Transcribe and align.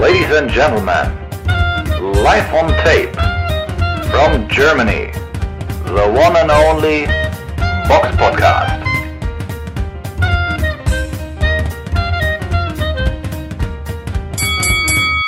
Ladies 0.00 0.30
and 0.30 0.48
gentlemen, 0.48 1.10
live 2.22 2.54
on 2.54 2.68
tape 2.84 3.12
from 4.12 4.46
Germany, 4.48 5.10
the 5.86 6.06
one 6.14 6.36
and 6.36 6.52
only 6.52 7.06
Box 7.88 8.06
Podcast. 8.16 8.80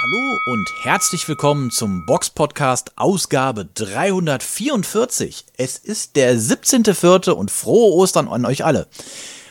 Hallo 0.02 0.38
und 0.52 0.68
herzlich 0.84 1.26
willkommen 1.26 1.72
zum 1.72 2.06
Box 2.06 2.30
Podcast 2.30 2.92
Ausgabe 2.94 3.64
344. 3.74 5.46
Es 5.56 5.78
ist 5.78 6.14
der 6.14 6.36
17.04. 6.36 7.30
und 7.32 7.50
frohe 7.50 7.92
Ostern 7.94 8.28
an 8.28 8.44
euch 8.44 8.64
alle. 8.64 8.86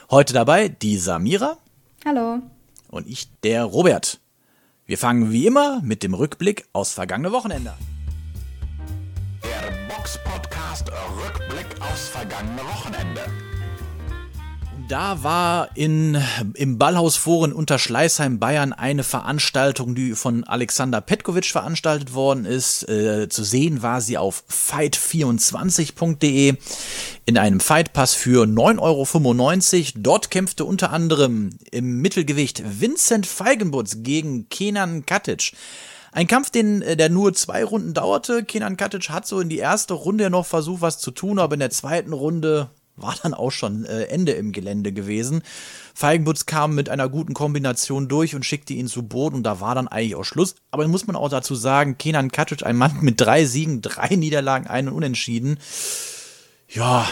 Heute 0.10 0.32
dabei 0.34 0.70
die 0.70 0.96
Samira. 0.96 1.58
Hallo. 2.06 2.40
Und 2.90 3.06
ich, 3.06 3.28
der 3.42 3.66
Robert. 3.66 4.22
Wir 4.89 4.98
fangen 4.98 5.32
wie 5.32 5.46
immer 5.46 5.82
mit 5.84 6.02
dem 6.02 6.16
Rückblick 6.16 6.66
aus 6.74 6.93
vergangene 6.93 7.32
Wochenende. 7.32 7.75
Der 9.43 9.71
Box 9.88 10.18
Podcast 10.24 10.89
Rückblick 10.89 11.79
aufs 11.79 12.07
vergangene 12.10 12.64
Wochenende. 12.64 13.21
Da 14.89 15.21
war 15.21 15.70
in, 15.75 16.18
im 16.56 16.79
Ballhausforen 16.79 17.54
unter 17.54 17.78
Schleißheim 17.78 18.39
Bayern 18.39 18.74
eine 18.74 19.04
Veranstaltung, 19.04 19.93
die 19.93 20.15
von 20.15 20.43
Alexander 20.46 21.00
Petkovic 21.00 21.46
veranstaltet 21.46 22.15
worden 22.15 22.46
ist. 22.46 22.89
Äh, 22.89 23.29
zu 23.29 23.43
sehen 23.43 23.84
war 23.84 24.02
sie 24.02 24.18
auf 24.18 24.43
fight24.de 24.50 26.56
in 27.28 27.38
einem 27.38 27.60
Fightpass 27.60 28.15
für 28.15 28.46
9,95 28.46 28.79
Euro. 28.79 29.06
Dort 29.98 30.32
kämpfte 30.32 30.65
unter 30.65 30.92
anderem 30.92 31.51
im 31.70 32.02
Mittelgewicht 32.02 32.64
Vincent 32.66 33.28
Feigenbutz 33.28 33.98
gegen 34.00 34.50
Kenan 34.50 35.06
Katic. 35.06 35.52
Ein 36.12 36.26
Kampf, 36.26 36.50
den, 36.50 36.81
äh, 36.81 36.98
der 36.98 37.10
nur 37.10 37.36
zwei 37.36 37.64
Runden 37.64 37.94
dauerte. 37.94 38.44
Kenan 38.44 38.76
Katic 38.76 39.12
hat 39.12 39.28
so 39.28 39.40
in 39.40 39.50
die 39.50 39.60
erste 39.60 39.94
Runde 39.94 40.32
noch 40.32 40.48
versucht, 40.48 40.82
was 40.82 40.98
zu 40.98 41.12
tun, 41.12 41.38
aber 41.38 41.54
in 41.54 41.60
der 41.60 41.70
zweiten 41.70 42.12
Runde 42.12 42.72
war 43.02 43.16
dann 43.22 43.33
auch 43.33 43.52
schon 43.52 43.86
äh, 43.86 44.03
Ende 44.05 44.33
im 44.33 44.52
Gelände 44.52 44.92
gewesen. 44.92 45.42
Feigenbutz 45.94 46.45
kam 46.45 46.75
mit 46.75 46.89
einer 46.89 47.09
guten 47.09 47.33
Kombination 47.33 48.08
durch 48.08 48.36
und 48.36 48.45
schickte 48.45 48.73
ihn 48.73 48.88
zu 48.88 49.03
Boden 49.03 49.38
und 49.38 49.44
da 49.44 49.59
war 49.59 49.75
dann 49.75 49.88
eigentlich 49.88 50.16
auch 50.16 50.23
Schluss. 50.23 50.55
Aber 50.72 50.88
muss 50.88 51.08
man 51.08 51.16
auch 51.16 51.30
dazu 51.30 51.55
sagen, 51.55 51.97
Kenan 51.97 52.31
Katic, 52.31 52.66
ein 52.66 52.77
Mann 52.77 52.97
mit 53.02 53.20
drei 53.20 53.45
Siegen, 53.45 53.81
drei 53.81 54.16
Niederlagen, 54.16 54.67
einen 54.67 54.89
Unentschieden. 54.89 55.59
Ja, 56.67 57.08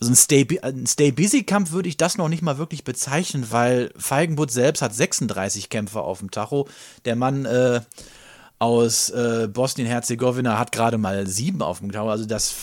also 0.00 0.12
ein 0.12 0.16
Stay, 0.16 0.60
ein 0.60 0.86
Stay 0.86 1.16
würde 1.16 1.88
ich 1.88 1.96
das 1.96 2.18
noch 2.18 2.28
nicht 2.28 2.42
mal 2.42 2.58
wirklich 2.58 2.84
bezeichnen, 2.84 3.46
weil 3.50 3.90
Feigenbutz 3.96 4.52
selbst 4.52 4.82
hat 4.82 4.94
36 4.94 5.70
Kämpfer 5.70 6.02
auf 6.02 6.18
dem 6.18 6.30
Tacho. 6.30 6.68
Der 7.04 7.16
Mann 7.16 7.44
äh, 7.46 7.80
aus 8.58 9.10
äh, 9.10 9.48
Bosnien-Herzegowina 9.50 10.58
hat 10.58 10.72
gerade 10.72 10.98
mal 10.98 11.26
sieben 11.26 11.62
auf 11.62 11.78
dem 11.78 11.92
Tacho. 11.92 12.10
Also 12.10 12.26
das 12.26 12.54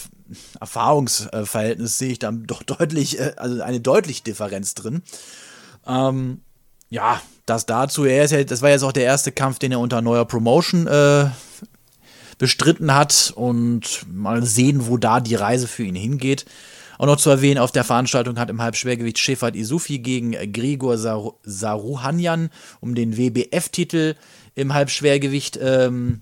Erfahrungsverhältnis 0.59 1.97
sehe 1.97 2.11
ich 2.11 2.19
da 2.19 2.31
doch 2.31 2.63
deutlich, 2.63 3.19
äh, 3.19 3.33
also 3.37 3.61
eine 3.61 3.79
deutliche 3.79 4.23
Differenz 4.23 4.73
drin. 4.73 5.01
Ähm, 5.87 6.41
ja, 6.89 7.21
das 7.45 7.65
dazu. 7.65 8.05
Er 8.05 8.25
ist 8.25 8.31
ja, 8.31 8.43
das 8.43 8.61
war 8.61 8.69
jetzt 8.69 8.83
auch 8.83 8.91
der 8.91 9.05
erste 9.05 9.31
Kampf, 9.31 9.59
den 9.59 9.71
er 9.71 9.79
unter 9.79 10.02
neuer 10.02 10.25
Promotion 10.25 10.87
äh, 10.87 11.27
bestritten 12.37 12.93
hat 12.93 13.33
und 13.35 14.05
mal 14.11 14.45
sehen, 14.45 14.87
wo 14.87 14.97
da 14.97 15.19
die 15.19 15.35
Reise 15.35 15.67
für 15.67 15.83
ihn 15.83 15.95
hingeht. 15.95 16.45
Auch 16.97 17.07
noch 17.07 17.17
zu 17.17 17.29
erwähnen, 17.29 17.57
auf 17.57 17.71
der 17.71 17.83
Veranstaltung 17.83 18.37
hat 18.37 18.49
im 18.49 18.61
Halbschwergewicht 18.61 19.17
Shefat 19.17 19.55
Isufi 19.55 19.99
gegen 19.99 20.31
Grigor 20.53 20.97
Sar 20.97 21.33
Saruhanyan 21.43 22.52
um 22.79 22.93
den 22.93 23.17
WBF-Titel 23.17 24.15
im 24.53 24.73
Halbschwergewicht 24.73 25.57
ähm, 25.61 26.21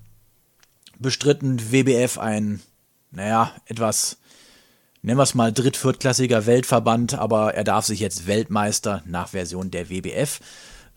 bestritten. 0.98 1.60
WBF 1.72 2.18
ein 2.18 2.60
naja, 3.10 3.52
etwas, 3.66 4.18
nennen 5.02 5.18
wir 5.18 5.24
es 5.24 5.34
mal, 5.34 5.52
dritt-, 5.52 5.76
viertklassiger 5.76 6.46
Weltverband, 6.46 7.14
aber 7.14 7.54
er 7.54 7.64
darf 7.64 7.86
sich 7.86 8.00
jetzt 8.00 8.26
Weltmeister 8.26 9.02
nach 9.06 9.28
Version 9.28 9.70
der 9.70 9.90
WBF 9.90 10.40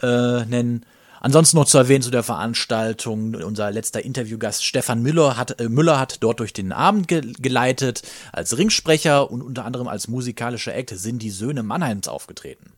äh, 0.02 0.46
nennen. 0.46 0.86
Ansonsten 1.22 1.56
noch 1.56 1.66
zu 1.66 1.78
erwähnen 1.78 2.02
zu 2.02 2.12
der 2.12 2.22
Veranstaltung, 2.22 3.36
unser 3.36 3.72
letzter 3.72 4.04
Interviewgast 4.04 4.66
Stefan 4.66 5.02
Müller 5.02 5.38
hat, 5.38 5.58
äh, 5.62 5.70
Müller 5.70 5.98
hat 5.98 6.22
dort 6.22 6.42
durch 6.42 6.52
den 6.52 6.74
Abend 6.74 7.08
ge 7.08 7.22
geleitet. 7.40 8.02
Als 8.34 8.58
Ringsprecher 8.58 9.32
und 9.32 9.42
unter 9.42 9.64
anderem 9.64 9.88
als 9.88 10.10
musikalischer 10.10 10.76
Act 10.76 10.90
sind 10.90 11.22
die 11.22 11.30
Söhne 11.30 11.64
Mannheims 11.64 12.10
aufgetreten. 12.10 12.73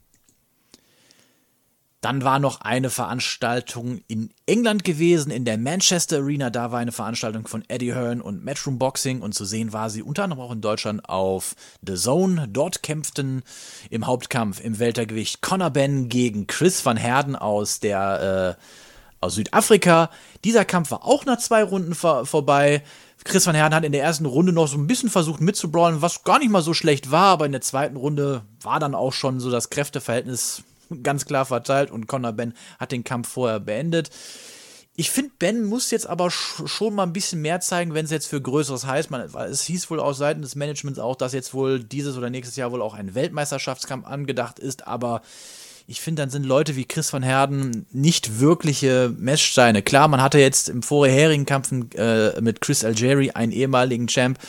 Dann 2.06 2.24
war 2.24 2.38
noch 2.38 2.62
eine 2.62 2.92
Veranstaltung 2.92 4.00
in 4.08 4.30
England 4.46 4.84
gewesen, 4.84 5.32
in 5.32 5.44
der 5.44 5.58
Manchester 5.58 6.18
Arena. 6.18 6.52
Da 6.52 6.72
war 6.72 6.78
eine 6.78 6.92
Veranstaltung 6.92 7.48
von 7.48 7.64
Eddie 7.68 7.96
Hearn 7.96 8.22
und 8.22 8.46
Matchroom 8.46 8.78
Boxing 8.78 9.22
und 9.22 9.34
zu 9.34 9.44
sehen 9.44 9.74
war 9.74 9.90
sie 9.90 10.04
unter 10.04 10.26
anderem 10.26 10.44
auch 10.44 10.52
in 10.52 10.62
Deutschland 10.62 11.10
auf 11.10 11.56
The 11.82 11.96
Zone. 11.96 12.48
Dort 12.48 12.84
kämpften 12.84 13.42
im 13.90 14.06
Hauptkampf 14.06 14.64
im 14.64 14.78
Weltergewicht 14.78 15.42
Conor 15.42 15.72
Ben 15.72 16.08
gegen 16.08 16.46
Chris 16.46 16.86
van 16.86 16.96
Herden 16.96 17.36
aus 17.36 17.80
der 17.80 18.58
äh, 18.60 18.62
aus 19.20 19.34
Südafrika. 19.34 20.12
Dieser 20.44 20.64
Kampf 20.64 20.92
war 20.92 21.06
auch 21.06 21.26
nach 21.26 21.40
zwei 21.40 21.64
Runden 21.64 21.96
vor 21.96 22.28
vorbei. 22.28 22.84
Chris 23.24 23.48
van 23.48 23.56
Herden 23.56 23.74
hat 23.74 23.84
in 23.84 23.94
der 23.94 24.04
ersten 24.04 24.28
Runde 24.28 24.54
noch 24.54 24.68
so 24.68 24.78
ein 24.78 24.86
bisschen 24.86 25.10
versucht 25.10 25.42
mitzubrawlen, 25.42 26.04
was 26.04 26.24
gar 26.24 26.38
nicht 26.38 26.52
mal 26.52 26.62
so 26.62 26.76
schlecht 26.76 27.10
war, 27.10 27.30
aber 27.30 27.48
in 27.48 27.52
der 27.52 27.62
zweiten 27.62 27.96
Runde 27.96 28.44
war 28.62 28.80
dann 28.80 28.94
auch 28.94 29.12
schon 29.14 29.40
so 29.40 29.50
das 29.50 29.72
Kräfteverhältnis 29.72 30.62
ganz 31.04 31.26
klar 31.26 31.46
verteilt 31.46 31.92
und 31.92 32.08
Conor 32.08 32.34
Ben 32.34 32.54
hat 32.80 32.92
den 32.92 33.04
Kampf 33.04 33.30
vorher 33.30 33.60
beendet. 33.60 34.10
Ich 34.98 35.12
finde, 35.12 35.32
Ben 35.40 35.66
muss 35.66 35.92
jetzt 35.92 36.08
aber 36.08 36.32
schon 36.32 36.96
mal 36.96 37.04
ein 37.04 37.12
bisschen 37.12 37.42
mehr 37.42 37.60
zeigen, 37.60 37.94
wenn 37.94 38.06
es 38.06 38.12
jetzt 38.12 38.28
für 38.28 38.42
Größeres 38.42 38.86
heißt. 38.86 39.12
Man, 39.12 39.22
es 39.22 39.64
hieß 39.64 39.90
wohl 39.90 40.00
aus 40.00 40.18
Seiten 40.18 40.42
des 40.42 40.56
Managements 40.56 41.00
auch, 41.00 41.18
dass 41.18 41.34
jetzt 41.34 41.54
wohl 41.54 41.84
dieses 41.84 42.18
oder 42.18 42.30
nächstes 42.30 42.56
Jahr 42.56 42.72
wohl 42.72 42.82
auch 42.82 42.94
ein 42.94 43.14
Weltmeisterschaftskampf 43.14 44.06
angedacht 44.06 44.58
ist, 44.58 44.88
aber 44.88 45.22
ich 45.88 46.02
finde, 46.02 46.24
dann 46.24 46.30
sind 46.32 46.46
Leute 46.46 46.76
wie 46.76 46.86
Chris 46.86 47.14
van 47.14 47.22
Herden 47.22 47.86
nicht 47.92 48.40
wirkliche 48.40 49.14
Messsteine. 49.18 49.84
Klar, 49.84 50.08
man 50.08 50.22
hatte 50.22 50.40
jetzt 50.40 50.68
im 50.68 50.82
vorherigen 50.82 51.46
Kampf 51.46 51.72
äh, 51.96 52.42
mit 52.42 52.62
Chris 52.62 52.84
Algeri 52.84 53.32
einen 53.32 53.52
ehemaligen 53.52 54.08
Champ, 54.08 54.40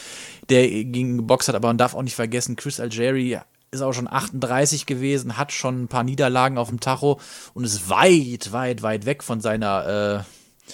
der 0.48 0.66
gegen 0.66 1.18
geboxt 1.18 1.48
hat, 1.48 1.54
aber 1.54 1.68
man 1.68 1.78
darf 1.78 1.94
auch 1.94 2.02
nicht 2.02 2.14
vergessen, 2.14 2.56
Chris 2.56 2.80
Algeri 2.80 3.38
ist 3.76 3.82
auch 3.82 3.92
schon 3.92 4.10
38 4.10 4.86
gewesen, 4.86 5.36
hat 5.36 5.52
schon 5.52 5.84
ein 5.84 5.88
paar 5.88 6.02
Niederlagen 6.02 6.58
auf 6.58 6.68
dem 6.68 6.80
Tacho 6.80 7.20
und 7.54 7.64
ist 7.64 7.88
weit, 7.88 8.52
weit, 8.52 8.82
weit 8.82 9.06
weg 9.06 9.22
von 9.22 9.40
seiner 9.40 10.24
äh, 10.24 10.70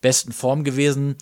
besten 0.00 0.32
Form 0.32 0.64
gewesen. 0.64 1.16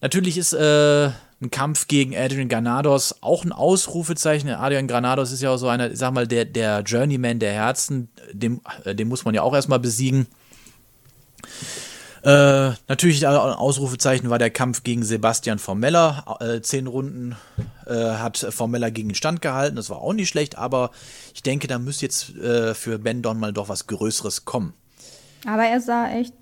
Natürlich 0.00 0.36
ist 0.36 0.52
äh, 0.52 1.10
ein 1.42 1.50
Kampf 1.50 1.88
gegen 1.88 2.16
Adrian 2.16 2.48
Granados 2.48 3.16
auch 3.20 3.44
ein 3.44 3.52
Ausrufezeichen. 3.52 4.48
Adrian 4.50 4.88
Granados 4.88 5.32
ist 5.32 5.42
ja 5.42 5.50
auch 5.50 5.58
so 5.58 5.68
einer, 5.68 5.90
ich 5.90 5.98
sag 5.98 6.12
mal, 6.12 6.26
der, 6.26 6.44
der 6.44 6.80
Journeyman 6.80 7.38
der 7.38 7.52
Herzen. 7.52 8.08
Dem, 8.32 8.60
äh, 8.84 8.94
den 8.94 9.08
muss 9.08 9.24
man 9.24 9.34
ja 9.34 9.42
auch 9.42 9.54
erstmal 9.54 9.80
besiegen. 9.80 10.26
Äh, 12.24 12.72
natürlich 12.86 13.26
ein 13.26 13.34
Ausrufezeichen 13.34 14.30
war 14.30 14.38
der 14.38 14.50
Kampf 14.50 14.84
gegen 14.84 15.02
Sebastian 15.02 15.58
Formella. 15.58 16.38
Äh, 16.40 16.60
zehn 16.60 16.86
Runden 16.86 17.34
äh, 17.86 17.94
hat 17.94 18.38
Formella 18.38 18.90
gegen 18.90 19.08
den 19.08 19.14
Stand 19.16 19.42
gehalten. 19.42 19.74
Das 19.74 19.90
war 19.90 19.98
auch 19.98 20.12
nicht 20.12 20.28
schlecht, 20.28 20.56
aber 20.56 20.92
ich 21.34 21.42
denke, 21.42 21.66
da 21.66 21.78
müsste 21.78 22.06
jetzt 22.06 22.36
äh, 22.36 22.74
für 22.74 22.98
Ben 22.98 23.22
Don 23.22 23.40
mal 23.40 23.52
doch 23.52 23.68
was 23.68 23.88
Größeres 23.88 24.44
kommen. 24.44 24.72
Aber 25.46 25.64
er 25.64 25.80
sah 25.80 26.10
echt 26.10 26.34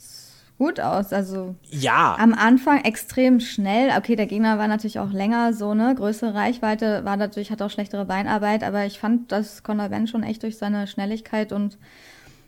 gut 0.61 0.79
aus. 0.79 1.15
Also 1.15 1.55
ja. 1.71 2.15
am 2.19 2.35
Anfang 2.35 2.85
extrem 2.85 3.41
schnell. 3.41 3.91
Okay, 3.97 4.15
der 4.15 4.27
Gegner 4.27 4.59
war 4.59 4.69
natürlich 4.69 4.99
auch 4.99 5.11
länger, 5.11 5.55
so 5.55 5.73
ne, 5.73 5.95
größere 5.95 6.35
Reichweite, 6.35 7.07
war 7.07 7.17
natürlich, 7.17 7.51
hat 7.51 7.63
auch 7.63 7.71
schlechtere 7.71 8.05
Beinarbeit, 8.05 8.63
aber 8.63 8.85
ich 8.85 8.99
fand, 8.99 9.33
dass 9.33 9.63
Conor 9.63 9.89
Ben 9.89 10.07
schon 10.07 10.23
echt 10.23 10.43
durch 10.43 10.59
seine 10.59 10.87
Schnelligkeit 10.87 11.53
und 11.53 11.79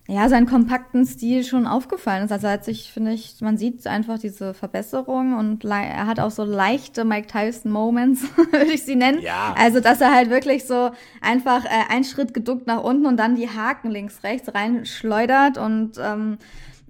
ja, 0.09 0.29
seinen 0.29 0.47
kompakten 0.47 1.07
Stil 1.07 1.45
schon 1.45 1.67
aufgefallen 1.67 2.25
ist. 2.25 2.33
Also 2.33 2.49
hat 2.49 2.65
sich, 2.65 2.93
finde 2.93 3.13
ich, 3.13 3.41
man 3.41 3.57
sieht 3.57 3.87
einfach 3.87 4.19
diese 4.19 4.53
Verbesserung 4.53 5.39
und 5.39 5.65
er 5.65 6.07
hat 6.07 6.19
auch 6.19 6.33
so 6.33 6.43
leichte 6.45 7.05
Mike 7.05 7.29
Tyson-Moments, 7.29 8.25
würde 8.51 8.73
ich 8.73 8.85
sie 8.85 8.97
nennen. 8.97 9.21
Ja. 9.21 9.55
Also, 9.57 9.79
dass 9.79 10.01
er 10.01 10.13
halt 10.13 10.29
wirklich 10.29 10.67
so 10.67 10.91
einfach 11.21 11.65
äh, 11.65 11.69
einen 11.89 12.05
Schritt 12.05 12.35
geduckt 12.35 12.67
nach 12.67 12.83
unten 12.83 13.07
und 13.07 13.17
dann 13.17 13.37
die 13.37 13.49
Haken 13.49 13.91
links, 13.91 14.25
rechts 14.25 14.53
reinschleudert 14.53 15.57
und 15.57 15.93
ähm, 16.03 16.39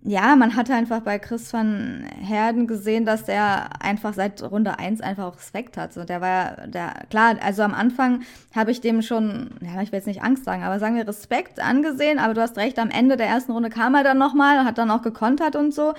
ja, 0.05 0.35
man 0.35 0.57
hatte 0.57 0.75
einfach 0.75 1.01
bei 1.01 1.19
Chris 1.21 1.53
van 1.53 2.05
Herden 2.21 2.67
gesehen, 2.67 3.05
dass 3.05 3.25
der 3.25 3.81
einfach 3.81 4.15
seit 4.15 4.43
Runde 4.43 4.79
1 4.79 5.01
einfach 5.01 5.27
auch 5.27 5.37
Respekt 5.37 5.77
hat. 5.77 5.93
So, 5.93 6.05
der 6.05 6.21
war 6.21 6.67
der, 6.67 7.05
klar, 7.09 7.37
also 7.41 7.63
am 7.63 7.73
Anfang 7.73 8.23
habe 8.55 8.73
ich 8.73 8.81
dem 8.81 9.03
schon, 9.03 9.51
ja, 9.61 9.81
ich 9.81 9.93
will 9.93 9.99
jetzt 9.99 10.09
nicht 10.09 10.23
Angst 10.23 10.45
sagen, 10.45 10.65
aber 10.65 10.81
sagen 10.81 10.97
wir 10.97 11.07
Respekt 11.07 11.61
angesehen, 11.61 12.19
aber 12.19 12.35
du 12.35 12.41
hast 12.41 12.59
recht, 12.59 12.81
am 12.81 12.91
Ende 12.91 13.17
der 13.17 13.29
ersten 13.29 13.53
Runde 13.53 13.71
kam 13.71 13.95
er 13.95 14.03
dann 14.03 14.19
nochmal, 14.19 14.65
hat 14.65 14.79
dann 14.79 14.91
auch 14.91 15.03
gekontert 15.03 15.55
und 15.55 15.73
so. 15.73 15.95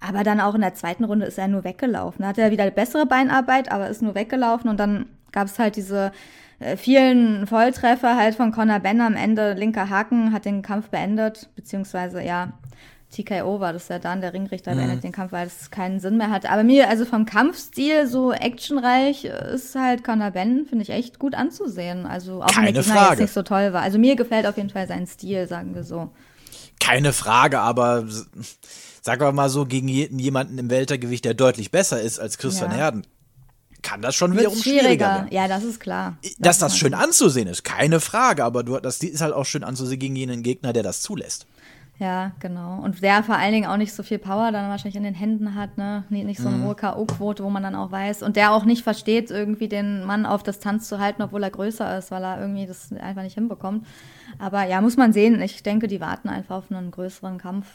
Aber 0.00 0.24
dann 0.24 0.40
auch 0.40 0.54
in 0.54 0.62
der 0.62 0.74
zweiten 0.74 1.04
Runde 1.04 1.26
ist 1.26 1.38
er 1.38 1.48
nur 1.48 1.64
weggelaufen. 1.64 2.22
Da 2.22 2.28
hat 2.28 2.38
er 2.38 2.50
wieder 2.50 2.70
bessere 2.70 3.06
Beinarbeit, 3.06 3.70
aber 3.70 3.88
ist 3.88 4.02
nur 4.02 4.14
weggelaufen 4.14 4.70
und 4.70 4.80
dann 4.80 5.06
gab 5.32 5.48
es 5.48 5.58
halt 5.58 5.76
diese 5.76 6.12
äh, 6.60 6.78
vielen 6.78 7.46
Volltreffer 7.46 8.16
halt 8.16 8.36
von 8.36 8.52
Conor 8.52 8.80
Ben 8.80 9.02
am 9.02 9.16
Ende. 9.16 9.52
Linker 9.52 9.90
Haken 9.90 10.32
hat 10.32 10.46
den 10.46 10.62
Kampf 10.62 10.88
beendet, 10.88 11.50
beziehungsweise 11.56 12.22
ja, 12.22 12.52
TKO 13.14 13.60
war 13.60 13.72
das 13.72 13.88
ja 13.88 13.98
dann, 13.98 14.20
der 14.20 14.32
Ringrichter 14.32 14.74
beendet 14.74 15.04
den 15.04 15.12
Kampf, 15.12 15.32
weil 15.32 15.46
es 15.46 15.70
keinen 15.70 16.00
Sinn 16.00 16.16
mehr 16.16 16.30
hatte. 16.30 16.50
Aber 16.50 16.64
mir, 16.64 16.88
also 16.88 17.04
vom 17.04 17.24
Kampfstil 17.24 18.06
so 18.06 18.32
actionreich 18.32 19.24
ist 19.24 19.74
halt 19.74 20.04
Conor 20.04 20.30
Ben, 20.32 20.66
finde 20.68 20.82
ich 20.82 20.90
echt 20.90 21.18
gut 21.18 21.34
anzusehen. 21.34 22.06
Also 22.06 22.42
auch 22.42 22.46
Keine 22.48 22.68
wenn 22.68 22.74
der 22.74 22.82
Gegner 22.82 22.98
Frage. 22.98 23.10
jetzt 23.12 23.20
nicht 23.20 23.32
so 23.32 23.42
toll 23.42 23.72
war. 23.72 23.82
Also 23.82 23.98
mir 23.98 24.16
gefällt 24.16 24.46
auf 24.46 24.56
jeden 24.56 24.70
Fall 24.70 24.86
sein 24.88 25.06
Stil, 25.06 25.46
sagen 25.48 25.74
wir 25.74 25.84
so. 25.84 26.10
Keine 26.80 27.12
Frage, 27.12 27.60
aber 27.60 28.04
sagen 29.00 29.20
wir 29.20 29.32
mal 29.32 29.48
so, 29.48 29.64
gegen 29.64 29.88
je- 29.88 30.08
jemanden 30.12 30.58
im 30.58 30.70
Weltergewicht, 30.70 31.24
der 31.24 31.34
deutlich 31.34 31.70
besser 31.70 32.00
ist 32.00 32.18
als 32.18 32.36
Christian 32.38 32.70
Ja. 32.72 32.76
Herden, 32.76 33.06
kann 33.82 34.00
das 34.02 34.14
schon 34.14 34.32
wiederum 34.36 34.56
schwieriger 34.56 34.82
schwieriger. 34.82 35.06
werden. 35.06 35.28
Ja, 35.30 35.46
das 35.46 35.62
ist 35.62 35.78
klar. 35.78 36.16
Dass 36.38 36.58
das 36.58 36.76
schön 36.76 36.94
anzusehen 36.94 37.48
ist, 37.48 37.64
keine 37.64 38.00
Frage, 38.00 38.42
aber 38.44 38.62
du, 38.62 38.78
das 38.80 38.98
ist 39.02 39.20
halt 39.20 39.34
auch 39.34 39.44
schön 39.44 39.62
anzusehen 39.62 39.98
gegen 40.00 40.16
jenen 40.16 40.42
Gegner, 40.42 40.72
der 40.72 40.82
das 40.82 41.02
zulässt. 41.02 41.46
Ja, 41.98 42.32
genau. 42.40 42.80
Und 42.82 43.02
der 43.02 43.22
vor 43.22 43.36
allen 43.36 43.52
Dingen 43.52 43.66
auch 43.70 43.76
nicht 43.76 43.92
so 43.94 44.02
viel 44.02 44.18
Power 44.18 44.50
dann 44.50 44.68
wahrscheinlich 44.68 44.96
in 44.96 45.04
den 45.04 45.14
Händen 45.14 45.54
hat, 45.54 45.78
ne? 45.78 46.02
Nicht, 46.08 46.26
nicht 46.26 46.40
so 46.40 46.48
Mhm. 46.48 46.54
eine 46.56 46.64
hohe 46.64 46.74
K.O.-Quote, 46.74 47.44
wo 47.44 47.50
man 47.50 47.62
dann 47.62 47.76
auch 47.76 47.92
weiß. 47.92 48.22
Und 48.24 48.34
der 48.34 48.50
auch 48.52 48.64
nicht 48.64 48.82
versteht, 48.82 49.30
irgendwie 49.30 49.68
den 49.68 50.04
Mann 50.04 50.26
auf 50.26 50.42
Distanz 50.42 50.88
zu 50.88 50.98
halten, 50.98 51.22
obwohl 51.22 51.42
er 51.44 51.50
größer 51.50 51.96
ist, 51.98 52.10
weil 52.10 52.24
er 52.24 52.40
irgendwie 52.40 52.66
das 52.66 52.92
einfach 52.92 53.22
nicht 53.22 53.34
hinbekommt. 53.34 53.86
Aber 54.40 54.64
ja, 54.64 54.80
muss 54.80 54.96
man 54.96 55.12
sehen. 55.12 55.40
Ich 55.40 55.62
denke, 55.62 55.86
die 55.86 56.00
warten 56.00 56.28
einfach 56.28 56.56
auf 56.56 56.70
einen 56.72 56.90
größeren 56.90 57.38
Kampf. 57.38 57.66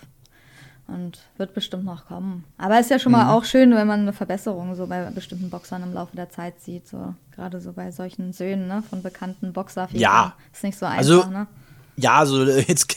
Und 0.87 1.19
wird 1.37 1.53
bestimmt 1.53 1.85
noch 1.85 2.07
kommen. 2.07 2.45
Aber 2.57 2.79
ist 2.79 2.89
ja 2.89 2.97
schon 2.97 3.11
Mhm. 3.11 3.19
mal 3.19 3.33
auch 3.35 3.43
schön, 3.43 3.75
wenn 3.75 3.85
man 3.85 3.99
eine 3.99 4.11
Verbesserung 4.11 4.73
so 4.73 4.87
bei 4.87 5.03
bestimmten 5.11 5.51
Boxern 5.51 5.83
im 5.83 5.93
Laufe 5.93 6.15
der 6.15 6.29
Zeit 6.31 6.59
sieht. 6.61 6.87
So, 6.87 7.13
gerade 7.35 7.61
so 7.61 7.73
bei 7.73 7.91
solchen 7.91 8.33
Söhnen, 8.33 8.67
ne, 8.67 8.81
von 8.81 9.03
bekannten 9.03 9.53
Boxerfiguren. 9.53 10.01
Ja. 10.01 10.33
Ist 10.51 10.63
nicht 10.63 10.79
so 10.79 10.87
einfach, 10.87 10.97
Also, 10.97 11.25
ne? 11.27 11.45
Ja, 11.95 12.25
so 12.25 12.43
äh, 12.43 12.61
jetzt 12.67 12.87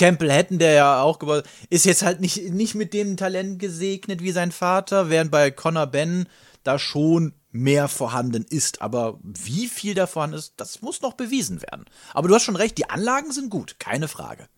Campbell 0.00 0.32
Hatton, 0.32 0.58
der 0.58 0.72
ja 0.72 1.02
auch 1.02 1.18
gebaut 1.18 1.44
ist 1.68 1.84
jetzt 1.84 2.02
halt 2.02 2.22
nicht, 2.22 2.54
nicht 2.54 2.74
mit 2.74 2.94
dem 2.94 3.18
Talent 3.18 3.58
gesegnet 3.58 4.22
wie 4.22 4.32
sein 4.32 4.50
Vater, 4.50 5.10
während 5.10 5.30
bei 5.30 5.50
Conor 5.50 5.88
Ben 5.88 6.26
da 6.64 6.78
schon 6.78 7.34
mehr 7.52 7.86
vorhanden 7.86 8.46
ist. 8.48 8.80
Aber 8.80 9.18
wie 9.22 9.68
viel 9.68 9.92
da 9.92 10.06
vorhanden 10.06 10.38
ist, 10.38 10.54
das 10.56 10.80
muss 10.80 11.02
noch 11.02 11.12
bewiesen 11.12 11.60
werden. 11.60 11.84
Aber 12.14 12.28
du 12.28 12.34
hast 12.34 12.44
schon 12.44 12.56
recht, 12.56 12.78
die 12.78 12.88
Anlagen 12.88 13.30
sind 13.30 13.50
gut, 13.50 13.78
keine 13.78 14.08
Frage. 14.08 14.48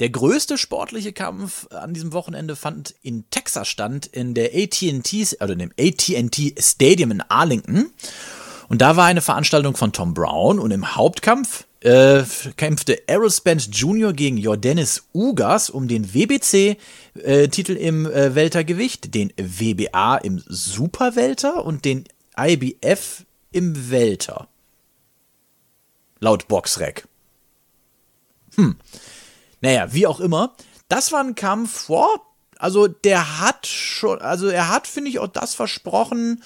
Der 0.00 0.10
größte 0.10 0.58
sportliche 0.58 1.12
Kampf 1.12 1.68
an 1.70 1.94
diesem 1.94 2.12
Wochenende 2.12 2.56
fand 2.56 2.96
in 3.02 3.30
Texas 3.30 3.68
statt, 3.68 4.06
in 4.06 4.34
der 4.34 4.50
AT&T, 4.54 5.36
oder 5.40 5.54
dem 5.54 5.70
AT&T 5.78 6.56
Stadium 6.58 7.12
in 7.12 7.20
Arlington. 7.20 7.92
Und 8.68 8.82
da 8.82 8.96
war 8.96 9.04
eine 9.04 9.20
Veranstaltung 9.20 9.76
von 9.76 9.92
Tom 9.92 10.14
Brown 10.14 10.58
und 10.58 10.72
im 10.72 10.96
Hauptkampf 10.96 11.66
äh, 11.82 12.24
kämpfte 12.56 13.08
Errol 13.08 13.30
Spence 13.30 13.68
Jr. 13.72 14.12
gegen 14.12 14.36
Jordanis 14.36 15.04
Ugas 15.12 15.70
um 15.70 15.88
den 15.88 16.14
WBC-Titel 16.14 17.72
im 17.72 18.06
äh, 18.06 18.34
Weltergewicht, 18.34 19.14
den 19.14 19.32
WBA 19.36 20.18
im 20.18 20.42
Superwelter 20.46 21.64
und 21.64 21.84
den 21.84 22.04
IBF 22.38 23.24
im 23.50 23.90
Welter. 23.90 24.48
Laut 26.20 26.48
Boxrec. 26.48 27.06
Hm. 28.54 28.76
Naja, 29.60 29.92
wie 29.92 30.06
auch 30.06 30.20
immer. 30.20 30.54
Das 30.88 31.10
war 31.10 31.20
ein 31.20 31.34
Kampf, 31.34 31.86
boah, 31.86 32.20
also 32.58 32.86
der 32.86 33.40
hat 33.40 33.66
schon, 33.66 34.20
also 34.20 34.46
er 34.46 34.68
hat, 34.68 34.86
finde 34.86 35.10
ich, 35.10 35.18
auch 35.18 35.26
das 35.26 35.54
versprochen, 35.54 36.44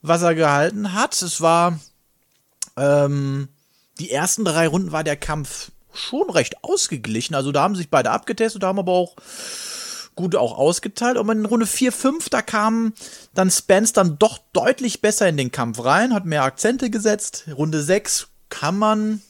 was 0.00 0.22
er 0.22 0.34
gehalten 0.34 0.94
hat. 0.94 1.20
Es 1.20 1.42
war, 1.42 1.78
ähm, 2.78 3.48
die 4.00 4.10
ersten 4.10 4.44
drei 4.44 4.66
Runden 4.66 4.92
war 4.92 5.04
der 5.04 5.16
Kampf 5.16 5.70
schon 5.92 6.30
recht 6.30 6.64
ausgeglichen. 6.64 7.34
Also 7.34 7.52
da 7.52 7.62
haben 7.62 7.76
sich 7.76 7.90
beide 7.90 8.10
abgetestet, 8.10 8.64
haben 8.64 8.78
aber 8.78 8.92
auch 8.92 9.14
gut 10.14 10.34
auch 10.36 10.56
ausgeteilt. 10.56 11.18
Aber 11.18 11.32
in 11.32 11.44
Runde 11.44 11.66
4, 11.66 11.92
5, 11.92 12.30
da 12.30 12.40
kam 12.40 12.94
dann 13.34 13.50
Spence 13.50 13.92
dann 13.92 14.18
doch 14.18 14.38
deutlich 14.54 15.02
besser 15.02 15.28
in 15.28 15.36
den 15.36 15.52
Kampf 15.52 15.84
rein, 15.84 16.14
hat 16.14 16.24
mehr 16.24 16.44
Akzente 16.44 16.88
gesetzt. 16.88 17.44
Runde 17.54 17.82
6 17.82 18.28
kann 18.48 18.78
man 18.78 19.20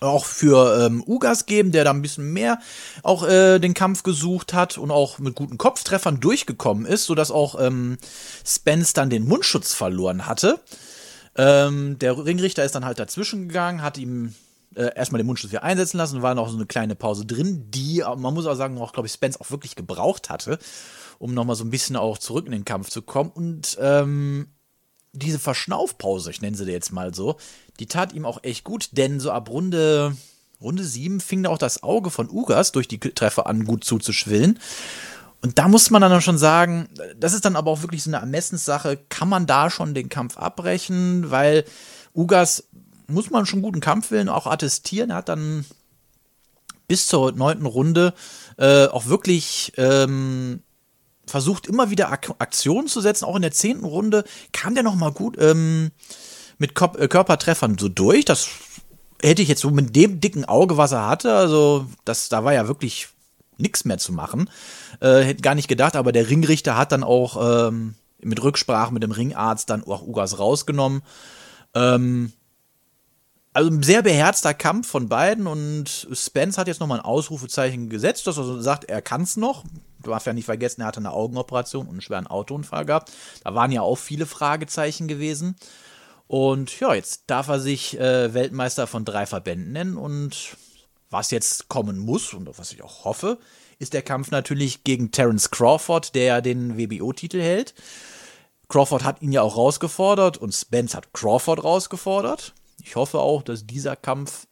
auch 0.00 0.24
für 0.24 0.86
ähm, 0.86 1.02
Ugas 1.06 1.46
geben, 1.46 1.72
der 1.72 1.84
da 1.84 1.90
ein 1.90 2.02
bisschen 2.02 2.32
mehr 2.32 2.58
auch 3.02 3.26
äh, 3.26 3.58
den 3.58 3.74
Kampf 3.74 4.02
gesucht 4.02 4.54
hat 4.54 4.78
und 4.78 4.90
auch 4.90 5.18
mit 5.18 5.34
guten 5.34 5.58
Kopftreffern 5.58 6.20
durchgekommen 6.20 6.86
ist, 6.86 7.04
sodass 7.04 7.30
auch 7.30 7.60
ähm, 7.60 7.98
Spence 8.46 8.92
dann 8.92 9.10
den 9.10 9.26
Mundschutz 9.26 9.72
verloren 9.74 10.26
hatte. 10.26 10.60
Ähm, 11.36 11.98
der 11.98 12.24
Ringrichter 12.24 12.64
ist 12.64 12.74
dann 12.74 12.84
halt 12.84 12.98
dazwischen 12.98 13.48
gegangen, 13.48 13.82
hat 13.82 13.98
ihm 13.98 14.34
äh, 14.74 14.94
erstmal 14.94 15.20
den 15.20 15.26
Mundschutz 15.26 15.50
wieder 15.50 15.62
einsetzen 15.62 15.98
lassen, 15.98 16.22
war 16.22 16.34
noch 16.34 16.48
so 16.48 16.56
eine 16.56 16.66
kleine 16.66 16.94
Pause 16.94 17.26
drin, 17.26 17.70
die, 17.70 18.02
man 18.16 18.34
muss 18.34 18.46
auch 18.46 18.54
sagen, 18.54 18.78
auch, 18.78 18.92
glaube 18.92 19.06
ich, 19.06 19.12
Spence 19.12 19.40
auch 19.40 19.50
wirklich 19.50 19.76
gebraucht 19.76 20.30
hatte, 20.30 20.58
um 21.18 21.34
nochmal 21.34 21.56
so 21.56 21.64
ein 21.64 21.70
bisschen 21.70 21.96
auch 21.96 22.18
zurück 22.18 22.46
in 22.46 22.52
den 22.52 22.64
Kampf 22.64 22.90
zu 22.90 23.02
kommen. 23.02 23.30
Und 23.30 23.76
ähm, 23.80 24.48
diese 25.12 25.38
Verschnaufpause, 25.38 26.30
ich 26.30 26.42
nenne 26.42 26.56
sie 26.56 26.70
jetzt 26.70 26.92
mal 26.92 27.14
so, 27.14 27.36
die 27.80 27.86
tat 27.86 28.12
ihm 28.12 28.26
auch 28.26 28.42
echt 28.42 28.64
gut, 28.64 28.90
denn 28.92 29.20
so 29.20 29.30
ab 29.30 29.48
Runde, 29.50 30.16
Runde 30.60 30.84
7 30.84 31.20
fing 31.20 31.42
da 31.42 31.50
auch 31.50 31.58
das 31.58 31.82
Auge 31.82 32.10
von 32.10 32.30
Ugas 32.30 32.72
durch 32.72 32.88
die 32.88 32.98
Treffer 32.98 33.46
an, 33.46 33.64
gut 33.64 33.84
zuzuschwillen. 33.84 34.58
Und 35.42 35.58
da 35.58 35.68
muss 35.68 35.90
man 35.90 36.02
dann 36.02 36.20
schon 36.20 36.38
sagen, 36.38 36.88
das 37.18 37.32
ist 37.32 37.44
dann 37.44 37.56
aber 37.56 37.70
auch 37.70 37.82
wirklich 37.82 38.02
so 38.02 38.10
eine 38.10 38.18
Ermessenssache, 38.18 38.98
kann 39.08 39.28
man 39.28 39.46
da 39.46 39.70
schon 39.70 39.94
den 39.94 40.08
Kampf 40.08 40.36
abbrechen, 40.36 41.30
weil 41.30 41.64
Ugas 42.14 42.64
muss 43.06 43.30
man 43.30 43.46
schon 43.46 43.62
guten 43.62 43.80
Kampfwillen 43.80 44.28
auch 44.28 44.46
attestieren. 44.46 45.10
Er 45.10 45.16
hat 45.16 45.28
dann 45.28 45.64
bis 46.88 47.06
zur 47.06 47.32
neunten 47.32 47.66
Runde 47.66 48.14
äh, 48.58 48.86
auch 48.86 49.06
wirklich 49.06 49.72
ähm, 49.76 50.62
versucht, 51.26 51.66
immer 51.66 51.90
wieder 51.90 52.10
Ak 52.10 52.34
Aktionen 52.38 52.88
zu 52.88 53.00
setzen. 53.00 53.24
Auch 53.24 53.36
in 53.36 53.42
der 53.42 53.52
zehnten 53.52 53.84
Runde 53.84 54.24
kam 54.52 54.74
der 54.74 54.82
noch 54.82 54.94
mal 54.94 55.12
gut 55.12 55.36
ähm, 55.38 55.90
mit 56.58 56.74
Kop 56.74 56.98
äh, 56.98 57.08
Körpertreffern 57.08 57.78
so 57.78 57.88
durch. 57.88 58.24
Das 58.24 58.48
hätte 59.22 59.42
ich 59.42 59.48
jetzt 59.48 59.60
so 59.60 59.70
mit 59.70 59.94
dem 59.96 60.20
dicken 60.20 60.44
Auge, 60.44 60.76
was 60.76 60.92
er 60.92 61.08
hatte, 61.08 61.34
also 61.34 61.86
das, 62.04 62.28
da 62.28 62.44
war 62.44 62.52
ja 62.52 62.68
wirklich 62.68 63.08
nichts 63.58 63.84
mehr 63.84 63.98
zu 63.98 64.12
machen. 64.12 64.50
Äh, 65.00 65.22
hätte 65.22 65.42
gar 65.42 65.54
nicht 65.54 65.68
gedacht, 65.68 65.96
aber 65.96 66.12
der 66.12 66.28
Ringrichter 66.28 66.76
hat 66.76 66.92
dann 66.92 67.04
auch 67.04 67.64
ähm, 67.64 67.94
mit 68.20 68.42
Rücksprache 68.42 68.92
mit 68.92 69.02
dem 69.02 69.12
Ringarzt 69.12 69.70
dann 69.70 69.84
auch 69.84 70.02
Ugas 70.02 70.38
rausgenommen. 70.38 71.02
Ähm, 71.74 72.32
also 73.52 73.70
ein 73.70 73.82
sehr 73.82 74.02
beherzter 74.02 74.52
Kampf 74.52 74.86
von 74.86 75.08
beiden 75.08 75.46
und 75.46 76.08
Spence 76.12 76.58
hat 76.58 76.68
jetzt 76.68 76.80
nochmal 76.80 76.98
ein 76.98 77.04
Ausrufezeichen 77.04 77.88
gesetzt, 77.88 78.26
dass 78.26 78.36
er 78.36 78.60
sagt, 78.60 78.84
er 78.84 79.00
kann 79.00 79.22
es 79.22 79.38
noch. 79.38 79.64
Du 80.02 80.10
darfst 80.10 80.26
ja 80.26 80.34
nicht 80.34 80.44
vergessen, 80.44 80.82
er 80.82 80.88
hatte 80.88 81.00
eine 81.00 81.12
Augenoperation 81.12 81.86
und 81.86 81.92
einen 81.92 82.00
schweren 82.02 82.26
Autounfall 82.26 82.84
gehabt. 82.84 83.10
Da 83.44 83.54
waren 83.54 83.72
ja 83.72 83.80
auch 83.80 83.96
viele 83.96 84.26
Fragezeichen 84.26 85.08
gewesen. 85.08 85.56
Und 86.26 86.78
ja, 86.80 86.92
jetzt 86.94 87.24
darf 87.28 87.48
er 87.48 87.58
sich 87.58 87.98
äh, 87.98 88.34
Weltmeister 88.34 88.86
von 88.86 89.06
drei 89.06 89.24
Verbänden 89.24 89.72
nennen 89.72 89.96
und 89.96 90.56
was 91.08 91.30
jetzt 91.30 91.68
kommen 91.68 91.98
muss 91.98 92.34
und 92.34 92.58
was 92.58 92.72
ich 92.72 92.82
auch 92.82 93.04
hoffe, 93.04 93.38
ist 93.78 93.92
der 93.92 94.02
Kampf 94.02 94.30
natürlich 94.30 94.84
gegen 94.84 95.10
Terence 95.10 95.50
Crawford, 95.50 96.14
der 96.14 96.24
ja 96.24 96.40
den 96.40 96.78
WBO-Titel 96.78 97.40
hält. 97.40 97.74
Crawford 98.68 99.04
hat 99.04 99.22
ihn 99.22 99.32
ja 99.32 99.42
auch 99.42 99.56
rausgefordert 99.56 100.38
und 100.38 100.52
Spence 100.52 100.94
hat 100.94 101.12
Crawford 101.12 101.62
rausgefordert. 101.62 102.54
Ich 102.82 102.96
hoffe 102.96 103.18
auch, 103.18 103.42
dass 103.42 103.66
dieser 103.66 103.96
Kampf 103.96 104.46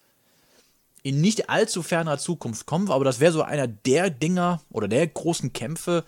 in 1.03 1.21
nicht 1.21 1.51
allzu 1.51 1.83
ferner 1.83 2.19
Zukunft 2.19 2.67
kommt, 2.67 2.91
aber 2.91 3.05
das 3.05 3.21
wäre 3.21 3.33
so 3.33 3.43
einer 3.43 3.67
der 3.67 4.11
Dinger 4.11 4.63
oder 4.71 4.89
der 4.89 5.07
großen 5.07 5.53
Kämpfe, 5.53 6.05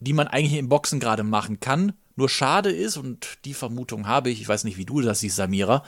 die 0.00 0.12
man 0.12 0.28
eigentlich 0.28 0.58
im 0.58 0.68
Boxen 0.68 1.00
gerade 1.00 1.22
machen 1.22 1.60
kann. 1.60 1.94
Nur 2.16 2.28
schade 2.28 2.70
ist, 2.70 2.96
und 2.96 3.38
die 3.44 3.54
Vermutung 3.54 4.06
habe 4.06 4.30
ich, 4.30 4.40
ich 4.40 4.48
weiß 4.48 4.64
nicht, 4.64 4.76
wie 4.76 4.84
du 4.84 5.00
das 5.00 5.20
siehst, 5.20 5.36
Samira, 5.36 5.82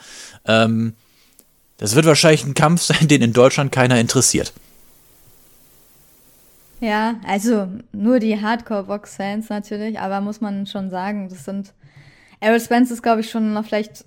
ähm, 0.45 0.93
das 1.77 1.93
wird 1.93 2.07
wahrscheinlich 2.07 2.43
ein 2.43 2.55
Kampf 2.55 2.81
sein, 2.81 3.07
den 3.07 3.21
in 3.21 3.33
Deutschland 3.33 3.71
keiner 3.71 3.99
interessiert. 3.99 4.53
Ja, 6.79 7.15
also 7.27 7.67
nur 7.91 8.19
die 8.19 8.39
Hardcore-Box-Fans 8.41 9.49
natürlich, 9.49 9.99
aber 9.99 10.21
muss 10.21 10.41
man 10.41 10.65
schon 10.67 10.89
sagen, 10.89 11.27
das 11.29 11.45
sind. 11.45 11.73
Errol 12.39 12.59
Spence 12.59 12.91
ist, 12.91 13.01
glaube 13.01 13.21
ich, 13.21 13.31
schon 13.31 13.53
noch 13.53 13.65
vielleicht 13.65 14.05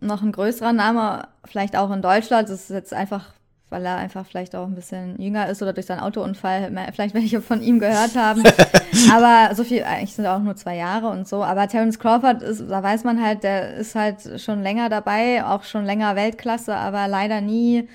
noch 0.00 0.22
ein 0.22 0.32
größerer 0.32 0.72
Name, 0.74 1.28
vielleicht 1.46 1.76
auch 1.76 1.90
in 1.90 2.02
Deutschland. 2.02 2.48
Das 2.50 2.60
ist 2.62 2.70
jetzt 2.70 2.92
einfach, 2.92 3.32
weil 3.70 3.86
er 3.86 3.96
einfach 3.96 4.26
vielleicht 4.26 4.54
auch 4.54 4.66
ein 4.66 4.74
bisschen 4.74 5.18
jünger 5.20 5.48
ist 5.48 5.62
oder 5.62 5.72
durch 5.72 5.86
seinen 5.86 6.00
Autounfall 6.00 6.70
mehr- 6.70 6.92
vielleicht 6.92 7.14
welche 7.14 7.40
von 7.40 7.62
ihm 7.62 7.78
gehört 7.78 8.16
haben. 8.16 8.42
aber 9.12 9.54
so 9.54 9.64
viel, 9.64 9.82
eigentlich 9.84 10.14
sind 10.14 10.26
auch 10.26 10.40
nur 10.40 10.56
zwei 10.56 10.76
Jahre 10.76 11.08
und 11.08 11.26
so. 11.26 11.42
Aber 11.42 11.68
Terence 11.68 11.98
Crawford 11.98 12.42
ist, 12.42 12.68
da 12.68 12.82
weiß 12.82 13.04
man 13.04 13.22
halt, 13.22 13.44
der 13.44 13.76
ist 13.76 13.94
halt 13.94 14.40
schon 14.40 14.62
länger 14.62 14.90
dabei, 14.90 15.42
auch 15.44 15.64
schon 15.64 15.86
länger 15.86 16.16
Weltklasse, 16.16 16.76
aber 16.76 17.08
leider 17.08 17.40
nie 17.40 17.88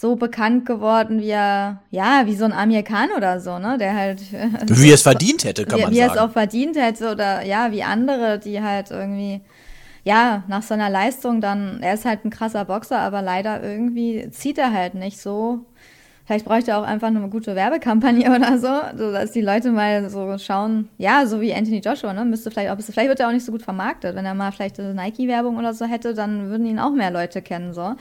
so 0.00 0.14
bekannt 0.14 0.64
geworden 0.64 1.20
wie 1.20 1.30
er, 1.30 1.82
ja, 1.90 2.22
wie 2.26 2.36
so 2.36 2.44
ein 2.44 2.52
Amir 2.52 2.84
Khan 2.84 3.08
oder 3.16 3.40
so, 3.40 3.58
ne, 3.58 3.78
der 3.78 3.96
halt 3.96 4.20
Wie 4.68 4.90
er 4.90 4.94
es 4.94 5.02
verdient 5.02 5.42
hätte, 5.42 5.64
kann 5.64 5.80
wie, 5.80 5.82
man 5.82 5.92
wie 5.92 5.98
er 5.98 6.06
es 6.06 6.14
sagen. 6.14 6.28
auch 6.28 6.32
verdient 6.32 6.76
hätte 6.76 7.10
oder 7.10 7.44
ja, 7.44 7.72
wie 7.72 7.82
andere, 7.82 8.38
die 8.38 8.62
halt 8.62 8.92
irgendwie, 8.92 9.40
ja, 10.04 10.44
nach 10.46 10.62
seiner 10.62 10.88
Leistung 10.88 11.40
dann, 11.40 11.82
er 11.82 11.94
ist 11.94 12.04
halt 12.04 12.24
ein 12.24 12.30
krasser 12.30 12.64
Boxer, 12.64 13.00
aber 13.00 13.22
leider 13.22 13.60
irgendwie 13.60 14.30
zieht 14.30 14.58
er 14.58 14.72
halt 14.72 14.94
nicht 14.94 15.18
so. 15.18 15.64
Vielleicht 16.26 16.44
bräuchte 16.44 16.70
er 16.72 16.78
auch 16.78 16.86
einfach 16.86 17.08
eine 17.08 17.28
gute 17.28 17.56
Werbekampagne 17.56 18.30
oder 18.36 18.56
so, 18.58 18.68
so 18.96 19.10
dass 19.10 19.32
die 19.32 19.40
Leute 19.40 19.72
mal 19.72 20.08
so 20.10 20.38
schauen, 20.38 20.90
ja, 20.96 21.26
so 21.26 21.40
wie 21.40 21.52
Anthony 21.52 21.78
Joshua, 21.78 22.12
ne? 22.12 22.24
Müsste 22.24 22.52
vielleicht 22.52 22.70
auch, 22.70 22.78
vielleicht 22.80 23.08
wird 23.08 23.18
er 23.18 23.26
auch 23.26 23.32
nicht 23.32 23.44
so 23.44 23.50
gut 23.50 23.62
vermarktet. 23.62 24.14
Wenn 24.14 24.26
er 24.26 24.34
mal 24.34 24.52
vielleicht 24.52 24.78
eine 24.78 24.94
Nike-Werbung 24.94 25.56
oder 25.56 25.74
so 25.74 25.86
hätte, 25.86 26.14
dann 26.14 26.50
würden 26.50 26.66
ihn 26.66 26.78
auch 26.78 26.92
mehr 26.92 27.10
Leute 27.10 27.42
kennen, 27.42 27.74
so. 27.74 27.96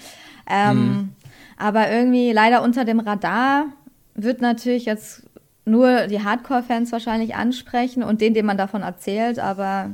Ähm, 0.47 0.77
mhm. 0.77 1.09
Aber 1.57 1.89
irgendwie 1.89 2.31
leider 2.31 2.61
unter 2.61 2.85
dem 2.85 2.99
Radar 2.99 3.65
wird 4.13 4.41
natürlich 4.41 4.85
jetzt 4.85 5.23
nur 5.65 6.07
die 6.07 6.23
Hardcore-Fans 6.23 6.91
wahrscheinlich 6.91 7.35
ansprechen 7.35 8.03
und 8.03 8.21
den, 8.21 8.33
dem 8.33 8.45
man 8.45 8.57
davon 8.57 8.83
erzählt, 8.83 9.39
aber 9.39 9.91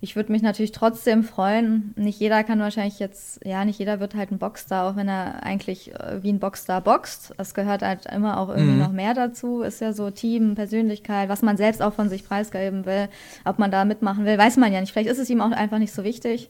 ich 0.00 0.14
würde 0.14 0.30
mich 0.30 0.42
natürlich 0.42 0.70
trotzdem 0.70 1.24
freuen. 1.24 1.92
Nicht 1.96 2.20
jeder 2.20 2.44
kann 2.44 2.60
wahrscheinlich 2.60 3.00
jetzt, 3.00 3.44
ja, 3.44 3.64
nicht 3.64 3.80
jeder 3.80 3.98
wird 3.98 4.14
halt 4.14 4.30
ein 4.30 4.38
Boxstar, 4.38 4.88
auch 4.88 4.96
wenn 4.96 5.08
er 5.08 5.42
eigentlich 5.42 5.92
äh, 5.92 6.22
wie 6.22 6.32
ein 6.32 6.38
Boxstar 6.38 6.80
boxt. 6.80 7.34
Es 7.36 7.52
gehört 7.52 7.82
halt 7.82 8.06
immer 8.06 8.38
auch 8.38 8.48
irgendwie 8.48 8.74
mhm. 8.74 8.78
noch 8.78 8.92
mehr 8.92 9.14
dazu. 9.14 9.62
Ist 9.62 9.80
ja 9.80 9.92
so 9.92 10.10
Team, 10.10 10.54
Persönlichkeit, 10.54 11.28
was 11.28 11.42
man 11.42 11.56
selbst 11.56 11.82
auch 11.82 11.94
von 11.94 12.08
sich 12.08 12.24
preisgeben 12.24 12.86
will, 12.86 13.08
ob 13.44 13.58
man 13.58 13.72
da 13.72 13.84
mitmachen 13.84 14.24
will, 14.24 14.38
weiß 14.38 14.56
man 14.58 14.72
ja 14.72 14.80
nicht. 14.80 14.92
Vielleicht 14.92 15.10
ist 15.10 15.18
es 15.18 15.30
ihm 15.30 15.40
auch 15.40 15.50
einfach 15.50 15.78
nicht 15.78 15.92
so 15.92 16.04
wichtig. 16.04 16.48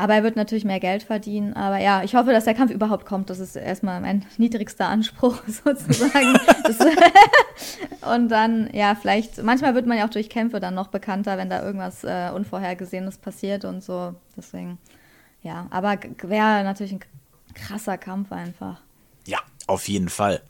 Aber 0.00 0.14
er 0.14 0.22
wird 0.22 0.34
natürlich 0.34 0.64
mehr 0.64 0.80
Geld 0.80 1.02
verdienen. 1.02 1.52
Aber 1.52 1.76
ja, 1.76 2.02
ich 2.02 2.14
hoffe, 2.14 2.32
dass 2.32 2.44
der 2.44 2.54
Kampf 2.54 2.70
überhaupt 2.70 3.04
kommt. 3.04 3.28
Das 3.28 3.38
ist 3.38 3.54
erstmal 3.54 4.00
mein 4.00 4.24
niedrigster 4.38 4.88
Anspruch 4.88 5.42
sozusagen. 5.46 6.38
und 8.14 8.30
dann, 8.30 8.70
ja, 8.72 8.94
vielleicht, 8.94 9.42
manchmal 9.42 9.74
wird 9.74 9.86
man 9.86 9.98
ja 9.98 10.06
auch 10.06 10.10
durch 10.10 10.30
Kämpfe 10.30 10.58
dann 10.58 10.74
noch 10.74 10.86
bekannter, 10.88 11.36
wenn 11.36 11.50
da 11.50 11.62
irgendwas 11.62 12.02
äh, 12.02 12.30
Unvorhergesehenes 12.34 13.18
passiert 13.18 13.66
und 13.66 13.84
so. 13.84 14.14
Deswegen, 14.38 14.78
ja, 15.42 15.66
aber 15.68 15.98
wäre 16.22 16.64
natürlich 16.64 16.92
ein 16.92 17.00
krasser 17.52 17.98
Kampf 17.98 18.32
einfach. 18.32 18.80
Ja, 19.26 19.40
auf 19.66 19.86
jeden 19.86 20.08
Fall. 20.08 20.40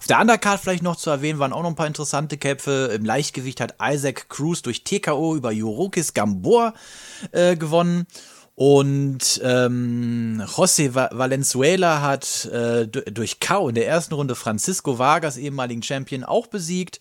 Auf 0.00 0.08
der 0.08 0.20
Undercard 0.20 0.58
vielleicht 0.58 0.82
noch 0.82 0.96
zu 0.96 1.10
erwähnen, 1.10 1.38
waren 1.38 1.52
auch 1.52 1.62
noch 1.62 1.70
ein 1.70 1.76
paar 1.76 1.86
interessante 1.86 2.36
Kämpfe. 2.36 2.90
Im 2.92 3.04
Leichtgewicht 3.04 3.60
hat 3.60 3.76
Isaac 3.80 4.28
Cruz 4.28 4.62
durch 4.62 4.82
TKO 4.82 5.36
über 5.36 5.52
Jurokis 5.52 6.14
Gambor 6.14 6.74
äh, 7.30 7.54
gewonnen. 7.56 8.08
Und 8.58 9.40
ähm, 9.44 10.42
José 10.44 10.92
Valenzuela 10.92 12.02
hat 12.02 12.44
äh, 12.46 12.88
durch 12.88 13.38
K.O. 13.38 13.68
in 13.68 13.76
der 13.76 13.86
ersten 13.86 14.14
Runde 14.14 14.34
Francisco 14.34 14.98
Vargas, 14.98 15.36
ehemaligen 15.36 15.84
Champion, 15.84 16.24
auch 16.24 16.48
besiegt. 16.48 16.98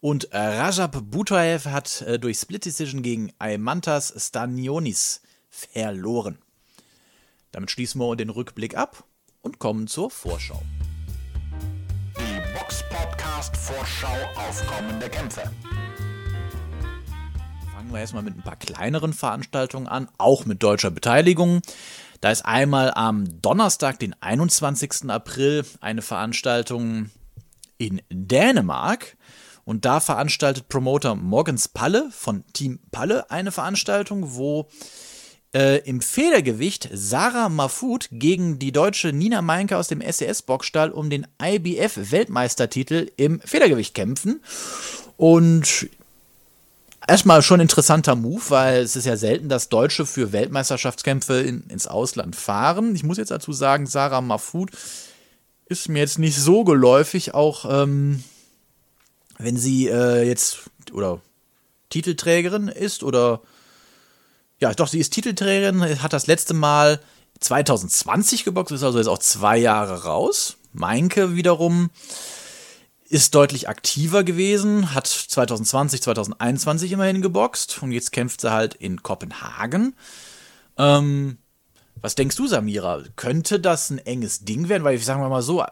Und 0.00 0.32
äh, 0.32 0.38
Rajab 0.38 1.10
Butaev 1.10 1.68
hat 1.68 2.02
äh, 2.02 2.20
durch 2.20 2.38
Split 2.38 2.64
Decision 2.64 3.02
gegen 3.02 3.32
Aymantas 3.40 4.14
Stanionis 4.18 5.22
verloren. 5.48 6.38
Damit 7.50 7.72
schließen 7.72 8.00
wir 8.00 8.14
den 8.14 8.30
Rückblick 8.30 8.76
ab 8.76 9.02
und 9.42 9.58
kommen 9.58 9.88
zur 9.88 10.12
Vorschau. 10.12 10.62
Die 12.20 12.56
Box 12.56 12.84
Podcast 12.88 13.56
Vorschau 13.56 14.16
auf 14.36 14.64
kommende 14.64 15.08
Kämpfe 15.08 15.50
fangen 17.90 17.96
wir 17.96 18.02
erstmal 18.02 18.22
mit 18.22 18.36
ein 18.36 18.42
paar 18.42 18.54
kleineren 18.54 19.12
Veranstaltungen 19.12 19.88
an, 19.88 20.08
auch 20.16 20.46
mit 20.46 20.62
deutscher 20.62 20.92
Beteiligung. 20.92 21.60
Da 22.20 22.30
ist 22.30 22.44
einmal 22.44 22.92
am 22.94 23.42
Donnerstag, 23.42 23.98
den 23.98 24.14
21. 24.20 25.10
April, 25.10 25.64
eine 25.80 26.00
Veranstaltung 26.00 27.10
in 27.78 28.00
Dänemark. 28.08 29.16
Und 29.64 29.86
da 29.86 29.98
veranstaltet 29.98 30.68
Promoter 30.68 31.16
Morgens 31.16 31.66
Palle 31.66 32.08
von 32.12 32.44
Team 32.52 32.78
Palle 32.92 33.28
eine 33.28 33.50
Veranstaltung, 33.50 34.36
wo 34.36 34.68
äh, 35.52 35.78
im 35.78 36.00
Federgewicht 36.00 36.88
Sarah 36.92 37.48
Mafut 37.48 38.06
gegen 38.12 38.60
die 38.60 38.70
deutsche 38.70 39.12
Nina 39.12 39.42
Meinke 39.42 39.76
aus 39.76 39.88
dem 39.88 40.00
SES-Boxstall 40.00 40.92
um 40.92 41.10
den 41.10 41.26
IBF-Weltmeistertitel 41.42 43.10
im 43.16 43.40
Federgewicht 43.40 43.96
kämpfen. 43.96 44.44
Und 45.16 45.90
erstmal 47.10 47.42
schon 47.42 47.58
interessanter 47.58 48.14
Move, 48.14 48.42
weil 48.48 48.82
es 48.82 48.94
ist 48.94 49.04
ja 49.04 49.16
selten, 49.16 49.48
dass 49.48 49.68
Deutsche 49.68 50.06
für 50.06 50.30
Weltmeisterschaftskämpfe 50.32 51.40
in, 51.40 51.64
ins 51.68 51.88
Ausland 51.88 52.36
fahren. 52.36 52.94
Ich 52.94 53.02
muss 53.02 53.18
jetzt 53.18 53.32
dazu 53.32 53.52
sagen, 53.52 53.86
Sarah 53.86 54.20
Mahfoud 54.20 54.70
ist 55.66 55.88
mir 55.88 55.98
jetzt 55.98 56.20
nicht 56.20 56.38
so 56.38 56.62
geläufig, 56.62 57.34
auch 57.34 57.64
ähm, 57.68 58.22
wenn 59.38 59.56
sie 59.56 59.88
äh, 59.88 60.22
jetzt 60.22 60.70
oder 60.92 61.20
Titelträgerin 61.88 62.68
ist 62.68 63.02
oder 63.02 63.42
ja, 64.60 64.72
doch, 64.72 64.86
sie 64.86 65.00
ist 65.00 65.12
Titelträgerin, 65.12 66.02
hat 66.02 66.12
das 66.12 66.28
letzte 66.28 66.54
Mal 66.54 67.00
2020 67.40 68.44
geboxt, 68.44 68.72
ist 68.72 68.84
also 68.84 68.98
jetzt 68.98 69.08
auch 69.08 69.18
zwei 69.18 69.58
Jahre 69.58 70.04
raus. 70.04 70.58
Meinke 70.72 71.34
wiederum 71.34 71.90
ist 73.10 73.34
deutlich 73.34 73.68
aktiver 73.68 74.22
gewesen, 74.22 74.94
hat 74.94 75.08
2020, 75.08 76.00
2021 76.00 76.92
immerhin 76.92 77.20
geboxt 77.20 77.82
und 77.82 77.90
jetzt 77.90 78.12
kämpft 78.12 78.40
sie 78.40 78.52
halt 78.52 78.74
in 78.74 79.02
Kopenhagen. 79.02 79.96
Ähm, 80.78 81.38
was 82.00 82.14
denkst 82.14 82.36
du, 82.36 82.46
Samira? 82.46 83.02
Könnte 83.16 83.58
das 83.58 83.90
ein 83.90 83.98
enges 83.98 84.44
Ding 84.44 84.68
werden? 84.68 84.84
Weil 84.84 84.94
ich 84.94 85.04
sage 85.04 85.28
mal 85.28 85.42
so, 85.42 85.64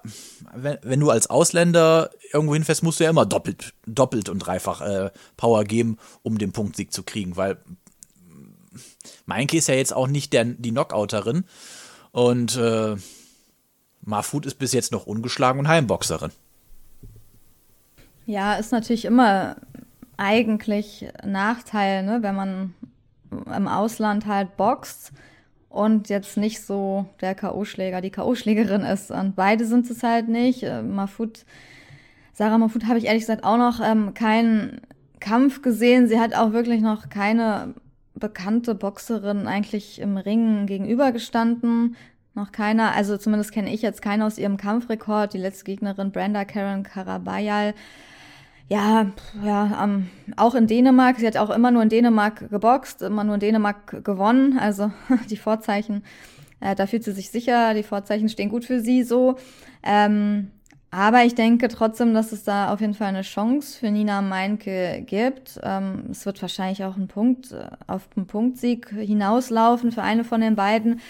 wenn, 0.52 0.78
wenn, 0.82 0.98
du 0.98 1.10
als 1.10 1.30
Ausländer 1.30 2.10
irgendwo 2.32 2.54
hinfährst, 2.54 2.82
musst 2.82 2.98
du 2.98 3.04
ja 3.04 3.10
immer 3.10 3.24
doppelt, 3.24 3.72
doppelt 3.86 4.28
und 4.28 4.40
dreifach 4.40 4.80
äh, 4.80 5.12
Power 5.36 5.62
geben, 5.62 5.96
um 6.22 6.38
den 6.38 6.50
Punktsieg 6.50 6.92
zu 6.92 7.04
kriegen, 7.04 7.36
weil 7.36 7.56
Meinke 9.26 9.56
ist 9.56 9.68
ja 9.68 9.74
jetzt 9.74 9.94
auch 9.94 10.08
nicht 10.08 10.32
der, 10.32 10.44
die 10.44 10.72
Knockouterin 10.72 11.44
und 12.10 12.56
äh, 12.56 12.96
Marfut 14.00 14.44
ist 14.44 14.58
bis 14.58 14.72
jetzt 14.72 14.90
noch 14.90 15.06
ungeschlagen 15.06 15.60
und 15.60 15.68
Heimboxerin. 15.68 16.32
Ja, 18.28 18.56
ist 18.56 18.72
natürlich 18.72 19.06
immer 19.06 19.56
eigentlich 20.18 21.08
Nachteil, 21.24 22.02
ne, 22.02 22.18
wenn 22.20 22.34
man 22.34 22.74
im 23.30 23.66
Ausland 23.66 24.26
halt 24.26 24.58
boxt 24.58 25.12
und 25.70 26.10
jetzt 26.10 26.36
nicht 26.36 26.60
so 26.60 27.06
der 27.22 27.34
K.O.-Schläger, 27.34 28.02
die 28.02 28.10
K.O.-Schlägerin 28.10 28.84
ist. 28.84 29.10
Und 29.10 29.34
beide 29.34 29.64
sind 29.64 29.88
es 29.88 30.02
halt 30.02 30.28
nicht. 30.28 30.62
Äh, 30.62 30.82
Mafut, 30.82 31.46
Sarah 32.34 32.58
Mafut 32.58 32.84
habe 32.84 32.98
ich 32.98 33.06
ehrlich 33.06 33.22
gesagt 33.22 33.44
auch 33.44 33.56
noch 33.56 33.80
ähm, 33.80 34.12
keinen 34.12 34.82
Kampf 35.20 35.62
gesehen. 35.62 36.06
Sie 36.06 36.20
hat 36.20 36.34
auch 36.34 36.52
wirklich 36.52 36.82
noch 36.82 37.08
keine 37.08 37.72
bekannte 38.14 38.74
Boxerin 38.74 39.46
eigentlich 39.46 40.02
im 40.02 40.18
Ring 40.18 40.66
gegenübergestanden. 40.66 41.96
Noch 42.34 42.52
keiner, 42.52 42.92
also 42.92 43.16
zumindest 43.16 43.52
kenne 43.52 43.72
ich 43.72 43.80
jetzt 43.80 44.02
keine 44.02 44.26
aus 44.26 44.36
ihrem 44.36 44.58
Kampfrekord. 44.58 45.32
Die 45.32 45.38
letzte 45.38 45.64
Gegnerin 45.64 46.12
Brenda 46.12 46.44
Karen 46.44 46.82
Karabayal 46.82 47.72
ja, 48.68 49.12
ja, 49.42 49.84
ähm, 49.84 50.08
auch 50.36 50.54
in 50.54 50.66
Dänemark. 50.66 51.18
Sie 51.18 51.26
hat 51.26 51.38
auch 51.38 51.50
immer 51.50 51.70
nur 51.70 51.82
in 51.82 51.88
Dänemark 51.88 52.50
geboxt, 52.50 53.00
immer 53.02 53.24
nur 53.24 53.34
in 53.34 53.40
Dänemark 53.40 54.04
gewonnen. 54.04 54.58
Also 54.58 54.92
die 55.30 55.38
Vorzeichen, 55.38 56.04
äh, 56.60 56.74
da 56.74 56.86
fühlt 56.86 57.04
sie 57.04 57.12
sich 57.12 57.30
sicher, 57.30 57.72
die 57.72 57.82
Vorzeichen 57.82 58.28
stehen 58.28 58.50
gut 58.50 58.64
für 58.66 58.80
sie 58.80 59.04
so. 59.04 59.36
Ähm, 59.82 60.50
aber 60.90 61.24
ich 61.24 61.34
denke 61.34 61.68
trotzdem, 61.68 62.14
dass 62.14 62.32
es 62.32 62.44
da 62.44 62.72
auf 62.72 62.80
jeden 62.80 62.94
Fall 62.94 63.08
eine 63.08 63.22
Chance 63.22 63.78
für 63.78 63.90
Nina 63.90 64.22
Meinke 64.22 65.02
gibt. 65.06 65.60
Ähm, 65.62 66.04
es 66.10 66.24
wird 66.24 66.40
wahrscheinlich 66.40 66.84
auch 66.84 66.96
ein 66.96 67.08
Punkt 67.08 67.52
äh, 67.52 67.68
auf 67.86 68.08
einen 68.16 68.26
Punktsieg 68.26 68.88
hinauslaufen 68.88 69.92
für 69.92 70.02
eine 70.02 70.24
von 70.24 70.40
den 70.40 70.56
beiden, 70.56 71.00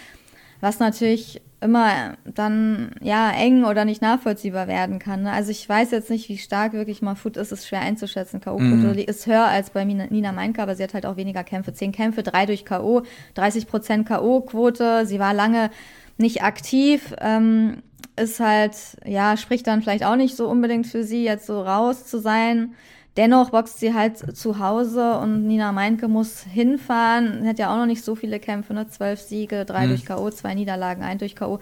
was 0.59 0.79
natürlich 0.79 1.41
immer 1.61 2.17
dann 2.23 2.91
ja 3.01 3.31
eng 3.31 3.65
oder 3.65 3.83
nicht 3.83 4.01
nachvollziehbar 4.01 4.67
werden 4.67 4.99
kann. 4.99 5.23
Ne? 5.23 5.31
Also 5.31 5.51
ich 5.51 5.67
weiß 5.67 5.91
jetzt 5.91 6.09
nicht, 6.09 6.29
wie 6.29 6.37
stark 6.37 6.73
wirklich 6.73 7.01
mal 7.01 7.15
Foot 7.15 7.37
ist, 7.37 7.51
ist 7.51 7.67
schwer 7.67 7.81
einzuschätzen. 7.81 8.39
K.O.-Quote 8.39 8.93
mhm. 8.93 9.07
ist 9.07 9.27
höher 9.27 9.45
als 9.45 9.71
bei 9.71 9.83
Nina 9.83 10.31
Meinke, 10.31 10.61
aber 10.61 10.75
sie 10.75 10.83
hat 10.83 10.93
halt 10.93 11.05
auch 11.05 11.17
weniger 11.17 11.43
Kämpfe. 11.43 11.73
Zehn 11.73 11.91
Kämpfe, 11.91 12.23
drei 12.23 12.45
durch 12.45 12.65
K.O., 12.65 13.03
30 13.33 13.67
Prozent 13.67 14.07
K.O.-Quote. 14.07 15.05
Sie 15.05 15.19
war 15.19 15.33
lange 15.33 15.69
nicht 16.17 16.43
aktiv. 16.43 17.13
Ähm, 17.19 17.83
ist 18.15 18.39
halt, 18.39 18.75
ja, 19.05 19.37
spricht 19.37 19.67
dann 19.67 19.81
vielleicht 19.81 20.03
auch 20.03 20.15
nicht 20.15 20.35
so 20.35 20.47
unbedingt 20.47 20.87
für 20.87 21.03
sie, 21.03 21.23
jetzt 21.23 21.45
so 21.45 21.61
raus 21.61 22.05
zu 22.05 22.19
sein. 22.19 22.73
Dennoch 23.19 23.49
boxt 23.49 23.81
sie 23.81 23.93
halt 23.93 24.37
zu 24.37 24.59
Hause 24.59 25.17
und 25.17 25.45
Nina 25.45 25.73
Meinke 25.73 26.07
muss 26.07 26.43
hinfahren. 26.43 27.41
Sie 27.41 27.49
hat 27.49 27.59
ja 27.59 27.69
auch 27.69 27.75
noch 27.75 27.85
nicht 27.85 28.01
so 28.01 28.15
viele 28.15 28.39
Kämpfe, 28.39 28.73
ne? 28.73 28.87
Zwölf 28.87 29.19
Siege, 29.19 29.65
drei 29.65 29.83
mhm. 29.83 29.89
durch 29.89 30.05
K.O., 30.05 30.29
zwei 30.29 30.53
Niederlagen, 30.53 31.03
ein 31.03 31.17
durch 31.17 31.35
K.O. 31.35 31.59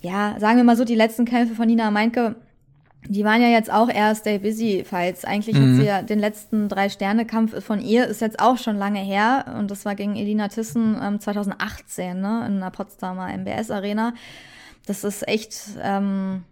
Ja, 0.00 0.34
sagen 0.40 0.56
wir 0.56 0.64
mal 0.64 0.76
so, 0.76 0.84
die 0.84 0.96
letzten 0.96 1.24
Kämpfe 1.24 1.54
von 1.54 1.68
Nina 1.68 1.92
Meinke, 1.92 2.34
die 3.06 3.24
waren 3.24 3.40
ja 3.40 3.46
jetzt 3.46 3.72
auch 3.72 3.88
eher 3.88 4.12
Stay 4.16 4.40
Busy 4.40 4.82
Fights. 4.84 5.24
Eigentlich 5.24 5.56
mhm. 5.56 5.70
hat 5.70 5.76
sie 5.76 5.86
ja 5.86 6.02
den 6.02 6.18
letzten 6.18 6.68
Drei-Sterne-Kampf 6.68 7.64
von 7.64 7.80
ihr, 7.80 8.08
ist 8.08 8.20
jetzt 8.20 8.40
auch 8.40 8.58
schon 8.58 8.76
lange 8.76 8.98
her. 8.98 9.54
Und 9.56 9.70
das 9.70 9.84
war 9.84 9.94
gegen 9.94 10.16
Elina 10.16 10.48
Thyssen 10.48 10.98
ähm, 11.00 11.20
2018, 11.20 12.20
ne? 12.20 12.44
In 12.48 12.58
der 12.58 12.70
Potsdamer 12.70 13.32
MBS-Arena. 13.32 14.14
Das 14.86 15.04
ist 15.04 15.28
echt, 15.28 15.60
ähm, 15.80 16.42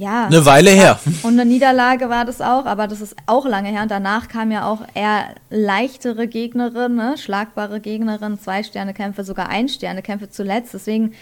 ja. 0.00 0.26
Eine 0.26 0.46
Weile 0.46 0.70
her. 0.70 0.98
Und 1.22 1.38
eine 1.38 1.44
Niederlage 1.44 2.08
war 2.08 2.24
das 2.24 2.40
auch, 2.40 2.64
aber 2.64 2.88
das 2.88 3.02
ist 3.02 3.14
auch 3.26 3.44
lange 3.44 3.68
her. 3.68 3.82
Und 3.82 3.90
danach 3.90 4.28
kam 4.28 4.50
ja 4.50 4.66
auch 4.66 4.80
eher 4.94 5.34
leichtere 5.50 6.26
Gegnerin, 6.26 6.94
ne? 6.94 7.18
schlagbare 7.18 7.80
Gegnerin, 7.80 8.38
Zwei-Sterne-Kämpfe, 8.38 9.24
sogar 9.24 9.50
Ein-Sterne-Kämpfe 9.50 10.30
zuletzt. 10.30 10.72
Deswegen 10.72 11.12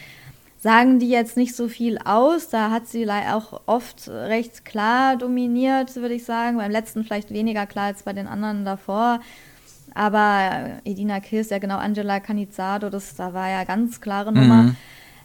sagen 0.60 1.00
die 1.00 1.08
jetzt 1.08 1.36
nicht 1.36 1.56
so 1.56 1.66
viel 1.66 1.98
aus. 2.04 2.50
Da 2.50 2.70
hat 2.70 2.86
sie 2.86 3.10
auch 3.10 3.62
oft 3.66 4.08
recht 4.08 4.64
klar 4.64 5.16
dominiert, 5.16 5.96
würde 5.96 6.14
ich 6.14 6.24
sagen. 6.24 6.58
Beim 6.58 6.70
letzten 6.70 7.02
vielleicht 7.02 7.32
weniger 7.32 7.66
klar 7.66 7.86
als 7.86 8.04
bei 8.04 8.12
den 8.12 8.28
anderen 8.28 8.64
davor. 8.64 9.18
Aber 9.92 10.78
Edina 10.84 11.18
Kiss, 11.18 11.50
ja 11.50 11.58
genau, 11.58 11.78
Angela 11.78 12.20
Canizzaro, 12.20 12.90
das, 12.90 13.16
da 13.16 13.34
war 13.34 13.48
ja 13.48 13.64
ganz 13.64 14.00
klare 14.00 14.32
Nummer 14.32 14.62
mhm. 14.62 14.76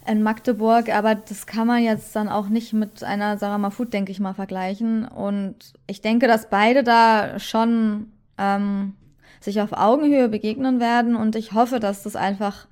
In 0.07 0.23
Magdeburg. 0.23 0.89
Aber 0.93 1.15
das 1.15 1.45
kann 1.45 1.67
man 1.67 1.83
jetzt 1.83 2.15
dann 2.15 2.29
auch 2.29 2.49
nicht 2.49 2.73
mit 2.73 3.03
einer 3.03 3.37
Sarah 3.37 3.57
Mahfoud, 3.57 3.93
denke 3.93 4.11
ich 4.11 4.19
mal, 4.19 4.33
vergleichen. 4.33 5.07
Und 5.07 5.55
ich 5.87 6.01
denke, 6.01 6.27
dass 6.27 6.49
beide 6.49 6.83
da 6.83 7.39
schon 7.39 8.07
ähm, 8.37 8.93
sich 9.39 9.61
auf 9.61 9.73
Augenhöhe 9.73 10.29
begegnen 10.29 10.79
werden. 10.79 11.15
Und 11.15 11.35
ich 11.35 11.53
hoffe, 11.53 11.79
dass 11.79 12.03
das 12.03 12.15
einfach 12.15 12.67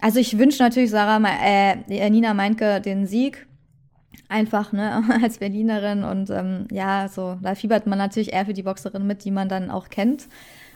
also 0.00 0.18
ich 0.18 0.38
wünsche 0.38 0.62
natürlich 0.62 0.90
Sarah, 0.90 1.20
äh, 1.28 2.10
Nina 2.10 2.34
Meinke 2.34 2.80
den 2.80 3.06
Sieg. 3.06 3.46
Einfach, 4.28 4.72
ne, 4.72 5.02
als 5.22 5.38
Berlinerin 5.38 6.04
und 6.04 6.30
ähm, 6.30 6.68
ja, 6.70 7.08
so, 7.08 7.36
da 7.42 7.54
fiebert 7.54 7.86
man 7.86 7.98
natürlich 7.98 8.32
eher 8.32 8.46
für 8.46 8.52
die 8.52 8.62
Boxerin 8.62 9.06
mit, 9.06 9.24
die 9.24 9.32
man 9.32 9.48
dann 9.48 9.70
auch 9.70 9.88
kennt. 9.88 10.28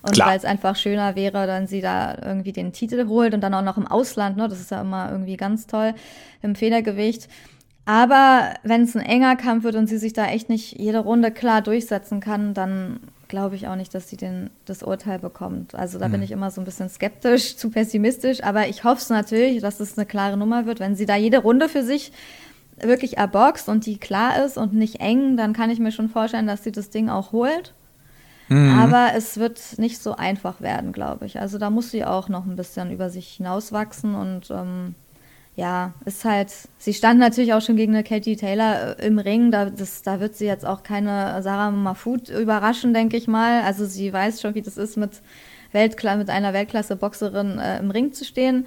Und 0.06 0.18
weil 0.18 0.36
es 0.36 0.44
einfach 0.44 0.76
schöner 0.76 1.16
wäre, 1.16 1.46
dann 1.46 1.66
sie 1.66 1.80
da 1.80 2.18
irgendwie 2.22 2.52
den 2.52 2.72
Titel 2.72 3.08
holt 3.08 3.32
und 3.32 3.40
dann 3.40 3.54
auch 3.54 3.62
noch 3.62 3.78
im 3.78 3.86
Ausland, 3.86 4.36
ne? 4.36 4.48
Das 4.48 4.60
ist 4.60 4.70
ja 4.70 4.82
immer 4.82 5.10
irgendwie 5.10 5.38
ganz 5.38 5.66
toll 5.66 5.94
im 6.42 6.54
Federgewicht. 6.54 7.28
Aber 7.86 8.54
wenn 8.62 8.82
es 8.82 8.94
ein 8.94 9.02
enger 9.02 9.36
Kampf 9.36 9.64
wird 9.64 9.76
und 9.76 9.86
sie 9.86 9.98
sich 9.98 10.12
da 10.12 10.26
echt 10.26 10.50
nicht 10.50 10.78
jede 10.78 10.98
Runde 10.98 11.30
klar 11.30 11.62
durchsetzen 11.62 12.20
kann, 12.20 12.52
dann 12.52 13.00
glaube 13.28 13.56
ich 13.56 13.66
auch 13.66 13.76
nicht, 13.76 13.94
dass 13.94 14.08
sie 14.08 14.16
den, 14.16 14.50
das 14.66 14.82
Urteil 14.82 15.18
bekommt. 15.18 15.74
Also 15.74 15.98
da 15.98 16.08
mhm. 16.08 16.12
bin 16.12 16.22
ich 16.22 16.30
immer 16.30 16.50
so 16.50 16.60
ein 16.60 16.64
bisschen 16.64 16.88
skeptisch, 16.90 17.56
zu 17.56 17.70
pessimistisch. 17.70 18.42
Aber 18.42 18.68
ich 18.68 18.84
hoffe 18.84 19.00
es 19.00 19.08
natürlich, 19.08 19.60
dass 19.62 19.80
es 19.80 19.96
eine 19.96 20.06
klare 20.06 20.36
Nummer 20.36 20.66
wird. 20.66 20.80
Wenn 20.80 20.96
sie 20.96 21.06
da 21.06 21.16
jede 21.16 21.38
Runde 21.38 21.68
für 21.68 21.82
sich 21.82 22.12
wirklich 22.78 23.16
erboxt 23.16 23.68
und 23.68 23.86
die 23.86 23.98
klar 23.98 24.44
ist 24.44 24.58
und 24.58 24.74
nicht 24.74 25.00
eng, 25.00 25.36
dann 25.36 25.52
kann 25.52 25.70
ich 25.70 25.78
mir 25.78 25.92
schon 25.92 26.08
vorstellen, 26.08 26.46
dass 26.46 26.64
sie 26.64 26.72
das 26.72 26.90
Ding 26.90 27.08
auch 27.08 27.32
holt. 27.32 27.72
Mhm. 28.48 28.78
Aber 28.78 29.10
es 29.16 29.38
wird 29.38 29.60
nicht 29.78 30.02
so 30.02 30.16
einfach 30.16 30.60
werden, 30.60 30.92
glaube 30.92 31.26
ich. 31.26 31.40
Also 31.40 31.58
da 31.58 31.70
muss 31.70 31.90
sie 31.90 32.04
auch 32.04 32.28
noch 32.28 32.44
ein 32.44 32.56
bisschen 32.56 32.90
über 32.90 33.10
sich 33.10 33.28
hinauswachsen 33.28 34.14
und 34.14 34.50
ähm, 34.50 34.94
ja, 35.56 35.94
ist 36.04 36.24
halt, 36.24 36.52
sie 36.78 36.94
stand 36.94 37.20
natürlich 37.20 37.54
auch 37.54 37.62
schon 37.62 37.76
gegen 37.76 37.94
eine 37.94 38.02
Katie 38.02 38.36
Taylor 38.36 38.98
äh, 38.98 39.06
im 39.06 39.18
Ring. 39.18 39.50
Da, 39.50 39.70
das, 39.70 40.02
da 40.02 40.20
wird 40.20 40.34
sie 40.34 40.46
jetzt 40.46 40.66
auch 40.66 40.82
keine 40.82 41.40
Sarah 41.42 41.70
Mahfoud 41.70 42.28
überraschen, 42.28 42.92
denke 42.92 43.16
ich 43.16 43.28
mal. 43.28 43.62
Also 43.62 43.86
sie 43.86 44.12
weiß 44.12 44.40
schon, 44.40 44.54
wie 44.54 44.62
das 44.62 44.76
ist, 44.76 44.96
mit, 44.96 45.22
Weltkla 45.74 46.16
mit 46.16 46.30
einer 46.30 46.54
Weltklasse-Boxerin 46.54 47.58
äh, 47.58 47.78
im 47.80 47.90
Ring 47.90 48.12
zu 48.12 48.24
stehen. 48.24 48.66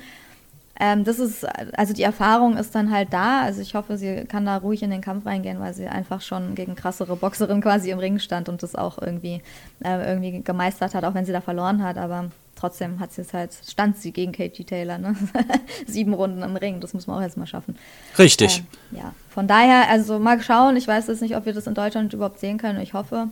Ähm, 0.79 1.03
das 1.03 1.19
ist, 1.19 1.45
also 1.77 1.93
die 1.93 2.03
Erfahrung 2.03 2.55
ist 2.57 2.75
dann 2.75 2.91
halt 2.91 3.11
da. 3.11 3.41
Also 3.41 3.61
ich 3.61 3.73
hoffe, 3.73 3.97
sie 3.97 4.25
kann 4.25 4.45
da 4.45 4.57
ruhig 4.57 4.83
in 4.83 4.91
den 4.91 5.01
Kampf 5.01 5.25
reingehen, 5.25 5.59
weil 5.59 5.73
sie 5.73 5.87
einfach 5.87 6.21
schon 6.21 6.53
gegen 6.55 6.75
krassere 6.75 7.15
Boxerin 7.15 7.61
quasi 7.61 7.89
im 7.89 7.99
Ring 7.99 8.19
stand 8.19 8.47
und 8.49 8.61
das 8.61 8.75
auch 8.75 8.99
irgendwie, 9.01 9.41
äh, 9.83 10.07
irgendwie 10.07 10.43
gemeistert 10.43 10.93
hat, 10.93 11.03
auch 11.03 11.13
wenn 11.13 11.25
sie 11.25 11.31
da 11.31 11.41
verloren 11.41 11.83
hat. 11.83 11.97
Aber 11.97 12.29
trotzdem 12.55 12.99
hat 12.99 13.11
sie 13.11 13.21
es 13.21 13.33
halt, 13.33 13.57
stand 13.67 13.97
sie 13.97 14.11
gegen 14.11 14.31
Katie 14.31 14.65
Taylor, 14.65 14.97
ne? 14.99 15.15
Sieben 15.87 16.13
Runden 16.13 16.43
im 16.43 16.55
Ring, 16.55 16.79
das 16.79 16.93
muss 16.93 17.07
man 17.07 17.17
auch 17.17 17.21
erstmal 17.21 17.47
schaffen. 17.47 17.75
Richtig. 18.19 18.63
Ähm, 18.91 18.99
ja, 18.99 19.13
von 19.29 19.47
daher, 19.47 19.89
also 19.89 20.19
mal 20.19 20.41
schauen, 20.41 20.75
ich 20.75 20.87
weiß 20.87 21.07
jetzt 21.07 21.21
nicht, 21.21 21.35
ob 21.35 21.45
wir 21.45 21.53
das 21.53 21.67
in 21.67 21.73
Deutschland 21.73 22.13
überhaupt 22.13 22.39
sehen 22.39 22.57
können, 22.57 22.79
ich 22.79 22.93
hoffe. 22.93 23.29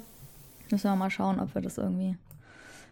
Müssen 0.72 0.90
wir 0.90 0.96
mal 0.96 1.12
schauen, 1.12 1.40
ob 1.40 1.54
wir 1.54 1.62
das 1.62 1.78
irgendwie 1.78 2.18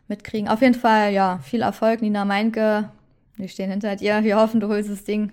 mitkriegen. 0.07 0.47
Auf 0.47 0.61
jeden 0.61 0.75
Fall, 0.75 1.11
ja, 1.11 1.39
viel 1.43 1.63
Erfolg, 1.63 2.01
Nina 2.01 2.23
Meinke. 2.23 2.89
Wir 3.35 3.47
stehen 3.47 3.71
hinter 3.71 3.95
dir. 3.95 4.23
Wir 4.23 4.37
hoffen, 4.37 4.59
du 4.59 4.67
holst 4.67 4.89
das 4.89 5.03
Ding. 5.03 5.31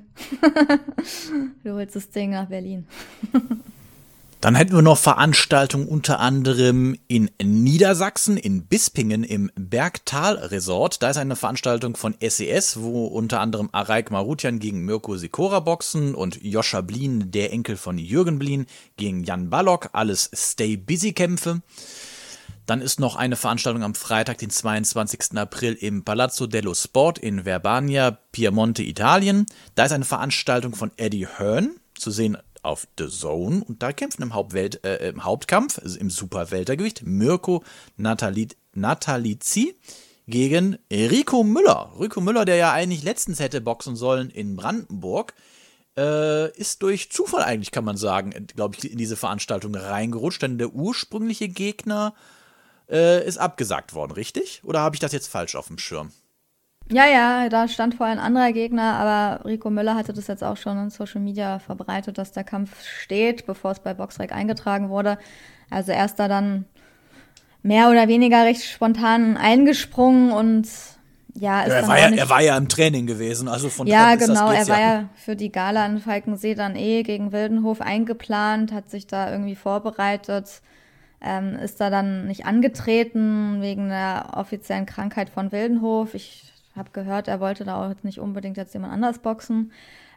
du 1.64 1.74
holst 1.74 1.96
das 1.96 2.08
Ding 2.10 2.30
nach 2.30 2.46
Berlin. 2.46 2.86
Dann 4.40 4.54
hätten 4.54 4.72
wir 4.72 4.80
noch 4.80 4.96
Veranstaltungen 4.96 5.86
unter 5.86 6.18
anderem 6.18 6.96
in 7.08 7.28
Niedersachsen, 7.42 8.38
in 8.38 8.62
Bispingen 8.62 9.22
im 9.22 9.50
Bergtal 9.54 10.36
Resort. 10.36 11.02
Da 11.02 11.10
ist 11.10 11.18
eine 11.18 11.36
Veranstaltung 11.36 11.94
von 11.94 12.14
SES, 12.26 12.76
e 12.76 12.80
wo 12.80 13.04
unter 13.04 13.40
anderem 13.40 13.68
Araik 13.72 14.10
Marutian 14.10 14.58
gegen 14.58 14.86
Mirko 14.86 15.18
Sikora 15.18 15.60
boxen 15.60 16.14
und 16.14 16.42
Joscha 16.42 16.80
Blin, 16.80 17.30
der 17.30 17.52
Enkel 17.52 17.76
von 17.76 17.98
Jürgen 17.98 18.38
Blin, 18.38 18.64
gegen 18.96 19.24
Jan 19.24 19.50
Ballock. 19.50 19.90
Alles 19.92 20.30
Stay-Busy-Kämpfe. 20.34 21.60
Dann 22.70 22.82
ist 22.82 23.00
noch 23.00 23.16
eine 23.16 23.34
Veranstaltung 23.34 23.82
am 23.82 23.96
Freitag, 23.96 24.38
den 24.38 24.48
22. 24.48 25.36
April 25.36 25.72
im 25.72 26.04
Palazzo 26.04 26.46
dello 26.46 26.72
Sport 26.72 27.18
in 27.18 27.44
Verbania, 27.44 28.12
Piemonte, 28.30 28.84
Italien. 28.84 29.46
Da 29.74 29.86
ist 29.86 29.90
eine 29.90 30.04
Veranstaltung 30.04 30.76
von 30.76 30.92
Eddie 30.96 31.26
Hearn 31.26 31.80
zu 31.98 32.12
sehen 32.12 32.38
auf 32.62 32.86
The 32.96 33.08
Zone 33.08 33.64
und 33.64 33.82
da 33.82 33.92
kämpfen 33.92 34.22
im, 34.22 34.34
Hauptwelt, 34.34 34.84
äh, 34.84 35.08
im 35.08 35.24
Hauptkampf, 35.24 35.80
also 35.80 35.98
im 35.98 36.10
Superweltergewicht, 36.10 37.02
Mirko 37.04 37.64
Natali 37.96 38.46
Natalizzi 38.72 39.74
gegen 40.28 40.78
Rico 40.92 41.42
Müller. 41.42 41.92
Rico 41.98 42.20
Müller, 42.20 42.44
der 42.44 42.54
ja 42.54 42.70
eigentlich 42.70 43.02
letztens 43.02 43.40
hätte 43.40 43.60
boxen 43.60 43.96
sollen 43.96 44.30
in 44.30 44.54
Brandenburg, 44.54 45.34
äh, 45.98 46.56
ist 46.56 46.84
durch 46.84 47.10
Zufall 47.10 47.42
eigentlich, 47.42 47.72
kann 47.72 47.84
man 47.84 47.96
sagen, 47.96 48.46
glaube 48.54 48.76
ich, 48.78 48.92
in 48.92 48.96
diese 48.96 49.16
Veranstaltung 49.16 49.74
reingerutscht, 49.74 50.42
denn 50.42 50.56
der 50.56 50.72
ursprüngliche 50.72 51.48
Gegner 51.48 52.14
äh, 52.14 52.20
ist 52.90 53.38
abgesagt 53.38 53.94
worden, 53.94 54.12
richtig? 54.12 54.62
Oder 54.64 54.80
habe 54.80 54.96
ich 54.96 55.00
das 55.00 55.12
jetzt 55.12 55.28
falsch 55.28 55.54
auf 55.54 55.68
dem 55.68 55.78
Schirm? 55.78 56.10
Ja, 56.92 57.06
ja, 57.06 57.48
da 57.48 57.68
stand 57.68 57.94
vorher 57.94 58.16
ein 58.16 58.20
anderer 58.20 58.52
Gegner, 58.52 58.94
aber 58.94 59.44
Rico 59.44 59.70
Müller 59.70 59.94
hatte 59.94 60.12
das 60.12 60.26
jetzt 60.26 60.42
auch 60.42 60.56
schon 60.56 60.76
in 60.76 60.90
Social 60.90 61.20
Media 61.20 61.60
verbreitet, 61.60 62.18
dass 62.18 62.32
der 62.32 62.42
Kampf 62.42 62.70
steht, 62.84 63.46
bevor 63.46 63.70
es 63.70 63.78
bei 63.78 63.94
Boxrec 63.94 64.32
eingetragen 64.32 64.88
wurde. 64.88 65.16
Also 65.70 65.92
er 65.92 66.04
ist 66.04 66.16
da 66.16 66.26
dann 66.26 66.64
mehr 67.62 67.90
oder 67.90 68.08
weniger 68.08 68.44
recht 68.44 68.64
spontan 68.64 69.36
eingesprungen 69.36 70.32
und 70.32 70.66
ja, 71.34 71.62
ist 71.62 71.72
er, 71.72 71.86
war 71.86 71.98
ja 71.98 72.08
er 72.08 72.28
war 72.28 72.40
ja 72.40 72.56
im 72.56 72.68
Training 72.68 73.06
gewesen, 73.06 73.46
also 73.46 73.68
von 73.68 73.86
Ja, 73.86 74.16
genau, 74.16 74.50
er 74.50 74.66
war 74.66 74.80
ja 74.80 75.08
für 75.14 75.36
die 75.36 75.52
Gala 75.52 75.86
in 75.86 76.00
Falkensee 76.00 76.56
dann 76.56 76.74
eh 76.74 77.04
gegen 77.04 77.30
Wildenhof 77.30 77.80
eingeplant, 77.80 78.72
hat 78.72 78.90
sich 78.90 79.06
da 79.06 79.30
irgendwie 79.30 79.54
vorbereitet, 79.54 80.60
ähm, 81.22 81.56
ist 81.56 81.80
da 81.80 81.90
dann 81.90 82.26
nicht 82.26 82.46
angetreten 82.46 83.60
wegen 83.60 83.88
der 83.88 84.32
offiziellen 84.36 84.86
Krankheit 84.86 85.30
von 85.30 85.52
Wildenhof. 85.52 86.14
Ich 86.14 86.52
habe 86.76 86.90
gehört, 86.92 87.28
er 87.28 87.40
wollte 87.40 87.64
da 87.64 87.84
auch 87.84 87.94
nicht 88.02 88.18
unbedingt 88.18 88.56
jetzt 88.56 88.74
jemand 88.74 88.92
anders 88.92 89.18
boxen. 89.18 89.72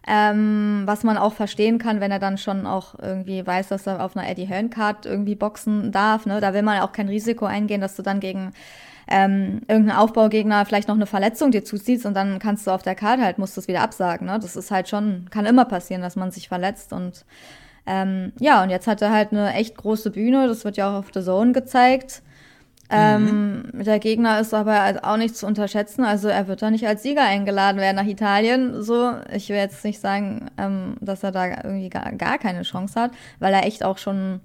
Ähm, 0.06 0.84
was 0.86 1.04
man 1.04 1.18
auch 1.18 1.34
verstehen 1.34 1.78
kann, 1.78 2.02
wenn 2.02 2.12
er 2.12 2.20
dann 2.20 2.38
schon 2.38 2.66
auch 2.66 2.96
irgendwie 3.00 3.46
weiß, 3.46 3.70
dass 3.70 3.88
er 3.88 4.04
auf 4.04 4.18
einer 4.18 4.30
Eddie 4.30 4.46
Hearn 4.46 4.70
Card 4.70 5.06
irgendwie 5.06 5.36
boxen 5.36 5.94
darf. 5.94 6.26
Ne? 6.26 6.42
Da 6.42 6.54
will 6.54 6.62
man 6.62 6.82
auch 6.82 6.92
kein 6.92 7.08
Risiko 7.08 7.46
eingehen, 7.46 7.80
dass 7.80 7.96
du 7.96 8.02
dann 8.02 8.20
gegen 8.20 8.52
ähm, 9.08 9.62
irgendeinen 9.68 9.98
Aufbaugegner 9.98 10.66
vielleicht 10.66 10.90
noch 10.90 10.96
eine 10.96 11.06
Verletzung 11.06 11.52
dir 11.52 11.64
zuziehst 11.64 12.06
und 12.06 12.16
dann 12.16 12.40
kannst 12.40 12.68
du 12.68 12.72
auf 12.72 12.84
der 12.84 12.96
Karte 12.96 13.24
halt, 13.24 13.38
musst 13.38 13.56
du 13.56 13.62
es 13.62 13.68
wieder 13.70 13.82
absagen. 13.82 14.28
Ne? 14.28 14.40
Das 14.40 14.58
ist 14.58 14.72
halt 14.72 14.90
schon, 14.90 15.28
kann 15.30 15.46
immer 15.46 15.66
passieren, 15.66 16.02
dass 16.02 16.18
man 16.18 16.32
sich 16.32 16.50
verletzt 16.50 16.92
und 16.92 17.26
ähm, 17.86 18.32
ja, 18.40 18.64
und 18.64 18.70
jetzt 18.70 18.88
hat 18.88 19.02
er 19.02 19.12
halt 19.12 19.32
eine 19.32 19.54
echt 19.54 19.76
große 19.78 20.12
Bühne, 20.12 20.48
das 20.48 20.64
wird 20.64 20.78
ja 20.78 20.90
auch 20.90 21.00
auf 21.00 21.12
The 21.14 21.22
Zone 21.22 21.52
gezeigt. 21.52 22.22
Ähm, 22.90 23.72
mhm. 23.74 23.84
Der 23.84 23.98
Gegner 24.00 24.40
ist 24.40 24.54
aber 24.54 25.00
auch 25.02 25.18
nicht 25.18 25.36
zu 25.36 25.48
unterschätzen. 25.48 26.04
Also 26.04 26.28
er 26.28 26.48
wird 26.48 26.62
da 26.62 26.70
nicht 26.70 26.86
als 26.86 27.02
Sieger 27.02 27.24
eingeladen 27.24 27.80
werden 27.80 27.96
nach 27.96 28.06
Italien. 28.06 28.84
So, 28.84 29.14
ich 29.34 29.50
will 29.50 29.56
jetzt 29.56 29.84
nicht 29.84 30.00
sagen, 30.00 30.52
ähm, 30.58 30.96
dass 31.02 31.24
er 31.24 31.32
da 31.32 31.48
irgendwie 31.64 31.90
gar, 31.90 32.12
gar 32.12 32.38
keine 32.38 32.62
Chance 32.62 33.00
hat, 33.00 33.12
weil 33.40 33.54
er 33.54 33.66
echt 33.66 33.84
auch 33.84 33.98
schon 33.98 34.42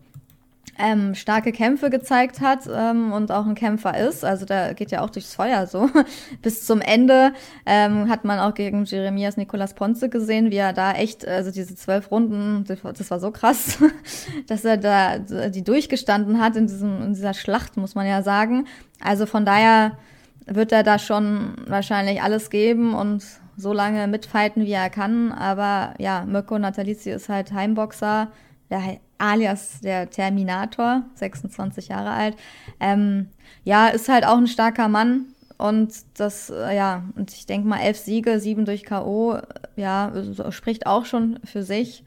ähm, 0.78 1.14
starke 1.14 1.52
Kämpfe 1.52 1.90
gezeigt 1.90 2.40
hat 2.40 2.68
ähm, 2.72 3.12
und 3.12 3.32
auch 3.32 3.46
ein 3.46 3.54
Kämpfer 3.54 3.98
ist. 3.98 4.24
Also 4.24 4.46
der 4.46 4.74
geht 4.74 4.90
ja 4.90 5.02
auch 5.02 5.10
durchs 5.10 5.34
Feuer 5.34 5.66
so. 5.66 5.90
Bis 6.42 6.64
zum 6.64 6.80
Ende 6.80 7.32
ähm, 7.66 8.08
hat 8.08 8.24
man 8.24 8.38
auch 8.38 8.54
gegen 8.54 8.84
Jeremias 8.84 9.36
Nicolas 9.36 9.74
Ponce 9.74 10.08
gesehen, 10.08 10.50
wie 10.50 10.56
er 10.56 10.72
da 10.72 10.92
echt, 10.92 11.26
also 11.26 11.50
diese 11.50 11.74
zwölf 11.74 12.10
Runden, 12.10 12.64
das 12.64 13.10
war 13.10 13.18
so 13.18 13.30
krass, 13.32 13.78
dass 14.46 14.64
er 14.64 14.76
da 14.76 15.18
die 15.18 15.64
durchgestanden 15.64 16.40
hat 16.40 16.56
in, 16.56 16.68
diesem, 16.68 17.02
in 17.02 17.14
dieser 17.14 17.34
Schlacht, 17.34 17.76
muss 17.76 17.94
man 17.94 18.06
ja 18.06 18.22
sagen. 18.22 18.66
Also 19.00 19.26
von 19.26 19.44
daher 19.44 19.98
wird 20.46 20.72
er 20.72 20.84
da 20.84 20.98
schon 20.98 21.56
wahrscheinlich 21.66 22.22
alles 22.22 22.50
geben 22.50 22.94
und 22.94 23.24
so 23.56 23.72
lange 23.72 24.06
mitfighten, 24.06 24.64
wie 24.64 24.72
er 24.72 24.90
kann. 24.90 25.32
Aber 25.32 25.94
ja, 25.98 26.24
Mirko 26.24 26.58
Natalizzi 26.58 27.10
ist 27.10 27.28
halt 27.28 27.52
Heimboxer 27.52 28.28
der 28.70 29.00
alias 29.18 29.80
der 29.80 30.08
Terminator, 30.10 31.02
26 31.14 31.88
Jahre 31.88 32.10
alt. 32.10 32.36
Ähm, 32.80 33.28
ja, 33.64 33.88
ist 33.88 34.08
halt 34.08 34.24
auch 34.24 34.38
ein 34.38 34.46
starker 34.46 34.88
Mann. 34.88 35.26
Und 35.58 35.92
das, 36.18 36.50
äh, 36.50 36.76
ja, 36.76 37.02
und 37.16 37.32
ich 37.32 37.46
denke 37.46 37.66
mal, 37.66 37.80
elf 37.80 37.98
Siege, 37.98 38.38
sieben 38.38 38.64
durch 38.64 38.84
K.O., 38.84 39.34
äh, 39.34 39.42
ja, 39.76 40.12
spricht 40.50 40.86
auch 40.86 41.04
schon 41.04 41.40
für 41.44 41.64
sich. 41.64 42.04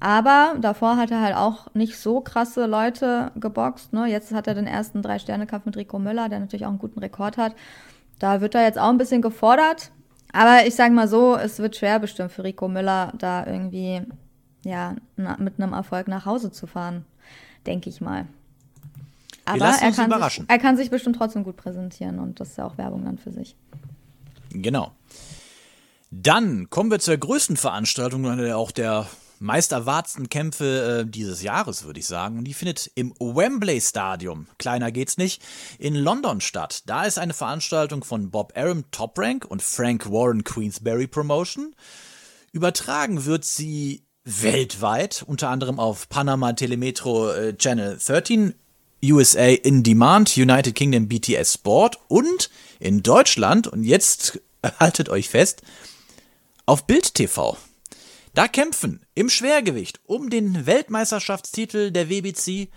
Aber 0.00 0.56
davor 0.60 0.96
hat 0.96 1.10
er 1.10 1.20
halt 1.20 1.36
auch 1.36 1.72
nicht 1.74 1.98
so 1.98 2.20
krasse 2.20 2.66
Leute 2.66 3.30
geboxt. 3.36 3.92
Ne? 3.92 4.06
Jetzt 4.06 4.32
hat 4.32 4.46
er 4.46 4.54
den 4.54 4.66
ersten 4.66 5.02
Drei-Sterne-Kampf 5.02 5.66
mit 5.66 5.76
Rico 5.76 5.98
Müller, 5.98 6.28
der 6.28 6.40
natürlich 6.40 6.64
auch 6.64 6.70
einen 6.70 6.78
guten 6.78 6.98
Rekord 6.98 7.36
hat. 7.36 7.54
Da 8.18 8.40
wird 8.40 8.54
er 8.54 8.64
jetzt 8.64 8.78
auch 8.78 8.88
ein 8.88 8.98
bisschen 8.98 9.22
gefordert. 9.22 9.92
Aber 10.32 10.66
ich 10.66 10.74
sage 10.74 10.94
mal 10.94 11.08
so, 11.08 11.36
es 11.36 11.58
wird 11.58 11.76
schwer 11.76 11.98
bestimmt 11.98 12.32
für 12.32 12.44
Rico 12.44 12.66
Müller, 12.66 13.12
da 13.18 13.46
irgendwie 13.46 14.02
ja, 14.64 14.96
mit 15.16 15.60
einem 15.60 15.72
Erfolg 15.72 16.08
nach 16.08 16.26
Hause 16.26 16.50
zu 16.50 16.66
fahren. 16.66 17.04
Denke 17.66 17.90
ich 17.90 18.00
mal. 18.00 18.26
Aber 19.44 19.66
er 19.66 19.92
kann, 19.92 20.22
sich, 20.22 20.42
er 20.46 20.58
kann 20.58 20.76
sich 20.76 20.90
bestimmt 20.90 21.16
trotzdem 21.16 21.44
gut 21.44 21.56
präsentieren 21.56 22.18
und 22.18 22.40
das 22.40 22.50
ist 22.50 22.58
ja 22.58 22.66
auch 22.66 22.78
Werbung 22.78 23.04
dann 23.04 23.18
für 23.18 23.32
sich. 23.32 23.56
Genau. 24.50 24.92
Dann 26.10 26.70
kommen 26.70 26.90
wir 26.90 26.98
zur 26.98 27.16
größten 27.16 27.56
Veranstaltung, 27.56 28.26
auch 28.52 28.70
der 28.70 29.06
meist 29.40 29.72
erwarteten 29.72 30.28
Kämpfe 30.28 31.00
äh, 31.00 31.10
dieses 31.10 31.42
Jahres, 31.42 31.84
würde 31.84 31.98
ich 31.98 32.06
sagen. 32.06 32.38
Und 32.38 32.44
die 32.44 32.54
findet 32.54 32.90
im 32.94 33.14
Wembley 33.18 33.80
Stadium, 33.80 34.46
kleiner 34.58 34.92
geht's 34.92 35.16
nicht, 35.16 35.42
in 35.78 35.94
London 35.94 36.40
statt. 36.40 36.82
Da 36.86 37.04
ist 37.04 37.18
eine 37.18 37.32
Veranstaltung 37.32 38.04
von 38.04 38.30
Bob 38.30 38.52
Arum 38.54 38.84
Top 38.90 39.18
Rank 39.18 39.46
und 39.46 39.62
Frank 39.62 40.10
Warren 40.10 40.44
Queensberry 40.44 41.06
Promotion. 41.06 41.74
Übertragen 42.52 43.24
wird 43.24 43.44
sie 43.44 44.04
weltweit, 44.24 45.24
unter 45.26 45.48
anderem 45.48 45.78
auf 45.78 46.08
Panama 46.08 46.52
Telemetro 46.52 47.30
äh, 47.30 47.56
Channel 47.56 47.98
13, 47.98 48.54
USA 49.04 49.46
In 49.46 49.82
Demand, 49.82 50.36
United 50.36 50.74
Kingdom 50.74 51.08
BTS 51.08 51.54
Sport 51.54 51.98
und 52.08 52.50
in 52.78 53.02
Deutschland, 53.02 53.66
und 53.66 53.84
jetzt 53.84 54.40
haltet 54.78 55.08
euch 55.08 55.28
fest, 55.28 55.62
auf 56.66 56.86
Bild 56.86 57.14
TV. 57.14 57.56
Da 58.34 58.46
kämpfen 58.46 59.04
im 59.14 59.28
Schwergewicht 59.28 60.00
um 60.04 60.30
den 60.30 60.66
Weltmeisterschaftstitel 60.66 61.90
der 61.90 62.08
WBC 62.08 62.68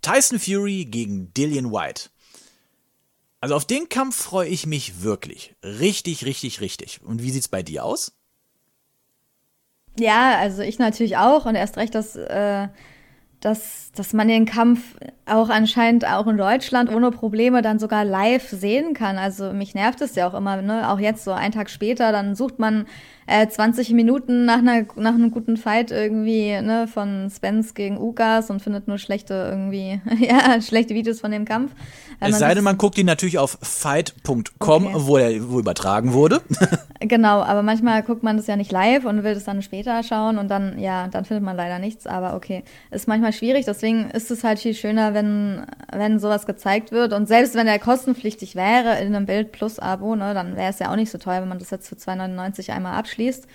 Tyson 0.00 0.38
Fury 0.38 0.86
gegen 0.86 1.34
Dillian 1.34 1.70
White. 1.70 2.10
Also 3.40 3.56
auf 3.56 3.64
den 3.64 3.88
Kampf 3.88 4.16
freue 4.16 4.48
ich 4.48 4.66
mich 4.66 5.02
wirklich. 5.02 5.54
Richtig, 5.62 6.24
richtig, 6.24 6.60
richtig. 6.60 7.00
Und 7.02 7.22
wie 7.22 7.30
sieht's 7.30 7.48
bei 7.48 7.62
dir 7.62 7.84
aus? 7.84 8.12
Ja, 9.98 10.38
also 10.38 10.62
ich 10.62 10.78
natürlich 10.78 11.16
auch 11.16 11.44
und 11.44 11.54
erst 11.54 11.76
recht, 11.76 11.94
dass, 11.94 12.16
äh, 12.16 12.68
dass, 13.40 13.92
dass 13.94 14.12
man 14.12 14.28
den 14.28 14.46
Kampf 14.46 14.96
auch 15.26 15.50
anscheinend 15.50 16.06
auch 16.06 16.26
in 16.26 16.36
Deutschland 16.36 16.90
ohne 16.90 17.10
Probleme 17.10 17.60
dann 17.60 17.78
sogar 17.78 18.04
live 18.04 18.48
sehen 18.48 18.94
kann. 18.94 19.18
Also 19.18 19.52
mich 19.52 19.74
nervt 19.74 20.00
es 20.00 20.14
ja 20.14 20.28
auch 20.28 20.34
immer, 20.34 20.62
ne? 20.62 20.90
Auch 20.90 20.98
jetzt 20.98 21.24
so 21.24 21.32
einen 21.32 21.52
Tag 21.52 21.68
später, 21.68 22.12
dann 22.12 22.34
sucht 22.34 22.58
man 22.58 22.86
äh, 23.26 23.46
20 23.46 23.90
Minuten 23.90 24.44
nach, 24.44 24.58
einer, 24.58 24.84
nach 24.96 25.14
einem 25.14 25.30
guten 25.30 25.56
Fight 25.56 25.90
irgendwie 25.90 26.60
ne, 26.60 26.88
von 26.92 27.30
Spence 27.34 27.74
gegen 27.74 27.98
Ugas 27.98 28.50
und 28.50 28.60
findet 28.60 28.88
nur 28.88 28.98
schlechte 28.98 29.34
irgendwie, 29.50 30.00
ja, 30.20 30.60
schlechte 30.60 30.94
Videos 30.94 31.20
von 31.20 31.30
dem 31.30 31.44
Kampf. 31.44 31.72
Es 32.20 32.38
sei 32.38 32.54
denn, 32.54 32.62
man 32.62 32.78
guckt 32.78 32.98
ihn 32.98 33.06
natürlich 33.06 33.38
auf 33.38 33.58
fight.com, 33.62 34.86
okay. 34.86 34.94
wo 34.96 35.16
er 35.16 35.50
wo 35.50 35.58
übertragen 35.58 36.12
wurde. 36.12 36.40
genau, 37.00 37.42
aber 37.42 37.62
manchmal 37.62 38.02
guckt 38.02 38.22
man 38.22 38.36
das 38.36 38.46
ja 38.46 38.54
nicht 38.54 38.70
live 38.70 39.04
und 39.04 39.24
will 39.24 39.34
das 39.34 39.44
dann 39.44 39.60
später 39.62 40.02
schauen 40.04 40.38
und 40.38 40.48
dann, 40.48 40.78
ja, 40.78 41.08
dann 41.08 41.24
findet 41.24 41.44
man 41.44 41.56
leider 41.56 41.78
nichts, 41.80 42.06
aber 42.06 42.34
okay. 42.34 42.62
Ist 42.90 43.08
manchmal 43.08 43.32
schwierig, 43.32 43.64
deswegen 43.64 44.10
ist 44.10 44.30
es 44.30 44.44
halt 44.44 44.60
viel 44.60 44.74
schöner, 44.74 45.14
wenn, 45.14 45.66
wenn 45.92 46.20
sowas 46.20 46.46
gezeigt 46.46 46.92
wird 46.92 47.12
und 47.12 47.26
selbst 47.26 47.54
wenn 47.56 47.66
er 47.66 47.80
kostenpflichtig 47.80 48.54
wäre 48.54 49.00
in 49.00 49.14
einem 49.14 49.26
Bild 49.26 49.50
Plus 49.50 49.80
Abo, 49.80 50.14
ne, 50.14 50.32
dann 50.34 50.56
wäre 50.56 50.70
es 50.70 50.78
ja 50.78 50.92
auch 50.92 50.96
nicht 50.96 51.10
so 51.10 51.18
toll, 51.18 51.38
wenn 51.40 51.48
man 51.48 51.58
das 51.58 51.70
jetzt 51.70 51.88
für 51.88 51.96
2,99 51.96 52.70
einmal 52.70 52.94
abschließt 52.94 53.11
abschließt. 53.12 53.46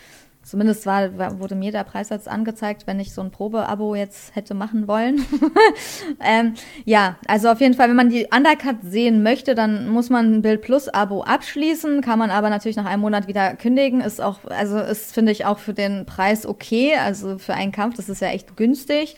Zumindest 0.43 0.86
war, 0.86 1.39
wurde 1.41 1.56
mir 1.56 1.74
der 1.74 1.84
Preis 1.84 2.08
jetzt 2.08 2.30
angezeigt, 2.30 2.88
wenn 2.88 3.02
ich 3.02 3.13
so 3.13 3.20
ein 3.20 3.32
Probeabo 3.32 3.96
jetzt 3.96 4.34
hätte 4.34 4.54
machen 4.54 4.88
wollen. 4.88 5.26
ähm, 6.24 6.54
ja, 6.86 7.17
also 7.28 7.50
auf 7.50 7.60
jeden 7.60 7.74
Fall, 7.74 7.89
wenn 7.89 7.98
man 7.98 8.10
die 8.10 8.28
Undercut 8.34 8.78
sehen 8.82 9.24
möchte, 9.24 9.56
dann 9.56 9.89
muss 9.89 10.10
man 10.10 10.36
ein 10.36 10.41
Bild 10.41 10.62
Plus 10.62 10.88
Abo 10.88 11.22
abschließen, 11.24 12.00
kann 12.00 12.17
man 12.17 12.30
aber 12.30 12.50
natürlich 12.50 12.78
nach 12.78 12.86
einem 12.86 13.02
Monat 13.02 13.28
wieder 13.28 13.58
kündigen. 13.58 14.00
Ist 14.00 14.22
auch, 14.22 14.39
also 14.46 14.80
ist, 14.80 15.13
finde 15.13 15.34
ich, 15.34 15.43
auch 15.43 15.60
für 15.60 15.74
den 15.74 16.06
Preis 16.06 16.46
okay. 16.46 16.93
Also 16.96 17.38
für 17.39 17.54
einen 17.54 17.74
Kampf, 17.74 17.98
das 17.98 18.08
ist 18.08 18.22
ja 18.22 18.30
echt 18.30 18.56
günstig. 18.56 19.17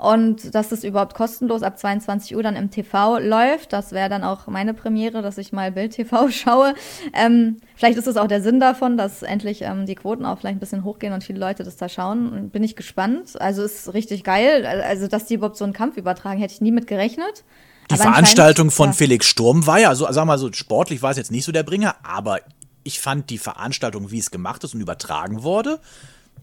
Und 0.00 0.54
dass 0.54 0.72
es 0.72 0.82
überhaupt 0.82 1.12
kostenlos 1.12 1.62
ab 1.62 1.78
22 1.78 2.34
Uhr 2.34 2.42
dann 2.42 2.56
im 2.56 2.70
TV 2.70 3.18
läuft, 3.18 3.74
das 3.74 3.92
wäre 3.92 4.08
dann 4.08 4.24
auch 4.24 4.46
meine 4.46 4.72
Premiere, 4.72 5.20
dass 5.20 5.36
ich 5.36 5.52
mal 5.52 5.72
Bild 5.72 5.92
TV 5.92 6.28
schaue. 6.30 6.72
Ähm, 7.12 7.58
vielleicht 7.76 7.98
ist 7.98 8.06
es 8.06 8.16
auch 8.16 8.26
der 8.26 8.40
Sinn 8.40 8.60
davon, 8.60 8.96
dass 8.96 9.22
endlich 9.22 9.60
ähm, 9.60 9.84
die 9.84 9.96
Quoten 9.96 10.24
auch 10.24 10.38
vielleicht 10.38 10.56
ein 10.56 10.60
bisschen 10.60 10.84
hochgehen 10.84 11.12
und 11.12 11.22
viele 11.22 11.38
Leute 11.38 11.64
das 11.64 11.76
da 11.76 11.90
schauen. 11.90 12.48
Bin 12.48 12.64
ich 12.64 12.76
gespannt. 12.76 13.38
Also 13.38 13.62
ist 13.62 13.92
richtig 13.92 14.24
geil. 14.24 14.64
Also, 14.64 15.06
dass 15.06 15.26
die 15.26 15.34
überhaupt 15.34 15.58
so 15.58 15.64
einen 15.64 15.74
Kampf 15.74 15.98
übertragen, 15.98 16.40
hätte 16.40 16.54
ich 16.54 16.62
nie 16.62 16.72
mit 16.72 16.86
gerechnet. 16.86 17.44
Die 17.90 17.96
aber 17.96 18.04
Veranstaltung 18.04 18.70
von 18.70 18.86
ja. 18.86 18.92
Felix 18.94 19.26
Sturm 19.26 19.66
war 19.66 19.80
ja, 19.80 19.94
so, 19.94 20.08
wir 20.08 20.24
mal 20.24 20.38
so, 20.38 20.50
sportlich 20.50 21.02
war 21.02 21.10
es 21.10 21.18
jetzt 21.18 21.30
nicht 21.30 21.44
so 21.44 21.52
der 21.52 21.62
Bringer, 21.62 21.96
aber 22.04 22.40
ich 22.84 23.00
fand 23.00 23.28
die 23.28 23.36
Veranstaltung, 23.36 24.10
wie 24.10 24.18
es 24.18 24.30
gemacht 24.30 24.64
ist 24.64 24.74
und 24.74 24.80
übertragen 24.80 25.42
wurde, 25.42 25.78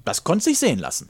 das 0.05 0.23
konnte 0.23 0.43
sich 0.43 0.59
sehen 0.59 0.77
lassen. 0.77 1.09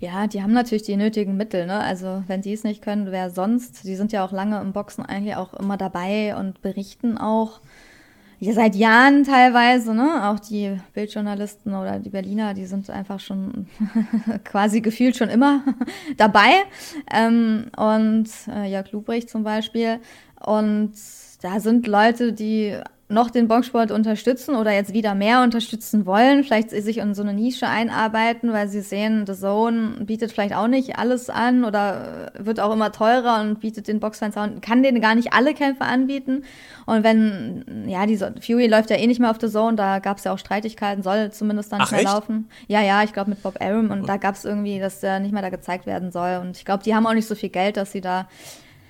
Ja, 0.00 0.28
die 0.28 0.42
haben 0.42 0.52
natürlich 0.52 0.84
die 0.84 0.96
nötigen 0.96 1.36
Mittel, 1.36 1.66
ne? 1.66 1.80
Also 1.80 2.22
wenn 2.28 2.40
die 2.40 2.52
es 2.52 2.62
nicht 2.62 2.82
können, 2.82 3.10
wer 3.10 3.30
sonst? 3.30 3.82
Die 3.84 3.96
sind 3.96 4.12
ja 4.12 4.24
auch 4.24 4.30
lange 4.30 4.60
im 4.60 4.72
Boxen 4.72 5.04
eigentlich 5.04 5.34
auch 5.34 5.54
immer 5.54 5.76
dabei 5.76 6.36
und 6.36 6.62
berichten 6.62 7.18
auch. 7.18 7.60
Ja, 8.40 8.52
seit 8.52 8.76
Jahren 8.76 9.24
teilweise, 9.24 9.94
ne? 9.94 10.28
Auch 10.28 10.38
die 10.38 10.76
Bildjournalisten 10.94 11.74
oder 11.74 11.98
die 11.98 12.10
Berliner, 12.10 12.54
die 12.54 12.66
sind 12.66 12.88
einfach 12.90 13.18
schon 13.18 13.66
quasi 14.44 14.80
gefühlt 14.80 15.16
schon 15.16 15.30
immer 15.30 15.62
dabei. 16.16 16.50
Ähm, 17.12 17.66
und 17.76 18.28
äh, 18.54 18.70
Jörg 18.70 18.92
Lubrecht 18.92 19.28
zum 19.28 19.42
Beispiel. 19.42 19.98
Und 20.38 20.92
da 21.42 21.58
sind 21.58 21.88
Leute, 21.88 22.32
die 22.32 22.76
noch 23.10 23.30
den 23.30 23.48
Boxsport 23.48 23.90
unterstützen 23.90 24.54
oder 24.54 24.70
jetzt 24.72 24.92
wieder 24.92 25.14
mehr 25.14 25.42
unterstützen 25.42 26.04
wollen, 26.04 26.44
vielleicht 26.44 26.70
sich 26.70 26.98
in 26.98 27.14
so 27.14 27.22
eine 27.22 27.32
Nische 27.32 27.66
einarbeiten, 27.66 28.52
weil 28.52 28.68
sie 28.68 28.82
sehen, 28.82 29.24
The 29.26 29.32
Zone 29.32 30.04
bietet 30.04 30.30
vielleicht 30.30 30.54
auch 30.54 30.68
nicht 30.68 30.98
alles 30.98 31.30
an 31.30 31.64
oder 31.64 32.32
wird 32.38 32.60
auch 32.60 32.72
immer 32.72 32.92
teurer 32.92 33.40
und 33.40 33.60
bietet 33.60 33.88
den 33.88 33.98
Boxfans 33.98 34.36
auch, 34.36 34.46
kann 34.60 34.82
denen 34.82 35.00
gar 35.00 35.14
nicht 35.14 35.32
alle 35.32 35.54
Kämpfe 35.54 35.84
anbieten. 35.84 36.44
Und 36.84 37.02
wenn, 37.02 37.86
ja, 37.88 38.04
diese 38.04 38.34
Fury 38.42 38.66
läuft 38.66 38.90
ja 38.90 38.96
eh 38.96 39.06
nicht 39.06 39.20
mehr 39.20 39.30
auf 39.30 39.38
The 39.40 39.48
Zone, 39.48 39.76
da 39.76 40.00
gab 40.00 40.18
es 40.18 40.24
ja 40.24 40.32
auch 40.34 40.38
Streitigkeiten, 40.38 41.02
soll 41.02 41.30
zumindest 41.32 41.72
dann 41.72 41.80
nicht 41.80 41.92
mehr 41.92 42.00
echt? 42.00 42.12
laufen. 42.12 42.50
Ja, 42.66 42.82
ja, 42.82 43.02
ich 43.04 43.14
glaube 43.14 43.30
mit 43.30 43.42
Bob 43.42 43.56
Arum 43.58 43.90
und 43.90 44.06
da 44.06 44.18
gab 44.18 44.34
es 44.34 44.44
irgendwie, 44.44 44.80
dass 44.80 45.00
der 45.00 45.18
nicht 45.18 45.32
mehr 45.32 45.42
da 45.42 45.48
gezeigt 45.48 45.86
werden 45.86 46.12
soll. 46.12 46.40
Und 46.42 46.58
ich 46.58 46.66
glaube, 46.66 46.82
die 46.82 46.94
haben 46.94 47.06
auch 47.06 47.14
nicht 47.14 47.28
so 47.28 47.34
viel 47.34 47.48
Geld, 47.48 47.78
dass 47.78 47.92
sie 47.92 48.02
da 48.02 48.28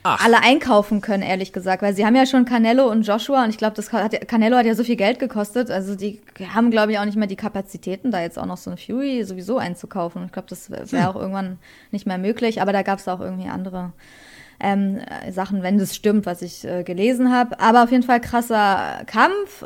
Ach. 0.02 0.24
alle 0.24 0.42
einkaufen 0.42 1.00
können, 1.00 1.22
ehrlich 1.22 1.52
gesagt. 1.52 1.82
Weil 1.82 1.94
sie 1.94 2.06
haben 2.06 2.14
ja 2.14 2.26
schon 2.26 2.44
Canelo 2.44 2.90
und 2.90 3.02
Joshua 3.02 3.44
und 3.44 3.50
ich 3.50 3.58
glaube, 3.58 3.74
das 3.76 3.92
hat, 3.92 4.28
Canelo 4.28 4.56
hat 4.56 4.66
ja 4.66 4.74
so 4.74 4.84
viel 4.84 4.96
Geld 4.96 5.18
gekostet. 5.18 5.70
Also 5.70 5.94
die 5.94 6.20
haben, 6.54 6.70
glaube 6.70 6.92
ich, 6.92 6.98
auch 6.98 7.04
nicht 7.04 7.16
mehr 7.16 7.26
die 7.26 7.36
Kapazitäten, 7.36 8.10
da 8.10 8.20
jetzt 8.20 8.38
auch 8.38 8.46
noch 8.46 8.56
so 8.56 8.70
eine 8.70 8.78
Fury 8.78 9.24
sowieso 9.24 9.58
einzukaufen. 9.58 10.26
Ich 10.26 10.32
glaube, 10.32 10.48
das 10.48 10.70
wäre 10.70 10.86
hm. 10.90 11.08
auch 11.08 11.16
irgendwann 11.16 11.58
nicht 11.90 12.06
mehr 12.06 12.18
möglich. 12.18 12.62
Aber 12.62 12.72
da 12.72 12.82
gab 12.82 12.98
es 12.98 13.08
auch 13.08 13.20
irgendwie 13.20 13.48
andere 13.48 13.92
ähm, 14.60 15.00
Sachen, 15.30 15.62
wenn 15.62 15.78
das 15.78 15.94
stimmt, 15.94 16.26
was 16.26 16.42
ich 16.42 16.64
äh, 16.64 16.82
gelesen 16.84 17.32
habe. 17.32 17.58
Aber 17.60 17.84
auf 17.84 17.90
jeden 17.90 18.02
Fall 18.02 18.20
krasser 18.20 19.02
Kampf. 19.06 19.64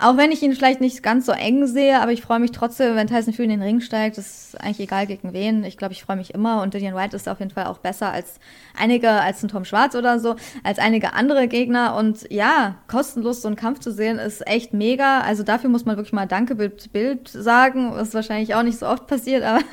Auch 0.00 0.16
wenn 0.16 0.30
ich 0.30 0.40
ihn 0.42 0.54
vielleicht 0.54 0.80
nicht 0.80 1.02
ganz 1.02 1.26
so 1.26 1.32
eng 1.32 1.66
sehe, 1.66 2.00
aber 2.00 2.12
ich 2.12 2.22
freue 2.22 2.38
mich 2.38 2.52
trotzdem, 2.52 2.94
wenn 2.94 3.08
Tyson 3.08 3.34
Fury 3.34 3.44
in 3.44 3.50
den 3.50 3.62
Ring 3.62 3.80
steigt. 3.80 4.16
Das 4.16 4.26
ist 4.26 4.60
eigentlich 4.60 4.78
egal 4.78 5.08
gegen 5.08 5.32
wen. 5.32 5.64
Ich 5.64 5.76
glaube, 5.76 5.92
ich 5.92 6.04
freue 6.04 6.16
mich 6.16 6.34
immer. 6.34 6.62
Und 6.62 6.72
Dillian 6.72 6.94
White 6.94 7.16
ist 7.16 7.28
auf 7.28 7.40
jeden 7.40 7.50
Fall 7.50 7.66
auch 7.66 7.78
besser 7.78 8.12
als 8.12 8.34
einige, 8.78 9.10
als 9.10 9.42
ein 9.42 9.48
Tom 9.48 9.64
Schwarz 9.64 9.96
oder 9.96 10.20
so, 10.20 10.36
als 10.62 10.78
einige 10.78 11.14
andere 11.14 11.48
Gegner. 11.48 11.96
Und 11.96 12.30
ja, 12.30 12.76
kostenlos 12.86 13.42
so 13.42 13.48
einen 13.48 13.56
Kampf 13.56 13.80
zu 13.80 13.90
sehen, 13.90 14.20
ist 14.20 14.46
echt 14.46 14.72
mega. 14.72 15.22
Also 15.22 15.42
dafür 15.42 15.68
muss 15.68 15.84
man 15.84 15.96
wirklich 15.96 16.12
mal 16.12 16.26
Danke 16.26 16.54
Bild, 16.54 16.92
Bild 16.92 17.26
sagen, 17.26 17.90
was 17.92 18.14
wahrscheinlich 18.14 18.54
auch 18.54 18.62
nicht 18.62 18.78
so 18.78 18.86
oft 18.86 19.08
passiert, 19.08 19.42
aber. 19.42 19.64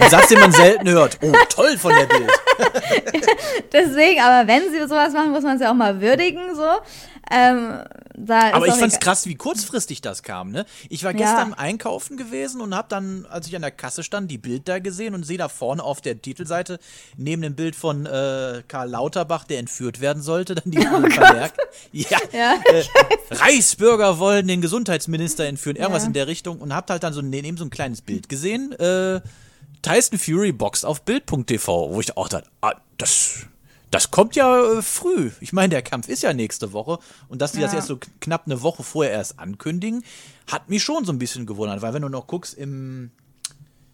Satz, 0.10 0.28
den 0.28 0.40
man 0.40 0.52
selten 0.52 0.86
hört. 0.90 1.18
Oh, 1.22 1.32
toll 1.48 1.78
von 1.78 1.94
der 1.94 2.04
Bild. 2.04 2.30
Deswegen, 3.72 4.20
aber 4.20 4.46
wenn 4.46 4.70
sie 4.70 4.86
sowas 4.86 5.14
machen, 5.14 5.30
muss 5.30 5.44
man 5.44 5.56
es 5.56 5.62
ja 5.62 5.70
auch 5.70 5.74
mal 5.74 6.02
würdigen, 6.02 6.54
so. 6.54 6.68
Ähm, 7.30 7.84
aber 8.28 8.66
ich 8.66 8.74
fand's 8.74 8.98
krass, 8.98 9.26
wie 9.26 9.36
kurzfristig 9.36 10.00
das 10.00 10.22
kam, 10.22 10.50
ne? 10.50 10.66
Ich 10.88 11.04
war 11.04 11.14
gestern 11.14 11.50
ja. 11.50 11.58
einkaufen 11.58 12.16
gewesen 12.16 12.60
und 12.60 12.74
hab 12.74 12.88
dann, 12.88 13.24
als 13.26 13.46
ich 13.46 13.56
an 13.56 13.62
der 13.62 13.70
Kasse 13.70 14.02
stand, 14.02 14.30
die 14.30 14.38
Bild 14.38 14.68
da 14.68 14.78
gesehen 14.78 15.14
und 15.14 15.24
sehe 15.24 15.38
da 15.38 15.48
vorne 15.48 15.82
auf 15.82 16.00
der 16.00 16.20
Titelseite 16.20 16.78
neben 17.16 17.42
dem 17.42 17.54
Bild 17.54 17.76
von 17.76 18.04
äh, 18.06 18.62
Karl 18.66 18.90
Lauterbach, 18.90 19.44
der 19.44 19.60
entführt 19.60 20.00
werden 20.00 20.22
sollte, 20.22 20.56
dann 20.56 20.70
die 20.70 20.78
oh. 20.92 21.02
Ja, 21.92 22.18
ja 22.32 22.54
äh, 22.64 22.84
Reichsbürger 23.30 24.18
wollen 24.18 24.48
den 24.48 24.60
Gesundheitsminister 24.60 25.44
entführen, 25.44 25.76
irgendwas 25.76 26.02
ja. 26.02 26.08
in 26.08 26.12
der 26.12 26.26
Richtung 26.26 26.58
und 26.58 26.74
hab 26.74 26.90
halt 26.90 27.02
dann 27.02 27.12
so 27.12 27.22
neben 27.22 27.56
so 27.56 27.64
ein 27.64 27.70
kleines 27.70 28.02
Bild 28.02 28.28
gesehen. 28.28 28.72
Äh, 28.72 29.20
Tyson 29.82 30.18
Fury 30.18 30.52
boxt 30.52 30.84
auf 30.84 31.02
Bild.tv, 31.02 31.92
wo 31.92 32.00
ich 32.00 32.16
auch 32.16 32.28
dachte, 32.28 32.48
ah, 32.60 32.74
das 32.98 33.46
das 33.90 34.10
kommt 34.10 34.36
ja 34.36 34.78
äh, 34.78 34.82
früh. 34.82 35.30
Ich 35.40 35.52
meine, 35.52 35.70
der 35.70 35.82
Kampf 35.82 36.08
ist 36.08 36.22
ja 36.22 36.32
nächste 36.32 36.72
Woche. 36.72 36.98
Und 37.28 37.42
dass 37.42 37.52
die 37.52 37.60
ja. 37.60 37.66
das 37.66 37.74
jetzt 37.74 37.86
so 37.86 37.98
knapp 38.20 38.42
eine 38.46 38.62
Woche 38.62 38.82
vorher 38.82 39.12
erst 39.12 39.38
ankündigen, 39.38 40.04
hat 40.50 40.68
mich 40.68 40.82
schon 40.82 41.04
so 41.04 41.12
ein 41.12 41.18
bisschen 41.18 41.46
gewundert. 41.46 41.82
Weil 41.82 41.94
wenn 41.94 42.02
du 42.02 42.08
noch 42.08 42.26
guckst, 42.26 42.54
im, 42.54 43.10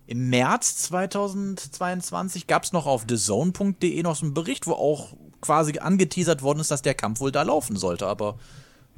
im 0.06 0.28
März 0.28 0.76
2022 0.78 2.46
gab 2.46 2.64
es 2.64 2.72
noch 2.72 2.86
auf 2.86 3.06
thezone.de 3.06 4.02
noch 4.02 4.16
so 4.16 4.26
einen 4.26 4.34
Bericht, 4.34 4.66
wo 4.66 4.72
auch 4.72 5.14
quasi 5.40 5.78
angeteasert 5.78 6.42
worden 6.42 6.60
ist, 6.60 6.70
dass 6.70 6.82
der 6.82 6.94
Kampf 6.94 7.20
wohl 7.20 7.32
da 7.32 7.42
laufen 7.42 7.76
sollte. 7.76 8.06
Aber 8.06 8.36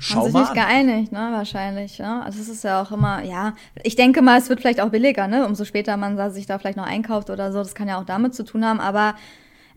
Schau 0.00 0.20
Haben 0.20 0.24
sich 0.26 0.32
mal 0.32 0.40
nicht 0.40 0.50
an. 0.50 0.54
geeinigt, 0.54 1.12
ne, 1.12 1.30
wahrscheinlich. 1.32 1.98
Ne? 1.98 2.22
Also 2.24 2.40
es 2.40 2.48
ist 2.48 2.62
ja 2.62 2.80
auch 2.80 2.92
immer, 2.92 3.24
ja, 3.24 3.54
ich 3.82 3.96
denke 3.96 4.22
mal, 4.22 4.38
es 4.38 4.48
wird 4.48 4.60
vielleicht 4.60 4.80
auch 4.80 4.90
billiger, 4.90 5.26
ne? 5.26 5.44
Umso 5.44 5.64
später 5.64 5.96
man 5.96 6.32
sich 6.32 6.46
da 6.46 6.60
vielleicht 6.60 6.76
noch 6.76 6.86
einkauft 6.86 7.30
oder 7.30 7.50
so, 7.50 7.58
das 7.58 7.74
kann 7.74 7.88
ja 7.88 8.00
auch 8.00 8.04
damit 8.04 8.32
zu 8.32 8.44
tun 8.44 8.64
haben, 8.64 8.78
aber 8.78 9.16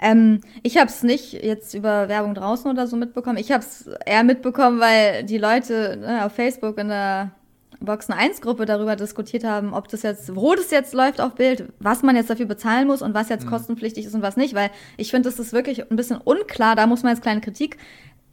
ähm, 0.02 0.42
ich 0.64 0.78
habe 0.78 0.88
es 0.88 1.04
nicht 1.04 1.34
jetzt 1.34 1.76
über 1.76 2.10
Werbung 2.10 2.34
draußen 2.34 2.70
oder 2.70 2.88
so 2.88 2.98
mitbekommen. 2.98 3.38
Ich 3.38 3.52
habe 3.52 3.64
es 3.64 3.88
eher 4.06 4.24
mitbekommen, 4.24 4.80
weil 4.80 5.24
die 5.24 5.38
Leute 5.38 5.98
ne, 5.98 6.26
auf 6.26 6.34
Facebook 6.34 6.80
in 6.80 6.90
der 6.90 7.32
Boxen 7.80 8.14
1 8.14 8.42
Gruppe 8.42 8.66
darüber 8.66 8.96
diskutiert 8.96 9.44
haben, 9.44 9.74
ob 9.74 9.88
das 9.88 10.04
jetzt, 10.04 10.36
wo 10.36 10.56
das 10.56 10.72
jetzt 10.72 10.94
läuft 10.94 11.20
auf 11.20 11.36
Bild, 11.36 11.66
was 11.80 12.04
man 12.04 12.16
jetzt 12.16 12.30
dafür 12.30 12.46
bezahlen 12.46 12.88
muss 12.88 13.02
und 13.02 13.14
was 13.14 13.30
jetzt 13.30 13.48
kostenpflichtig 13.48 14.06
ist 14.06 14.14
und 14.14 14.22
was 14.22 14.38
nicht, 14.38 14.54
weil 14.54 14.70
ich 14.98 15.12
finde, 15.12 15.30
das 15.30 15.40
ist 15.40 15.54
wirklich 15.54 15.90
ein 15.90 15.96
bisschen 15.96 16.18
unklar, 16.18 16.76
da 16.76 16.86
muss 16.86 17.04
man 17.04 17.14
jetzt 17.14 17.24
kleine 17.24 17.42
Kritik, 17.42 17.78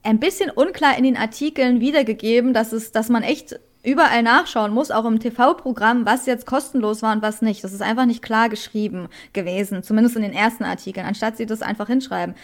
ein 0.03 0.21
bisschen 0.21 0.51
unklar 0.51 0.97
in 0.97 1.05
den 1.05 1.17
Artikeln 1.17 1.81
wiedergegeben, 1.81 2.53
dass 2.53 2.73
es, 2.73 2.93
dass 2.93 3.09
man 3.09 3.23
echt 3.23 3.59
überall 3.83 4.23
nachschauen 4.23 4.73
muss, 4.73 4.91
auch 4.91 5.05
im 5.05 5.21
TV-Programm, 5.21 6.05
was 6.07 6.27
jetzt 6.27 6.47
kostenlos 6.47 7.03
war 7.03 7.13
und 7.15 7.23
was 7.23 7.43
nicht. 7.43 7.63
Das 7.65 7.73
ist 7.73 7.83
einfach 7.83 8.07
nicht 8.07 8.23
klar 8.23 8.49
geschrieben 8.49 9.09
gewesen, 9.33 9.83
zumindest 9.83 10.17
in 10.17 10.23
den 10.23 10.33
ersten 10.33 10.65
Artikeln, 10.65 11.07
anstatt 11.07 11.37
sie 11.37 11.47
das 11.47 11.63
einfach 11.63 11.87
hinschreiben. 11.87 12.35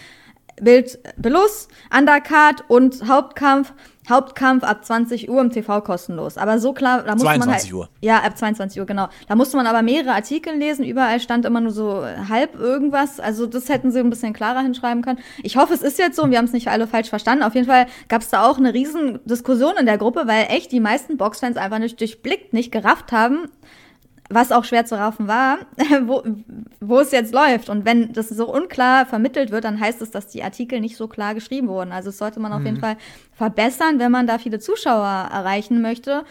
Bild 0.60 0.98
Belus, 1.16 1.68
Undercard 1.96 2.64
und 2.68 3.08
Hauptkampf. 3.08 3.72
Hauptkampf 4.08 4.64
ab 4.64 4.84
20 4.84 5.30
Uhr 5.30 5.40
im 5.40 5.50
TV 5.50 5.80
kostenlos. 5.80 6.36
Aber 6.36 6.58
so 6.58 6.72
klar, 6.72 7.02
da 7.02 7.14
muss 7.14 7.24
man 7.24 7.40
22 7.40 7.72
halt. 7.72 7.72
Uhr. 7.72 7.88
Ja, 8.00 8.18
ab 8.18 8.36
22 8.36 8.80
Uhr, 8.80 8.86
genau. 8.86 9.08
Da 9.28 9.34
musste 9.34 9.56
man 9.56 9.66
aber 9.66 9.82
mehrere 9.82 10.12
Artikel 10.12 10.54
lesen. 10.56 10.84
Überall 10.84 11.20
stand 11.20 11.44
immer 11.44 11.60
nur 11.60 11.72
so 11.72 12.04
halb 12.28 12.58
irgendwas. 12.58 13.20
Also 13.20 13.46
das 13.46 13.68
hätten 13.68 13.90
sie 13.90 14.00
ein 14.00 14.10
bisschen 14.10 14.32
klarer 14.32 14.60
hinschreiben 14.60 15.02
können. 15.02 15.18
Ich 15.42 15.56
hoffe, 15.56 15.74
es 15.74 15.82
ist 15.82 15.98
jetzt 15.98 16.16
so 16.16 16.22
und 16.22 16.30
wir 16.30 16.38
haben 16.38 16.44
es 16.44 16.52
nicht 16.52 16.68
alle 16.68 16.86
falsch 16.86 17.08
verstanden. 17.08 17.44
Auf 17.44 17.54
jeden 17.54 17.66
Fall 17.66 17.86
gab 18.08 18.22
es 18.22 18.28
da 18.28 18.48
auch 18.48 18.58
eine 18.58 18.74
riesen 18.74 19.20
Diskussion 19.24 19.74
in 19.78 19.86
der 19.86 19.98
Gruppe, 19.98 20.24
weil 20.26 20.46
echt 20.50 20.72
die 20.72 20.80
meisten 20.80 21.16
Boxfans 21.16 21.56
einfach 21.56 21.78
nicht 21.78 21.98
durchblickt, 22.00 22.52
nicht 22.52 22.72
gerafft 22.72 23.12
haben, 23.12 23.48
was 24.34 24.52
auch 24.52 24.64
schwer 24.64 24.84
zu 24.84 24.96
raffen 24.96 25.28
war, 25.28 25.58
wo, 26.02 26.22
wo 26.80 27.00
es 27.00 27.12
jetzt 27.12 27.32
läuft. 27.32 27.68
Und 27.68 27.84
wenn 27.84 28.12
das 28.12 28.28
so 28.28 28.52
unklar 28.52 29.06
vermittelt 29.06 29.50
wird, 29.50 29.64
dann 29.64 29.80
heißt 29.80 30.02
es, 30.02 30.10
dass 30.10 30.26
die 30.26 30.42
Artikel 30.42 30.80
nicht 30.80 30.96
so 30.96 31.08
klar 31.08 31.34
geschrieben 31.34 31.68
wurden. 31.68 31.92
Also 31.92 32.08
das 32.08 32.18
sollte 32.18 32.40
man 32.40 32.52
auf 32.52 32.64
jeden 32.64 32.80
Fall 32.80 32.96
verbessern, 33.32 33.98
wenn 33.98 34.10
man 34.10 34.26
da 34.26 34.38
viele 34.38 34.58
Zuschauer 34.58 35.30
erreichen 35.32 35.80
möchte. 35.80 36.24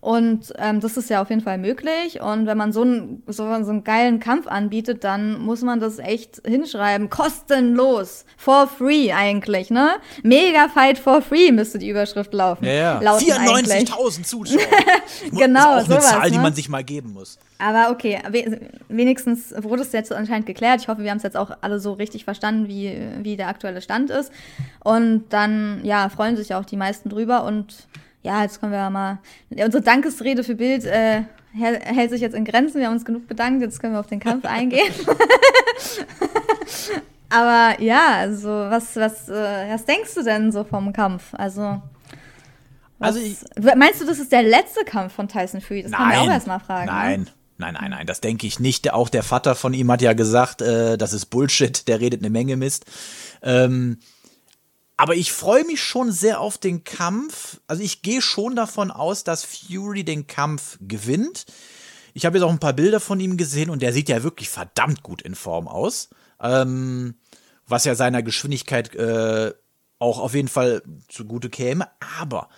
Und 0.00 0.52
ähm, 0.58 0.80
das 0.80 0.96
ist 0.96 1.10
ja 1.10 1.22
auf 1.22 1.30
jeden 1.30 1.42
Fall 1.42 1.58
möglich. 1.58 2.20
Und 2.20 2.46
wenn 2.46 2.56
man 2.56 2.72
so 2.72 2.82
einen, 2.82 3.22
so, 3.26 3.44
so 3.44 3.70
einen 3.70 3.82
geilen 3.82 4.20
Kampf 4.20 4.46
anbietet, 4.46 5.04
dann 5.04 5.40
muss 5.40 5.62
man 5.62 5.80
das 5.80 5.98
echt 5.98 6.42
hinschreiben. 6.46 7.10
Kostenlos. 7.10 8.24
For 8.36 8.66
free 8.66 9.12
eigentlich, 9.12 9.70
ne? 9.70 9.96
Mega 10.22 10.68
Fight 10.68 10.98
for 10.98 11.22
free 11.22 11.50
müsste 11.50 11.78
die 11.78 11.88
Überschrift 11.88 12.32
laufen. 12.34 12.64
Ja, 12.64 12.72
ja. 12.72 13.00
lauten 13.00 13.32
eigentlich. 13.32 13.90
94.000 13.90 14.22
Zuschauer. 14.22 14.60
Genau, 15.32 15.60
ist 15.60 15.66
auch 15.66 15.72
eine 15.72 15.84
sowas, 15.84 16.10
Zahl, 16.10 16.30
die 16.30 16.36
ne? 16.36 16.42
man 16.42 16.54
sich 16.54 16.68
mal 16.68 16.84
geben 16.84 17.12
muss. 17.12 17.38
Aber 17.58 17.90
okay, 17.90 18.20
we 18.30 18.60
wenigstens 18.88 19.54
wurde 19.58 19.82
es 19.82 19.92
jetzt 19.92 20.12
anscheinend 20.12 20.46
geklärt. 20.46 20.80
Ich 20.80 20.88
hoffe, 20.88 21.02
wir 21.02 21.10
haben 21.10 21.16
es 21.16 21.22
jetzt 21.22 21.36
auch 21.36 21.50
alle 21.60 21.80
so 21.80 21.94
richtig 21.94 22.24
verstanden, 22.24 22.68
wie, 22.68 22.96
wie 23.22 23.36
der 23.36 23.48
aktuelle 23.48 23.80
Stand 23.80 24.10
ist. 24.10 24.30
Und 24.84 25.24
dann, 25.30 25.80
ja, 25.84 26.08
freuen 26.08 26.36
sich 26.36 26.54
auch 26.54 26.64
die 26.64 26.76
meisten 26.76 27.08
drüber. 27.08 27.44
Und 27.44 27.88
ja, 28.26 28.42
jetzt 28.42 28.60
können 28.60 28.72
wir 28.72 28.78
ja 28.78 28.90
mal. 28.90 29.18
Unsere 29.50 29.82
Dankesrede 29.82 30.42
für 30.44 30.54
Bild 30.56 30.84
äh, 30.84 31.22
hält 31.54 32.10
sich 32.10 32.20
jetzt 32.20 32.34
in 32.34 32.44
Grenzen. 32.44 32.80
Wir 32.80 32.86
haben 32.88 32.94
uns 32.94 33.04
genug 33.04 33.26
bedankt. 33.28 33.62
Jetzt 33.62 33.80
können 33.80 33.94
wir 33.94 34.00
auf 34.00 34.08
den 34.08 34.20
Kampf 34.20 34.44
eingehen. 34.44 34.92
Aber 37.28 37.80
ja, 37.82 38.14
also 38.18 38.48
was, 38.48 38.94
was, 38.96 39.28
äh, 39.28 39.68
was 39.72 39.84
denkst 39.84 40.14
du 40.14 40.22
denn 40.22 40.52
so 40.52 40.64
vom 40.64 40.92
Kampf? 40.92 41.24
Also. 41.32 41.82
Was, 42.98 43.16
Also 43.16 43.20
ich- 43.20 43.74
meinst 43.76 44.00
du, 44.00 44.06
das 44.06 44.18
ist 44.18 44.32
der 44.32 44.42
letzte 44.42 44.84
Kampf 44.84 45.14
von 45.14 45.28
Tyson 45.28 45.60
Fury? 45.60 45.82
Das 45.82 45.92
kann 45.92 46.08
man 46.08 46.18
auch 46.18 46.30
erstmal 46.30 46.60
fragen. 46.60 46.86
Ne? 46.86 46.92
Nein. 46.92 47.30
Nein, 47.58 47.74
nein, 47.80 47.90
nein, 47.90 48.06
das 48.06 48.20
denke 48.20 48.46
ich 48.46 48.60
nicht. 48.60 48.92
Auch 48.92 49.08
der 49.08 49.22
Vater 49.22 49.54
von 49.54 49.72
ihm 49.72 49.90
hat 49.90 50.02
ja 50.02 50.12
gesagt, 50.12 50.60
äh, 50.60 50.98
das 50.98 51.14
ist 51.14 51.26
Bullshit, 51.26 51.88
der 51.88 52.00
redet 52.00 52.20
eine 52.20 52.28
Menge 52.28 52.54
Mist. 52.56 52.84
Ähm, 53.42 53.98
aber 54.96 55.14
ich 55.14 55.32
freue 55.32 55.64
mich 55.64 55.82
schon 55.82 56.10
sehr 56.10 56.40
auf 56.40 56.58
den 56.58 56.84
Kampf. 56.84 57.60
Also 57.66 57.82
ich 57.82 58.02
gehe 58.02 58.22
schon 58.22 58.56
davon 58.56 58.90
aus, 58.90 59.24
dass 59.24 59.44
Fury 59.44 60.04
den 60.04 60.26
Kampf 60.26 60.78
gewinnt. 60.80 61.44
Ich 62.14 62.24
habe 62.24 62.38
jetzt 62.38 62.44
auch 62.44 62.50
ein 62.50 62.60
paar 62.60 62.72
Bilder 62.72 62.98
von 62.98 63.20
ihm 63.20 63.36
gesehen 63.36 63.68
und 63.68 63.82
der 63.82 63.92
sieht 63.92 64.08
ja 64.08 64.22
wirklich 64.22 64.48
verdammt 64.48 65.02
gut 65.02 65.20
in 65.20 65.34
Form 65.34 65.68
aus. 65.68 66.08
Ähm, 66.40 67.16
was 67.66 67.84
ja 67.84 67.94
seiner 67.94 68.22
Geschwindigkeit 68.22 68.94
äh, 68.94 69.52
auch 69.98 70.18
auf 70.18 70.34
jeden 70.34 70.48
Fall 70.48 70.82
zugute 71.08 71.50
käme. 71.50 71.88
Aber 72.18 72.48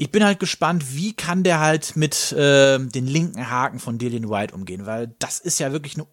ich 0.00 0.12
bin 0.12 0.24
halt 0.24 0.38
gespannt, 0.38 0.94
wie 0.94 1.12
kann 1.12 1.42
der 1.42 1.58
halt 1.58 1.96
mit 1.96 2.30
äh, 2.30 2.78
den 2.78 3.08
linken 3.08 3.50
Haken 3.50 3.80
von 3.80 3.98
Dillian 3.98 4.30
White 4.30 4.54
umgehen, 4.54 4.86
weil 4.86 5.12
das 5.18 5.40
ist 5.40 5.58
ja 5.58 5.72
wirklich 5.72 5.96
eine 5.96 6.06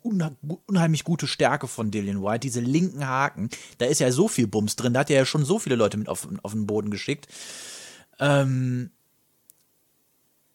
unheimlich 0.65 1.03
gute 1.03 1.27
Stärke 1.27 1.67
von 1.67 1.91
Dillian 1.91 2.23
White, 2.23 2.39
diese 2.39 2.61
linken 2.61 3.07
Haken. 3.07 3.51
Da 3.77 3.85
ist 3.85 3.99
ja 3.99 4.11
so 4.11 4.27
viel 4.27 4.47
Bums 4.47 4.75
drin, 4.75 4.93
da 4.93 5.01
hat 5.01 5.11
er 5.11 5.17
ja 5.17 5.25
schon 5.25 5.45
so 5.45 5.59
viele 5.59 5.75
Leute 5.75 5.97
mit 5.97 6.09
auf, 6.09 6.27
auf 6.41 6.53
den 6.53 6.65
Boden 6.65 6.89
geschickt. 6.89 7.27
Ähm, 8.19 8.89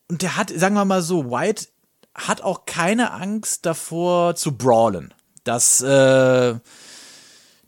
und 0.09 0.23
der 0.23 0.37
hat, 0.37 0.51
sagen 0.51 0.75
wir 0.75 0.85
mal 0.85 1.01
so, 1.01 1.31
White 1.31 1.69
hat 2.17 2.43
auch 2.43 2.67
keine 2.67 3.13
Angst 3.13 3.65
davor 3.65 4.35
zu 4.35 4.57
brawlen. 4.57 5.15
Das, 5.45 5.81
äh, 5.81 6.59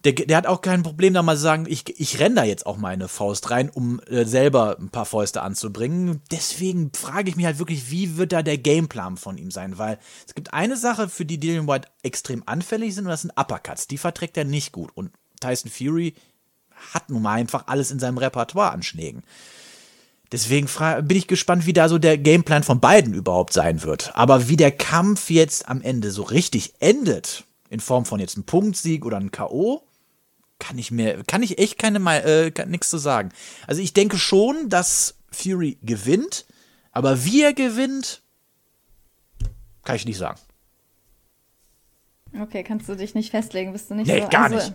der, 0.04 0.12
der 0.12 0.36
hat 0.36 0.46
auch 0.46 0.60
kein 0.60 0.82
Problem, 0.82 1.14
da 1.14 1.22
mal 1.22 1.36
zu 1.36 1.42
sagen, 1.42 1.66
ich, 1.68 2.00
ich 2.00 2.18
renne 2.18 2.34
da 2.34 2.44
jetzt 2.44 2.66
auch 2.66 2.76
meine 2.76 3.08
Faust 3.08 3.50
rein, 3.50 3.70
um 3.70 4.00
äh, 4.00 4.24
selber 4.24 4.76
ein 4.78 4.88
paar 4.88 5.06
Fäuste 5.06 5.42
anzubringen. 5.42 6.20
Deswegen 6.30 6.90
frage 6.92 7.30
ich 7.30 7.36
mich 7.36 7.46
halt 7.46 7.58
wirklich, 7.58 7.90
wie 7.90 8.16
wird 8.16 8.32
da 8.32 8.42
der 8.42 8.58
Gameplan 8.58 9.16
von 9.16 9.38
ihm 9.38 9.50
sein? 9.50 9.78
Weil 9.78 9.98
es 10.26 10.34
gibt 10.34 10.52
eine 10.52 10.76
Sache, 10.76 11.08
für 11.08 11.24
die 11.24 11.38
Dillian 11.38 11.68
White 11.68 11.88
extrem 12.02 12.42
anfällig 12.46 12.94
sind, 12.94 13.04
und 13.04 13.10
das 13.10 13.22
sind 13.22 13.32
Uppercuts. 13.36 13.86
Die 13.86 13.98
verträgt 13.98 14.36
er 14.36 14.44
nicht 14.44 14.72
gut. 14.72 14.90
Und 14.94 15.12
Tyson 15.40 15.70
Fury 15.70 16.14
hat 16.92 17.08
nun 17.08 17.22
mal 17.22 17.34
einfach 17.34 17.68
alles 17.68 17.90
in 17.92 18.00
seinem 18.00 18.18
Repertoire 18.18 18.72
an 18.72 18.82
Schlägen. 18.82 19.22
Deswegen 20.32 20.66
bin 21.02 21.18
ich 21.18 21.26
gespannt, 21.28 21.66
wie 21.66 21.74
da 21.74 21.88
so 21.88 21.98
der 21.98 22.16
Gameplan 22.16 22.62
von 22.62 22.80
beiden 22.80 23.12
überhaupt 23.12 23.52
sein 23.52 23.82
wird. 23.82 24.16
Aber 24.16 24.48
wie 24.48 24.56
der 24.56 24.72
Kampf 24.72 25.30
jetzt 25.30 25.68
am 25.68 25.82
Ende 25.82 26.10
so 26.10 26.22
richtig 26.22 26.74
endet, 26.80 27.44
in 27.68 27.80
Form 27.80 28.06
von 28.06 28.18
jetzt 28.18 28.36
einem 28.36 28.44
Punktsieg 28.44 29.04
oder 29.04 29.18
einem 29.18 29.30
K.O., 29.30 29.82
kann 30.62 30.78
ich 30.78 30.90
mir, 30.92 31.24
kann 31.24 31.42
ich 31.42 31.58
echt 31.58 31.76
keine, 31.78 31.98
Mei- 31.98 32.20
äh, 32.20 32.52
nichts 32.66 32.88
zu 32.88 32.98
sagen. 32.98 33.30
Also 33.66 33.82
ich 33.82 33.92
denke 33.92 34.16
schon, 34.16 34.68
dass 34.68 35.16
Fury 35.32 35.76
gewinnt, 35.82 36.46
aber 36.92 37.24
wie 37.24 37.42
er 37.42 37.52
gewinnt, 37.52 38.22
kann 39.84 39.96
ich 39.96 40.06
nicht 40.06 40.18
sagen. 40.18 40.38
Okay, 42.40 42.62
kannst 42.62 42.88
du 42.88 42.94
dich 42.94 43.14
nicht 43.14 43.30
festlegen, 43.30 43.72
bist 43.72 43.90
du 43.90 43.94
nicht 43.94 44.06
Nee, 44.06 44.22
so. 44.22 44.28
gar 44.28 44.44
also, 44.44 44.56
nicht. 44.56 44.72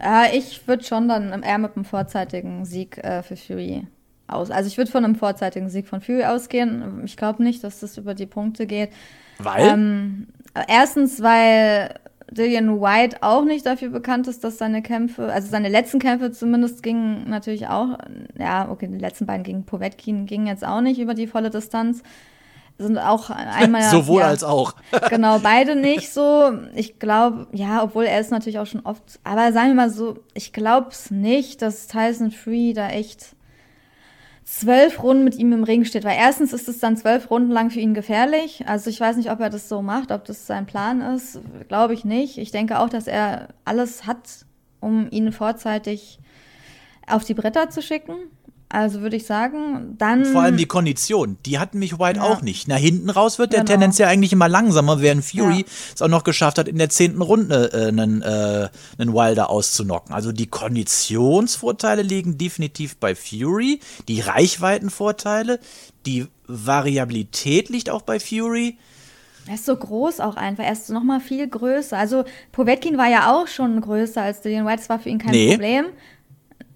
Ja, 0.00 0.24
ich 0.32 0.66
würde 0.66 0.82
schon 0.82 1.08
dann 1.08 1.42
eher 1.42 1.58
mit 1.58 1.76
einem 1.76 1.84
vorzeitigen 1.84 2.64
Sieg 2.64 2.98
äh, 2.98 3.22
für 3.22 3.36
Fury 3.36 3.86
aus. 4.26 4.50
Also 4.50 4.66
ich 4.68 4.78
würde 4.78 4.90
von 4.90 5.04
einem 5.04 5.14
vorzeitigen 5.14 5.68
Sieg 5.68 5.86
von 5.86 6.00
Fury 6.00 6.24
ausgehen. 6.24 7.04
Ich 7.04 7.16
glaube 7.16 7.42
nicht, 7.42 7.62
dass 7.62 7.80
das 7.80 7.98
über 7.98 8.14
die 8.14 8.26
Punkte 8.26 8.66
geht. 8.66 8.90
Weil? 9.38 9.68
Ähm, 9.68 10.28
erstens, 10.66 11.22
weil 11.22 12.00
Dillian 12.32 12.80
White 12.80 13.18
auch 13.20 13.44
nicht 13.44 13.66
dafür 13.66 13.90
bekannt 13.90 14.26
ist, 14.28 14.44
dass 14.44 14.58
seine 14.58 14.82
Kämpfe, 14.82 15.32
also 15.32 15.48
seine 15.48 15.68
letzten 15.68 15.98
Kämpfe 15.98 16.32
zumindest 16.32 16.82
gingen 16.82 17.28
natürlich 17.28 17.68
auch, 17.68 17.98
ja, 18.38 18.68
okay, 18.70 18.88
die 18.88 18.98
letzten 18.98 19.26
beiden 19.26 19.44
gegen 19.44 19.64
Povetkin 19.64 20.26
gingen 20.26 20.46
jetzt 20.46 20.64
auch 20.64 20.80
nicht 20.80 21.00
über 21.00 21.14
die 21.14 21.26
volle 21.26 21.50
Distanz. 21.50 22.02
Sind 22.78 22.98
auch 22.98 23.30
einmal. 23.30 23.82
Sowohl 23.90 24.20
ja, 24.22 24.28
als 24.28 24.42
auch. 24.44 24.74
Genau, 25.10 25.38
beide 25.38 25.76
nicht 25.76 26.12
so. 26.12 26.52
Ich 26.74 26.98
glaube, 26.98 27.46
ja, 27.52 27.82
obwohl 27.82 28.04
er 28.04 28.18
ist 28.18 28.30
natürlich 28.30 28.58
auch 28.58 28.66
schon 28.66 28.80
oft, 28.84 29.20
aber 29.24 29.52
sagen 29.52 29.68
wir 29.68 29.74
mal 29.74 29.90
so, 29.90 30.18
ich 30.34 30.52
glaube 30.52 30.88
es 30.90 31.10
nicht, 31.10 31.62
dass 31.62 31.86
Tyson 31.86 32.30
Free 32.30 32.72
da 32.72 32.88
echt 32.88 33.36
zwölf 34.44 35.02
Runden 35.02 35.24
mit 35.24 35.36
ihm 35.36 35.52
im 35.52 35.64
Ring 35.64 35.84
steht, 35.84 36.04
weil 36.04 36.16
erstens 36.16 36.52
ist 36.52 36.68
es 36.68 36.78
dann 36.78 36.96
zwölf 36.96 37.30
Runden 37.30 37.50
lang 37.50 37.70
für 37.70 37.80
ihn 37.80 37.94
gefährlich. 37.94 38.64
Also 38.66 38.90
ich 38.90 39.00
weiß 39.00 39.16
nicht, 39.16 39.30
ob 39.30 39.40
er 39.40 39.50
das 39.50 39.68
so 39.68 39.82
macht, 39.82 40.10
ob 40.10 40.24
das 40.24 40.46
sein 40.46 40.66
Plan 40.66 41.00
ist. 41.00 41.40
Glaube 41.68 41.94
ich 41.94 42.04
nicht. 42.04 42.38
Ich 42.38 42.50
denke 42.50 42.78
auch, 42.78 42.88
dass 42.88 43.06
er 43.06 43.48
alles 43.64 44.06
hat, 44.06 44.44
um 44.80 45.08
ihn 45.10 45.32
vorzeitig 45.32 46.18
auf 47.06 47.24
die 47.24 47.34
Bretter 47.34 47.70
zu 47.70 47.82
schicken. 47.82 48.14
Also 48.74 49.02
würde 49.02 49.16
ich 49.16 49.26
sagen, 49.26 49.96
dann. 49.98 50.24
Vor 50.24 50.40
allem 50.40 50.56
die 50.56 50.64
Kondition, 50.64 51.36
die 51.44 51.58
hatten 51.58 51.78
mich 51.78 51.98
White 51.98 52.20
Ja. 52.20 52.24
auch 52.24 52.40
nicht. 52.40 52.68
Nach 52.68 52.78
hinten 52.78 53.10
raus 53.10 53.38
wird 53.38 53.52
der 53.52 53.60
Genau. 53.60 53.72
tendenziell 53.72 54.08
eigentlich 54.08 54.32
immer 54.32 54.48
langsamer, 54.48 55.02
während 55.02 55.22
Fury 55.24 55.58
Ja. 55.58 55.64
es 55.94 56.00
auch 56.00 56.08
noch 56.08 56.24
geschafft 56.24 56.56
hat, 56.56 56.68
in 56.68 56.78
der 56.78 56.88
zehnten 56.88 57.20
Runde 57.20 57.70
äh, 57.74 57.88
einen, 57.88 58.22
äh, 58.22 58.68
einen 58.98 59.12
Wilder 59.12 59.50
auszunocken. 59.50 60.14
Also 60.14 60.32
die 60.32 60.46
Konditionsvorteile 60.46 62.00
liegen 62.00 62.38
definitiv 62.38 62.96
bei 62.96 63.14
Fury, 63.14 63.80
die 64.08 64.20
Reichweitenvorteile, 64.20 65.60
die 66.06 66.26
Variabilität 66.46 67.68
liegt 67.68 67.90
auch 67.90 68.02
bei 68.02 68.18
Fury. 68.20 68.78
Er 69.48 69.54
ist 69.56 69.66
so 69.66 69.74
groß 69.74 70.20
auch 70.20 70.36
einfach. 70.36 70.62
Er 70.64 70.72
ist 70.72 70.88
noch 70.90 71.02
mal 71.02 71.18
viel 71.20 71.48
größer. 71.48 71.98
Also 71.98 72.24
Povetkin 72.52 72.96
war 72.96 73.08
ja 73.08 73.32
auch 73.34 73.48
schon 73.48 73.80
größer 73.80 74.22
als 74.22 74.40
Dillian 74.40 74.64
White. 74.66 74.78
Das 74.78 74.88
war 74.88 75.00
für 75.00 75.08
ihn 75.08 75.18
kein 75.18 75.32
Nee. 75.32 75.50
Problem. 75.52 75.86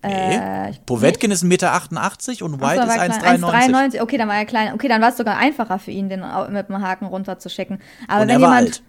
Äh, 0.05 0.71
ich- 0.71 0.85
Povetkin 0.87 1.31
ist 1.31 1.43
1,88 1.45 1.49
Meter 1.49 2.45
und 2.45 2.61
White 2.61 2.77
so, 2.83 2.89
ist 2.89 2.97
er 2.97 3.09
war 3.09 3.19
klein. 3.19 3.41
1,93. 3.45 3.75
1,93. 3.97 4.01
Okay, 4.03 4.17
dann 4.19 4.29
war 4.29 4.37
er 4.37 4.45
klein. 4.45 4.73
Okay, 4.75 4.89
dann 4.89 5.03
war 5.03 5.09
es 5.11 5.17
sogar 5.17 5.37
einfacher 5.39 5.79
für 5.79 5.91
ihn, 5.91 6.09
den 6.09 6.23
mit 6.51 6.69
dem 6.69 6.81
Haken 6.83 7.07
runterzuschicken. 7.07 7.79
Aber 8.09 8.23
Und 8.23 8.29
wenn 8.29 8.37
er 8.37 8.41
war 8.41 8.49
jemand. 8.61 8.67
alt. 8.67 8.83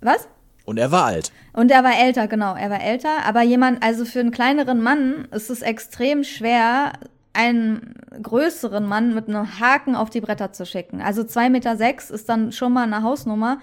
Was? 0.00 0.28
Und 0.64 0.78
er 0.78 0.92
war 0.92 1.06
alt. 1.06 1.32
Und 1.54 1.70
er 1.70 1.82
war 1.82 1.98
älter, 1.98 2.28
genau, 2.28 2.54
er 2.54 2.68
war 2.70 2.80
älter. 2.82 3.24
Aber 3.26 3.42
jemand, 3.42 3.82
also 3.82 4.04
für 4.04 4.20
einen 4.20 4.30
kleineren 4.32 4.82
Mann 4.82 5.26
ist 5.30 5.48
es 5.50 5.62
extrem 5.62 6.24
schwer, 6.24 6.92
einen 7.32 7.94
größeren 8.22 8.84
Mann 8.84 9.14
mit 9.14 9.28
einem 9.28 9.60
Haken 9.60 9.94
auf 9.96 10.10
die 10.10 10.20
Bretter 10.20 10.52
zu 10.52 10.66
schicken. 10.66 11.00
Also 11.00 11.22
2,6 11.22 11.50
Meter 11.50 11.76
sechs 11.76 12.10
ist 12.10 12.28
dann 12.28 12.52
schon 12.52 12.72
mal 12.72 12.82
eine 12.84 13.02
Hausnummer. 13.02 13.58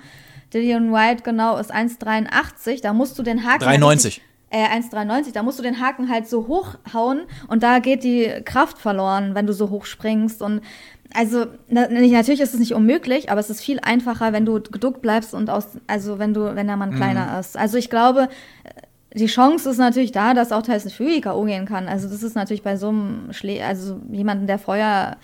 Dillian 0.54 0.92
White 0.94 1.24
genau 1.24 1.58
ist 1.58 1.72
1,83. 1.74 2.82
Da 2.82 2.94
musst 2.94 3.20
du 3.20 3.24
den 3.24 3.46
Haken. 3.46 3.60
93. 3.64 4.22
Äh, 4.50 4.68
1,93. 4.68 5.34
Da 5.34 5.44
musst 5.44 5.60
du 5.60 5.64
den 5.64 5.82
Haken 5.82 6.10
halt 6.10 6.28
so 6.28 6.48
hochhauen 6.48 7.22
und 7.48 7.64
da 7.64 7.80
geht 7.80 8.04
die 8.04 8.32
Kraft 8.46 8.78
verloren, 8.78 9.36
wenn 9.36 9.48
du 9.48 9.54
so 9.54 9.70
hoch 9.70 9.86
springst. 9.86 10.42
Und 10.42 10.62
also 11.14 11.46
na, 11.68 11.88
natürlich 11.90 12.42
ist 12.42 12.54
es 12.54 12.60
nicht 12.60 12.74
unmöglich, 12.74 13.32
aber 13.32 13.40
es 13.40 13.50
ist 13.50 13.62
viel 13.62 13.80
einfacher, 13.80 14.34
wenn 14.34 14.46
du 14.46 14.62
geduckt 14.62 15.02
bleibst 15.02 15.34
und 15.34 15.50
aus, 15.50 15.68
also 15.88 16.20
wenn 16.20 16.34
du, 16.34 16.56
wenn 16.56 16.68
der 16.68 16.78
Mann 16.78 16.96
kleiner 16.96 17.40
ist. 17.40 17.58
Also 17.58 17.78
ich 17.78 17.90
glaube, 17.90 18.30
die 19.16 19.28
Chance 19.28 19.70
ist 19.70 19.78
natürlich 19.78 20.12
da, 20.12 20.34
dass 20.34 20.52
auch 20.52 20.62
Tyson 20.62 20.92
Fury 20.92 21.22
K.O. 21.22 21.46
gehen 21.46 21.66
kann. 21.66 21.88
Also 21.88 22.10
das 22.10 22.22
ist 22.22 22.36
natürlich 22.36 22.64
bei 22.64 22.76
so 22.76 22.90
einem 22.90 23.32
Schlä 23.32 23.64
also 23.64 24.02
jemanden, 24.12 24.46
der 24.46 24.60
Feuer 24.60 25.16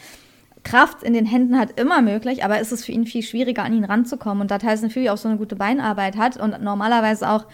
Kraft 0.64 1.04
in 1.04 1.14
den 1.14 1.26
Händen 1.26 1.58
hat, 1.58 1.80
immer 1.80 2.02
möglich, 2.02 2.46
aber 2.46 2.60
es 2.60 2.72
ist 2.72 2.86
für 2.86 2.92
ihn 2.92 3.06
viel 3.06 3.24
schwieriger, 3.24 3.64
an 3.64 3.74
ihn 3.74 3.84
ranzukommen. 3.84 4.42
Und 4.42 4.52
da 4.52 4.60
Tyson 4.60 4.90
Fury 4.90 5.10
auch 5.10 5.18
so 5.18 5.28
eine 5.28 5.38
gute 5.38 5.56
Beinarbeit 5.56 6.18
hat 6.18 6.38
und 6.38 6.62
normalerweise 6.62 7.30
auch 7.30 7.46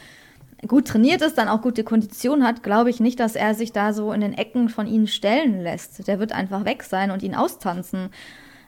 gut 0.65 0.87
trainiert 0.87 1.21
ist, 1.21 1.37
dann 1.37 1.47
auch 1.49 1.61
gute 1.61 1.83
Kondition 1.83 2.43
hat, 2.43 2.63
glaube 2.63 2.89
ich 2.89 2.99
nicht, 2.99 3.19
dass 3.19 3.35
er 3.35 3.53
sich 3.53 3.71
da 3.73 3.93
so 3.93 4.11
in 4.11 4.21
den 4.21 4.33
Ecken 4.33 4.69
von 4.69 4.87
ihnen 4.87 5.07
stellen 5.07 5.61
lässt. 5.61 6.07
Der 6.07 6.19
wird 6.19 6.31
einfach 6.31 6.65
weg 6.65 6.83
sein 6.83 7.11
und 7.11 7.21
ihn 7.21 7.35
austanzen. 7.35 8.09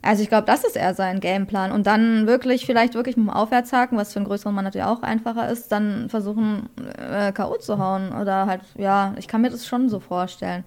Also 0.01 0.23
ich 0.23 0.29
glaube, 0.29 0.45
das 0.45 0.63
ist 0.63 0.77
eher 0.77 0.93
sein 0.93 1.19
Gameplan. 1.19 1.71
Und 1.71 1.87
dann 1.87 2.25
wirklich, 2.25 2.65
vielleicht 2.65 2.93
wirklich 2.93 3.17
mit 3.17 3.25
dem 3.25 3.31
Aufwärtshaken, 3.31 3.97
was 3.97 4.13
für 4.13 4.19
einen 4.19 4.27
größeren 4.27 4.53
Mann 4.53 4.63
natürlich 4.63 4.87
auch 4.87 5.01
einfacher 5.01 5.49
ist, 5.49 5.71
dann 5.71 6.09
versuchen, 6.09 6.69
äh, 6.97 7.31
K.O. 7.31 7.57
zu 7.57 7.79
hauen. 7.79 8.13
Oder 8.13 8.45
halt, 8.45 8.61
ja, 8.77 9.13
ich 9.17 9.27
kann 9.27 9.41
mir 9.41 9.49
das 9.49 9.67
schon 9.67 9.89
so 9.89 9.99
vorstellen. 9.99 10.63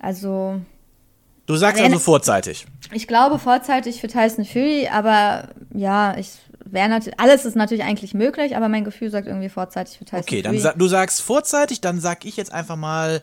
Also, 0.00 0.60
Du 1.46 1.54
sagst 1.54 1.80
also 1.80 2.00
vorzeitig. 2.00 2.66
ich 2.92 3.06
glaube 3.06 3.38
vorzeitig 3.38 4.00
für 4.00 4.08
Tyson 4.08 4.44
Fury, 4.44 4.88
aber 4.92 5.50
ja, 5.72 6.16
ich 6.18 6.32
wäre 6.72 6.88
natürlich, 6.88 7.18
alles 7.20 7.44
ist 7.44 7.56
natürlich 7.56 7.84
eigentlich 7.84 8.14
möglich, 8.14 8.56
aber 8.56 8.68
mein 8.68 8.84
Gefühl 8.84 9.10
sagt 9.10 9.26
irgendwie 9.26 9.48
vorzeitig 9.48 9.98
für 9.98 10.04
Tyson 10.04 10.20
Okay, 10.20 10.42
dann 10.42 10.52
Fury. 10.52 10.62
sa 10.62 10.72
du 10.76 10.86
sagst 10.88 11.20
vorzeitig, 11.22 11.80
dann 11.80 12.00
sag 12.00 12.24
ich 12.24 12.36
jetzt 12.36 12.52
einfach 12.52 12.76
mal 12.76 13.22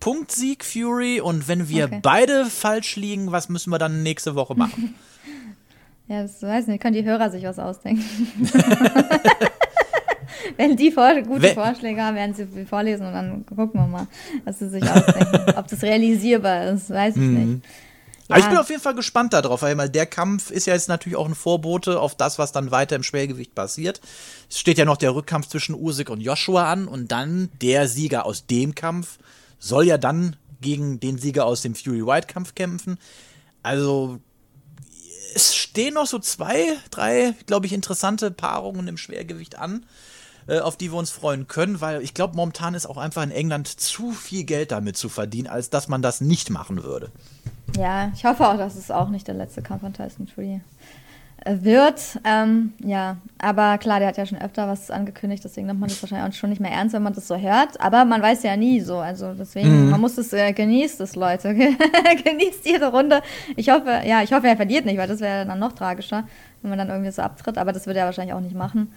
Punktsieg 0.00 0.64
Fury 0.64 1.20
und 1.20 1.48
wenn 1.48 1.68
wir 1.68 1.84
Okay. 1.86 2.00
beide 2.02 2.46
falsch 2.46 2.96
liegen, 2.96 3.32
was 3.32 3.48
müssen 3.48 3.70
wir 3.70 3.78
dann 3.78 4.02
nächste 4.02 4.34
Woche 4.34 4.54
machen? 4.54 4.94
Ja, 6.06 6.20
das 6.20 6.42
weiß 6.42 6.66
nicht, 6.66 6.82
können 6.82 6.92
die 6.92 7.02
Hörer 7.04 7.30
sich 7.30 7.44
was 7.44 7.58
ausdenken. 7.58 8.04
Wenn 10.58 10.76
die 10.76 10.90
vor 10.92 11.14
gute 11.22 11.40
Wenn- 11.42 11.54
Vorschläge 11.54 12.02
haben, 12.02 12.14
werden 12.16 12.34
sie 12.34 12.44
sie 12.44 12.64
vorlesen 12.66 13.06
und 13.06 13.12
dann 13.14 13.46
gucken 13.46 13.80
wir 13.80 13.86
mal, 13.86 14.06
was 14.44 14.58
sie 14.58 14.68
sich 14.68 14.82
ausdenken. 14.82 15.54
Ob 15.56 15.66
das 15.66 15.82
realisierbar 15.82 16.66
ist, 16.72 16.90
weiß 16.90 17.16
ich 17.16 17.22
nicht. 17.22 17.64
Aber 18.28 18.38
ich 18.38 18.44
Ja. 18.44 18.50
bin 18.50 18.58
auf 18.58 18.70
jeden 18.70 18.80
Fall 18.80 18.94
gespannt 18.94 19.32
darauf, 19.32 19.62
weil 19.62 19.88
der 19.90 20.06
Kampf 20.06 20.50
ist 20.50 20.66
ja 20.66 20.72
jetzt 20.74 20.88
natürlich 20.88 21.16
auch 21.16 21.28
ein 21.28 21.34
Vorbote 21.34 22.00
auf 22.00 22.14
das, 22.14 22.38
was 22.38 22.52
dann 22.52 22.70
weiter 22.70 22.96
im 22.96 23.02
Schwergewicht 23.02 23.54
passiert. 23.54 24.00
Es 24.48 24.58
steht 24.58 24.78
ja 24.78 24.84
noch 24.84 24.96
der 24.96 25.14
Rückkampf 25.14 25.48
zwischen 25.48 25.74
Usyk 25.74 26.08
und 26.08 26.20
Joshua 26.20 26.70
an 26.72 26.88
und 26.88 27.12
dann 27.12 27.50
der 27.60 27.86
Sieger 27.88 28.24
aus 28.24 28.46
dem 28.46 28.74
Kampf 28.74 29.18
soll 29.58 29.86
ja 29.86 29.98
dann 29.98 30.36
gegen 30.60 31.00
den 31.00 31.18
Sieger 31.18 31.44
aus 31.44 31.62
dem 31.62 31.74
Fury 31.74 32.06
White 32.06 32.26
Kampf 32.26 32.54
kämpfen. 32.54 32.98
Also 33.62 34.18
es 35.34 35.54
stehen 35.54 35.94
noch 35.94 36.06
so 36.06 36.18
zwei, 36.18 36.76
drei, 36.90 37.34
glaube 37.46 37.66
ich, 37.66 37.72
interessante 37.72 38.30
Paarungen 38.30 38.88
im 38.88 38.96
Schwergewicht 38.96 39.58
an, 39.58 39.84
äh, 40.46 40.60
auf 40.60 40.76
die 40.76 40.92
wir 40.92 40.98
uns 40.98 41.10
freuen 41.10 41.46
können, 41.48 41.80
weil 41.80 42.02
ich 42.02 42.14
glaube, 42.14 42.36
momentan 42.36 42.74
ist 42.74 42.86
auch 42.86 42.98
einfach 42.98 43.22
in 43.22 43.30
England 43.30 43.68
zu 43.68 44.12
viel 44.12 44.44
Geld 44.44 44.72
damit 44.72 44.96
zu 44.96 45.08
verdienen, 45.08 45.48
als 45.48 45.70
dass 45.70 45.88
man 45.88 46.02
das 46.02 46.20
nicht 46.20 46.50
machen 46.50 46.82
würde. 46.82 47.10
Ja, 47.78 48.10
ich 48.14 48.24
hoffe 48.24 48.46
auch, 48.46 48.56
dass 48.56 48.76
es 48.76 48.90
auch 48.90 49.08
nicht 49.08 49.26
der 49.26 49.34
letzte 49.34 49.62
Kampf 49.62 49.82
von 49.82 49.92
Tyson 49.92 50.26
Fury 50.26 50.60
äh, 51.44 51.56
wird. 51.60 52.20
Ähm, 52.24 52.72
ja, 52.78 53.16
aber 53.38 53.78
klar, 53.78 53.98
der 53.98 54.08
hat 54.08 54.16
ja 54.16 54.26
schon 54.26 54.40
öfter 54.40 54.68
was 54.68 54.90
angekündigt, 54.90 55.44
deswegen 55.44 55.66
nimmt 55.66 55.80
man 55.80 55.88
das 55.88 56.00
wahrscheinlich 56.02 56.32
auch 56.32 56.38
schon 56.38 56.50
nicht 56.50 56.60
mehr 56.60 56.70
ernst, 56.70 56.94
wenn 56.94 57.02
man 57.02 57.14
das 57.14 57.26
so 57.26 57.36
hört. 57.36 57.80
Aber 57.80 58.04
man 58.04 58.22
weiß 58.22 58.42
ja 58.44 58.56
nie 58.56 58.80
so. 58.80 58.98
Also 58.98 59.34
deswegen, 59.34 59.90
man 59.90 60.00
muss 60.00 60.16
es 60.18 60.32
äh, 60.32 60.52
genießt 60.52 61.00
es, 61.00 61.16
Leute. 61.16 61.54
genießt 62.24 62.64
jede 62.64 62.86
Runde. 62.86 63.22
Ich 63.56 63.70
hoffe, 63.70 64.02
ja, 64.06 64.22
ich 64.22 64.32
hoffe, 64.32 64.46
er 64.46 64.56
verliert 64.56 64.84
nicht, 64.84 64.98
weil 64.98 65.08
das 65.08 65.20
wäre 65.20 65.44
dann 65.46 65.58
noch 65.58 65.72
tragischer, 65.72 66.24
wenn 66.62 66.70
man 66.70 66.78
dann 66.78 66.88
irgendwie 66.88 67.10
so 67.10 67.22
abtritt. 67.22 67.58
Aber 67.58 67.72
das 67.72 67.86
würde 67.86 68.00
er 68.00 68.06
wahrscheinlich 68.06 68.34
auch 68.34 68.40
nicht 68.40 68.54
machen. 68.54 68.92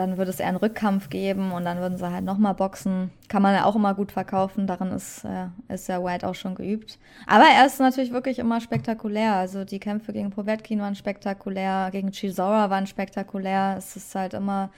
Dann 0.00 0.16
würde 0.16 0.30
es 0.30 0.40
eher 0.40 0.46
einen 0.46 0.56
Rückkampf 0.56 1.10
geben 1.10 1.52
und 1.52 1.66
dann 1.66 1.76
würden 1.76 1.98
sie 1.98 2.10
halt 2.10 2.24
nochmal 2.24 2.54
boxen. 2.54 3.10
Kann 3.28 3.42
man 3.42 3.54
ja 3.54 3.66
auch 3.66 3.76
immer 3.76 3.92
gut 3.92 4.12
verkaufen. 4.12 4.66
Darin 4.66 4.92
ist, 4.92 5.26
äh, 5.26 5.48
ist 5.68 5.90
ja 5.90 6.02
White 6.02 6.26
auch 6.26 6.34
schon 6.34 6.54
geübt. 6.54 6.98
Aber 7.26 7.44
er 7.44 7.66
ist 7.66 7.78
natürlich 7.80 8.10
wirklich 8.10 8.38
immer 8.38 8.62
spektakulär. 8.62 9.34
Also 9.34 9.64
die 9.64 9.78
Kämpfe 9.78 10.14
gegen 10.14 10.30
Povetkin 10.30 10.80
waren 10.80 10.94
spektakulär, 10.94 11.90
gegen 11.92 12.12
Chisora 12.12 12.70
waren 12.70 12.86
spektakulär. 12.86 13.74
Es 13.76 13.94
ist 13.94 14.14
halt 14.14 14.32
immer, 14.32 14.70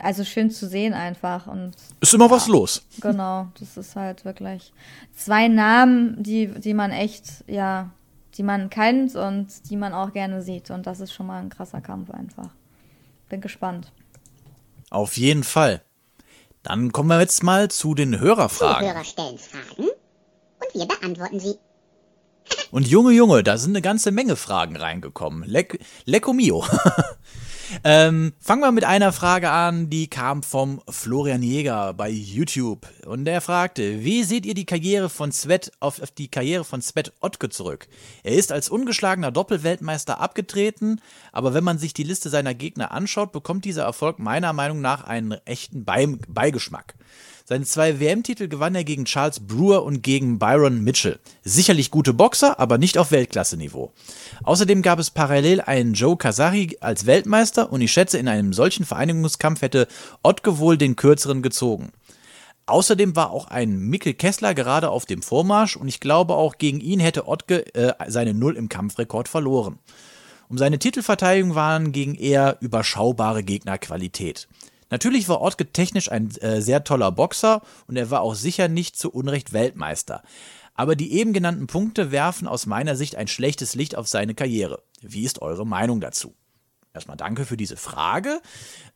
also 0.00 0.24
schön 0.24 0.50
zu 0.50 0.66
sehen 0.66 0.92
einfach. 0.92 1.46
Und 1.46 1.76
Ist 2.00 2.12
immer 2.12 2.28
was 2.28 2.48
los. 2.48 2.84
genau, 3.00 3.46
das 3.60 3.76
ist 3.76 3.94
halt 3.94 4.24
wirklich 4.24 4.72
zwei 5.14 5.46
Namen, 5.46 6.20
die, 6.20 6.48
die 6.48 6.74
man 6.74 6.90
echt, 6.90 7.44
ja, 7.46 7.90
die 8.36 8.42
man 8.42 8.70
kennt 8.70 9.14
und 9.14 9.70
die 9.70 9.76
man 9.76 9.92
auch 9.92 10.12
gerne 10.12 10.42
sieht. 10.42 10.72
Und 10.72 10.88
das 10.88 10.98
ist 10.98 11.12
schon 11.12 11.28
mal 11.28 11.40
ein 11.40 11.48
krasser 11.48 11.80
Kampf 11.80 12.10
einfach. 12.10 12.50
Bin 13.28 13.40
gespannt. 13.40 13.92
Auf 14.94 15.16
jeden 15.16 15.42
Fall. 15.42 15.82
Dann 16.62 16.92
kommen 16.92 17.08
wir 17.08 17.18
jetzt 17.18 17.42
mal 17.42 17.68
zu 17.68 17.96
den 17.96 18.20
Hörerfragen. 18.20 18.86
Zuhörer 18.86 19.04
stellen 19.04 19.38
Fragen 19.38 19.88
und 19.88 20.72
wir 20.72 20.86
beantworten 20.86 21.40
sie. 21.40 21.56
Und 22.70 22.86
Junge, 22.86 23.10
Junge, 23.10 23.42
da 23.42 23.58
sind 23.58 23.72
eine 23.72 23.82
ganze 23.82 24.12
Menge 24.12 24.36
Fragen 24.36 24.76
reingekommen. 24.76 25.42
Leck, 25.48 25.80
Lecco 26.04 26.32
mio. 26.32 26.64
ähm, 27.84 28.32
fangen 28.40 28.62
wir 28.62 28.72
mit 28.72 28.84
einer 28.84 29.12
Frage 29.12 29.50
an, 29.50 29.90
die 29.90 30.08
kam 30.08 30.42
vom 30.42 30.80
Florian 30.88 31.42
Jäger 31.42 31.94
bei 31.94 32.10
YouTube. 32.10 32.86
Und 33.06 33.24
der 33.24 33.40
fragte, 33.40 34.04
wie 34.04 34.24
seht 34.24 34.46
ihr 34.46 34.54
die 34.54 34.66
Karriere 34.66 35.08
von 35.08 35.32
Svet 35.32 35.72
auf, 35.80 36.00
auf 36.00 36.10
die 36.10 36.28
Karriere 36.28 36.64
von 36.64 36.82
Svet 36.82 37.12
Ottke 37.20 37.48
zurück? 37.48 37.88
Er 38.22 38.34
ist 38.34 38.52
als 38.52 38.68
ungeschlagener 38.68 39.32
Doppelweltmeister 39.32 40.20
abgetreten, 40.20 41.00
aber 41.32 41.54
wenn 41.54 41.64
man 41.64 41.78
sich 41.78 41.94
die 41.94 42.04
Liste 42.04 42.30
seiner 42.30 42.54
Gegner 42.54 42.92
anschaut, 42.92 43.32
bekommt 43.32 43.64
dieser 43.64 43.84
Erfolg 43.84 44.18
meiner 44.18 44.52
Meinung 44.52 44.80
nach 44.80 45.04
einen 45.04 45.32
echten 45.44 45.84
Beigeschmack. 45.84 46.94
Seine 47.46 47.66
zwei 47.66 48.00
WM-Titel 48.00 48.48
gewann 48.48 48.74
er 48.74 48.84
gegen 48.84 49.04
Charles 49.04 49.40
Brewer 49.40 49.84
und 49.84 50.02
gegen 50.02 50.38
Byron 50.38 50.82
Mitchell. 50.82 51.18
Sicherlich 51.42 51.90
gute 51.90 52.14
Boxer, 52.14 52.58
aber 52.58 52.78
nicht 52.78 52.96
auf 52.96 53.10
Weltklasse-Niveau. 53.10 53.92
Außerdem 54.44 54.80
gab 54.80 54.98
es 54.98 55.10
parallel 55.10 55.60
einen 55.60 55.92
Joe 55.92 56.16
Kazari 56.16 56.78
als 56.80 57.04
Weltmeister 57.04 57.70
und 57.70 57.82
ich 57.82 57.92
schätze, 57.92 58.16
in 58.16 58.28
einem 58.28 58.54
solchen 58.54 58.86
Vereinigungskampf 58.86 59.60
hätte 59.60 59.88
Ottke 60.22 60.56
wohl 60.56 60.78
den 60.78 60.96
kürzeren 60.96 61.42
gezogen. 61.42 61.92
Außerdem 62.64 63.14
war 63.14 63.30
auch 63.30 63.48
ein 63.48 63.78
Mikkel 63.78 64.14
Kessler 64.14 64.54
gerade 64.54 64.88
auf 64.88 65.04
dem 65.04 65.20
Vormarsch 65.20 65.76
und 65.76 65.86
ich 65.86 66.00
glaube 66.00 66.36
auch 66.36 66.56
gegen 66.56 66.80
ihn 66.80 66.98
hätte 66.98 67.28
Ottke 67.28 67.74
äh, 67.74 67.92
seine 68.08 68.32
Null 68.32 68.56
im 68.56 68.70
Kampfrekord 68.70 69.28
verloren. 69.28 69.78
Um 70.48 70.56
seine 70.56 70.78
Titelverteidigung 70.78 71.54
waren 71.54 71.92
gegen 71.92 72.14
eher 72.14 72.56
überschaubare 72.60 73.42
Gegner 73.42 73.76
Qualität. 73.76 74.48
Natürlich 74.94 75.28
war 75.28 75.42
Ottke 75.42 75.72
technisch 75.72 76.08
ein 76.12 76.30
äh, 76.36 76.62
sehr 76.62 76.84
toller 76.84 77.10
Boxer 77.10 77.62
und 77.88 77.96
er 77.96 78.12
war 78.12 78.20
auch 78.20 78.36
sicher 78.36 78.68
nicht 78.68 78.96
zu 78.96 79.10
Unrecht 79.10 79.52
Weltmeister. 79.52 80.22
Aber 80.72 80.94
die 80.94 81.14
eben 81.14 81.32
genannten 81.32 81.66
Punkte 81.66 82.12
werfen 82.12 82.46
aus 82.46 82.66
meiner 82.66 82.94
Sicht 82.94 83.16
ein 83.16 83.26
schlechtes 83.26 83.74
Licht 83.74 83.96
auf 83.96 84.06
seine 84.06 84.36
Karriere. 84.36 84.84
Wie 85.00 85.24
ist 85.24 85.42
eure 85.42 85.66
Meinung 85.66 86.00
dazu? 86.00 86.36
Erstmal 86.92 87.16
danke 87.16 87.44
für 87.44 87.56
diese 87.56 87.76
Frage. 87.76 88.40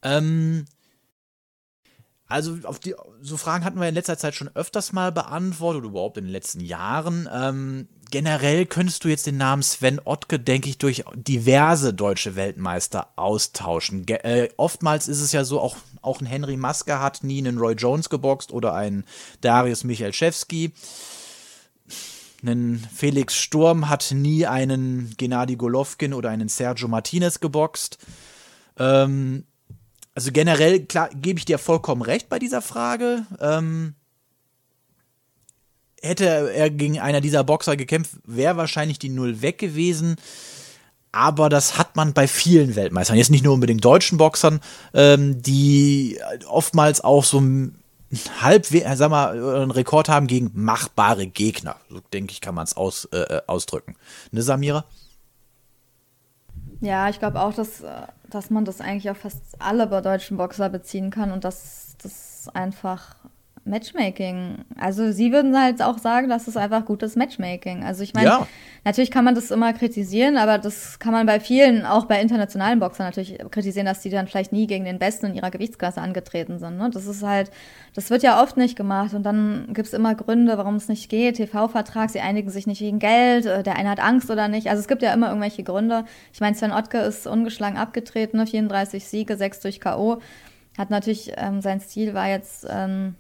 Ähm, 0.03 0.67
also 2.29 2.55
die 2.85 2.95
so 3.21 3.37
Fragen 3.37 3.65
hatten 3.65 3.81
wir 3.81 3.89
in 3.89 3.95
letzter 3.97 4.19
Zeit 4.19 4.37
schon 4.37 4.55
öfters 4.55 4.93
mal 4.93 5.11
beantwortet 5.11 5.81
oder 5.81 5.91
überhaupt 5.91 6.17
in 6.17 6.27
den 6.27 6.33
letzten 6.33 6.61
Jahren. 6.61 7.29
Ähm, 7.33 7.89
generell 8.11 8.67
könntest 8.67 9.05
du 9.05 9.09
jetzt 9.09 9.27
den 9.27 9.37
Namen 9.37 9.63
Sven 9.63 10.01
Ottke, 10.05 10.39
denke 10.39 10.69
ich, 10.69 10.79
durch 10.79 11.05
diverse 11.15 11.95
deutsche 11.95 12.37
Weltmeister 12.37 13.09
austauschen. 13.17 14.07
Ge 14.07 14.19
äh, 14.23 14.49
oftmals 14.57 15.09
ist 15.09 15.21
es 15.21 15.33
ja 15.33 15.45
so, 15.45 15.61
auch, 15.61 15.77
auch 16.03 16.21
ein 16.21 16.27
Henry 16.27 16.57
Maske 16.57 17.01
hat 17.01 17.25
nie 17.25 17.39
einen 17.39 17.59
Roy 17.59 17.75
Jones 17.75 18.11
geboxt 18.11 18.53
oder 18.53 18.75
ein 18.75 19.05
Darius 19.41 19.85
Michalczewski. 19.85 20.73
Ein 22.45 22.87
Felix 22.95 23.37
Sturm 23.37 23.89
hat 23.89 24.13
nie 24.13 24.47
einen 24.47 25.15
Gennady 25.17 25.57
Golovkin 25.57 26.15
oder 26.15 26.31
einen 26.31 26.49
Sergio 26.49 26.87
Martinez 26.87 27.41
geboxt. 27.41 27.99
Ähm, 28.79 29.45
also 30.15 30.33
generell, 30.33 30.85
klar, 30.85 31.11
gebe 31.15 31.39
ich 31.39 31.45
dir 31.45 31.59
vollkommen 31.59 32.03
recht 32.03 32.29
bei 32.29 32.39
dieser 32.39 32.63
Frage. 32.63 33.27
Ähm, 33.41 33.95
hätte 36.03 36.53
er 36.53 36.71
gegen 36.71 36.99
einer 37.01 37.21
dieser 37.21 37.45
Boxer 37.45 37.77
gekämpft, 37.77 38.13
wäre 38.25 38.57
wahrscheinlich 38.57 38.99
die 38.99 39.09
Null 39.09 39.43
weg 39.43 39.59
gewesen. 39.59 40.17
Aber 41.11 41.49
das 41.49 41.79
hat 41.79 41.97
man 41.97 42.13
bei 42.13 42.29
vielen 42.29 42.77
Weltmeistern, 42.77 43.17
jetzt 43.17 43.31
nicht 43.31 43.45
nur 43.45 43.55
unbedingt 43.55 43.85
deutschen 43.85 44.19
Boxern, 44.19 44.61
ähm, 44.93 45.41
die 45.43 46.19
oftmals 46.47 47.01
auch 47.03 47.25
so 47.25 47.41
ein 47.41 47.79
halb, 48.41 48.67
sag 48.67 49.11
mal, 49.11 49.31
einen 49.31 49.71
Rekord 49.71 50.09
haben 50.09 50.27
gegen 50.27 50.51
machbare 50.55 51.27
Gegner. 51.27 51.77
So 51.89 52.01
denke 52.13 52.33
ich, 52.33 52.41
kann 52.41 52.55
man 52.55 52.65
es 52.65 52.77
aus, 52.77 53.07
äh, 53.07 53.19
äh, 53.19 53.43
ausdrücken. 53.47 53.97
Ne, 54.31 54.43
Samira? 54.43 54.85
Ja, 56.81 57.09
ich 57.09 57.19
glaube 57.19 57.41
auch, 57.41 57.53
dass, 57.55 57.81
äh, 57.81 58.07
dass 58.31 58.51
man 58.51 58.65
das 58.65 58.81
eigentlich 58.81 59.11
auf 59.11 59.19
fast 59.19 59.43
alle 59.59 59.87
deutschen 60.03 60.37
Boxer 60.37 60.69
beziehen 60.69 61.11
kann 61.11 61.33
und 61.33 61.45
dass 61.45 61.97
das 62.03 62.49
einfach 62.55 63.17
Matchmaking. 63.69 64.65
Also 64.79 65.13
sie 65.13 65.33
würden 65.33 65.59
halt 65.61 65.83
auch 65.83 65.99
sagen, 65.99 66.29
das 66.29 66.49
ist 66.49 66.57
einfach 66.57 66.85
gutes 66.85 67.17
Matchmaking. 67.17 67.85
Also 67.85 68.03
ich 68.03 68.15
meine, 68.15 68.27
ja. 68.27 68.47
natürlich 68.85 69.11
kann 69.11 69.25
man 69.25 69.35
das 69.35 69.51
immer 69.51 69.73
kritisieren, 69.73 70.37
aber 70.37 70.59
das 70.59 70.99
kann 70.99 71.13
man 71.13 71.27
bei 71.27 71.41
vielen, 71.41 71.85
auch 71.85 72.07
bei 72.07 72.21
internationalen 72.21 72.81
Boxern 72.81 73.07
natürlich 73.07 73.39
kritisieren, 73.51 73.87
dass 73.87 74.01
die 74.01 74.11
dann 74.11 74.27
vielleicht 74.27 74.53
nie 74.53 74.67
gegen 74.67 74.85
den 74.85 74.99
Besten 74.99 75.27
in 75.27 75.35
ihrer 75.35 75.51
Gewichtsklasse 75.51 76.01
angetreten 76.01 76.59
sind. 76.59 76.79
Ne? 76.79 76.91
Das 76.93 77.07
ist 77.07 77.23
halt, 77.23 77.51
das 77.95 78.11
wird 78.11 78.23
ja 78.23 78.43
oft 78.43 78.57
nicht 78.57 78.77
gemacht 78.77 79.15
und 79.15 79.23
dann 79.23 79.69
gibt 79.73 79.89
es 79.89 79.95
immer 79.95 80.15
Gründe, 80.15 80.59
warum 80.59 80.77
es 80.77 80.89
nicht 80.89 81.09
geht. 81.09 81.37
TV-Vertrag, 81.37 82.11
sie 82.11 82.21
einigen 82.21 82.51
sich 82.51 82.67
nicht 82.67 82.81
wegen 82.81 82.99
Geld, 82.99 83.47
äh, 83.47 83.63
der 83.63 83.77
eine 83.77 83.91
hat 83.91 84.01
Angst 84.01 84.31
oder 84.31 84.49
nicht. 84.49 84.69
Also 84.69 84.81
es 84.81 84.89
gibt 84.89 85.03
ja 85.03 85.13
immer 85.13 85.29
irgendwelche 85.29 85.63
Gründe. 85.63 86.05
Ich 86.33 86.41
meine, 86.41 86.57
Sven 86.57 86.73
Ottke 86.73 86.99
ist 86.99 87.27
ungeschlagen 87.27 87.79
abgetreten, 87.79 88.47
34 88.47 89.03
ne? 89.03 89.09
Siege, 89.09 89.37
6 89.37 89.61
durch 89.61 89.81
K.O. 89.81 90.21
Hat 90.79 90.91
natürlich, 90.91 91.33
ähm, 91.37 91.61
sein 91.61 91.81
Stil 91.81 92.15
war 92.15 92.29
jetzt 92.29 92.65
ähm, 92.71 93.17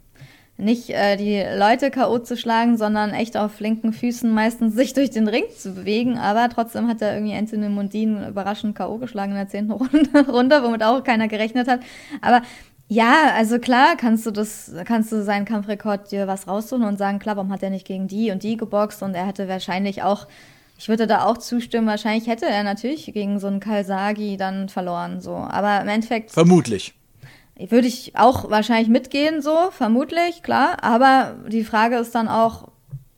nicht 0.58 0.90
äh, 0.90 1.16
die 1.16 1.42
Leute 1.56 1.90
K.O. 1.90 2.18
zu 2.18 2.36
schlagen, 2.36 2.76
sondern 2.76 3.10
echt 3.10 3.36
auf 3.36 3.52
flinken 3.52 3.92
Füßen 3.92 4.30
meistens 4.30 4.74
sich 4.76 4.92
durch 4.92 5.10
den 5.10 5.28
Ring 5.28 5.44
zu 5.56 5.72
bewegen. 5.72 6.18
Aber 6.18 6.48
trotzdem 6.50 6.88
hat 6.88 7.00
er 7.00 7.14
irgendwie 7.14 7.34
Anthony 7.34 7.68
Mundin 7.68 8.26
überraschend 8.28 8.76
K.O. 8.76 8.98
geschlagen 8.98 9.32
in 9.32 9.38
der 9.38 9.48
zehnten 9.48 9.72
Runde, 10.28 10.62
womit 10.62 10.82
auch 10.82 11.02
keiner 11.04 11.28
gerechnet 11.28 11.68
hat. 11.68 11.80
Aber 12.20 12.42
ja, 12.88 13.32
also 13.34 13.58
klar 13.58 13.96
kannst 13.96 14.26
du 14.26 14.30
das, 14.30 14.72
kannst 14.84 15.12
du 15.12 15.22
seinen 15.22 15.44
Kampfrekord 15.44 16.10
dir 16.10 16.26
was 16.26 16.48
raussuchen 16.48 16.84
und 16.84 16.98
sagen, 16.98 17.18
klar, 17.18 17.36
warum 17.36 17.52
hat 17.52 17.62
er 17.62 17.70
nicht 17.70 17.86
gegen 17.86 18.08
die 18.08 18.30
und 18.30 18.42
die 18.42 18.56
geboxt 18.56 19.02
und 19.02 19.14
er 19.14 19.26
hätte 19.26 19.46
wahrscheinlich 19.46 20.02
auch, 20.02 20.26
ich 20.78 20.88
würde 20.88 21.06
da 21.06 21.26
auch 21.26 21.38
zustimmen, 21.38 21.86
wahrscheinlich 21.86 22.26
hätte 22.26 22.46
er 22.46 22.64
natürlich 22.64 23.04
gegen 23.12 23.38
so 23.38 23.46
einen 23.46 23.60
Kalsagi 23.60 24.38
dann 24.38 24.70
verloren, 24.70 25.20
so. 25.20 25.34
Aber 25.34 25.82
im 25.82 25.88
Endeffekt. 25.88 26.30
Vermutlich. 26.30 26.94
Würde 27.58 27.88
ich 27.88 28.14
auch 28.14 28.50
wahrscheinlich 28.50 28.88
mitgehen, 28.88 29.42
so, 29.42 29.70
vermutlich, 29.72 30.42
klar. 30.42 30.76
Aber 30.82 31.34
die 31.48 31.64
Frage 31.64 31.96
ist 31.96 32.14
dann 32.14 32.28
auch, 32.28 32.68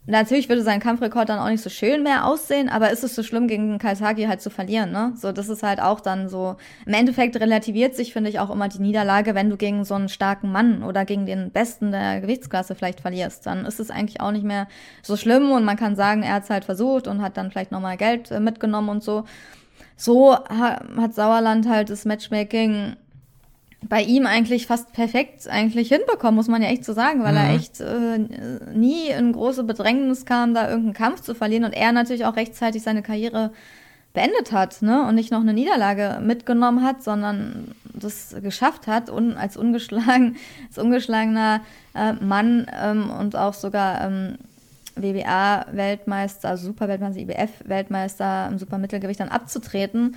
natürlich 0.06 0.48
würde 0.48 0.62
sein 0.62 0.80
Kampfrekord 0.80 1.28
dann 1.28 1.38
auch 1.38 1.48
nicht 1.48 1.62
so 1.62 1.68
schön 1.68 2.02
mehr 2.02 2.26
aussehen, 2.26 2.70
aber 2.70 2.90
ist 2.90 3.04
es 3.04 3.14
so 3.14 3.22
schlimm, 3.22 3.48
gegen 3.48 3.78
Kaisaki 3.78 4.24
halt 4.24 4.40
zu 4.40 4.48
verlieren, 4.48 4.92
ne? 4.92 5.12
So, 5.16 5.32
das 5.32 5.50
ist 5.50 5.62
halt 5.62 5.80
auch 5.80 6.00
dann 6.00 6.30
so, 6.30 6.56
im 6.86 6.94
Endeffekt 6.94 7.36
relativiert 7.38 7.94
sich, 7.94 8.14
finde 8.14 8.30
ich, 8.30 8.40
auch 8.40 8.50
immer 8.50 8.68
die 8.68 8.80
Niederlage, 8.80 9.34
wenn 9.34 9.50
du 9.50 9.58
gegen 9.58 9.84
so 9.84 9.94
einen 9.94 10.08
starken 10.08 10.50
Mann 10.50 10.82
oder 10.82 11.04
gegen 11.04 11.26
den 11.26 11.50
Besten 11.50 11.90
der 11.92 12.22
Gewichtsklasse 12.22 12.74
vielleicht 12.74 13.00
verlierst. 13.00 13.46
Dann 13.46 13.66
ist 13.66 13.78
es 13.78 13.90
eigentlich 13.90 14.20
auch 14.20 14.32
nicht 14.32 14.44
mehr 14.44 14.68
so 15.02 15.16
schlimm 15.18 15.52
und 15.52 15.64
man 15.64 15.76
kann 15.76 15.96
sagen, 15.96 16.22
er 16.22 16.34
hat 16.34 16.44
es 16.44 16.50
halt 16.50 16.64
versucht 16.64 17.06
und 17.06 17.20
hat 17.20 17.36
dann 17.36 17.50
vielleicht 17.50 17.72
nochmal 17.72 17.98
Geld 17.98 18.30
äh, 18.30 18.40
mitgenommen 18.40 18.88
und 18.88 19.02
so. 19.02 19.24
So 19.96 20.34
hat 20.34 21.14
Sauerland 21.14 21.68
halt 21.68 21.90
das 21.90 22.06
Matchmaking 22.06 22.96
bei 23.88 24.02
ihm 24.02 24.26
eigentlich 24.26 24.66
fast 24.66 24.92
perfekt 24.92 25.48
eigentlich 25.48 25.88
hinbekommen, 25.88 26.34
muss 26.34 26.48
man 26.48 26.62
ja 26.62 26.68
echt 26.68 26.84
so 26.84 26.92
sagen, 26.92 27.22
weil 27.22 27.32
mhm. 27.32 27.38
er 27.38 27.54
echt 27.54 27.80
äh, 27.80 28.18
nie 28.74 29.08
in 29.08 29.32
große 29.32 29.64
Bedrängnis 29.64 30.26
kam, 30.26 30.54
da 30.54 30.68
irgendeinen 30.68 30.94
Kampf 30.94 31.22
zu 31.22 31.34
verlieren 31.34 31.64
und 31.64 31.72
er 31.72 31.92
natürlich 31.92 32.24
auch 32.26 32.36
rechtzeitig 32.36 32.82
seine 32.82 33.02
Karriere 33.02 33.52
beendet 34.12 34.52
hat, 34.52 34.82
ne? 34.82 35.06
Und 35.06 35.14
nicht 35.14 35.30
noch 35.30 35.40
eine 35.40 35.54
Niederlage 35.54 36.20
mitgenommen 36.20 36.82
hat, 36.84 37.02
sondern 37.02 37.74
das 37.84 38.34
geschafft 38.42 38.86
hat 38.86 39.08
und 39.08 39.36
als 39.36 39.56
ungeschlagen, 39.56 40.36
als 40.68 40.78
ungeschlagener 40.78 41.60
äh, 41.94 42.12
Mann 42.14 42.66
ähm, 42.82 43.10
und 43.10 43.36
auch 43.36 43.54
sogar 43.54 44.04
ähm, 44.04 44.38
WBA-Weltmeister, 44.96 46.48
also 46.48 46.66
Superweltmeister, 46.66 47.20
IBF-Weltmeister 47.20 48.48
im 48.50 48.58
Supermittelgewicht 48.58 49.20
dann 49.20 49.28
abzutreten. 49.28 50.16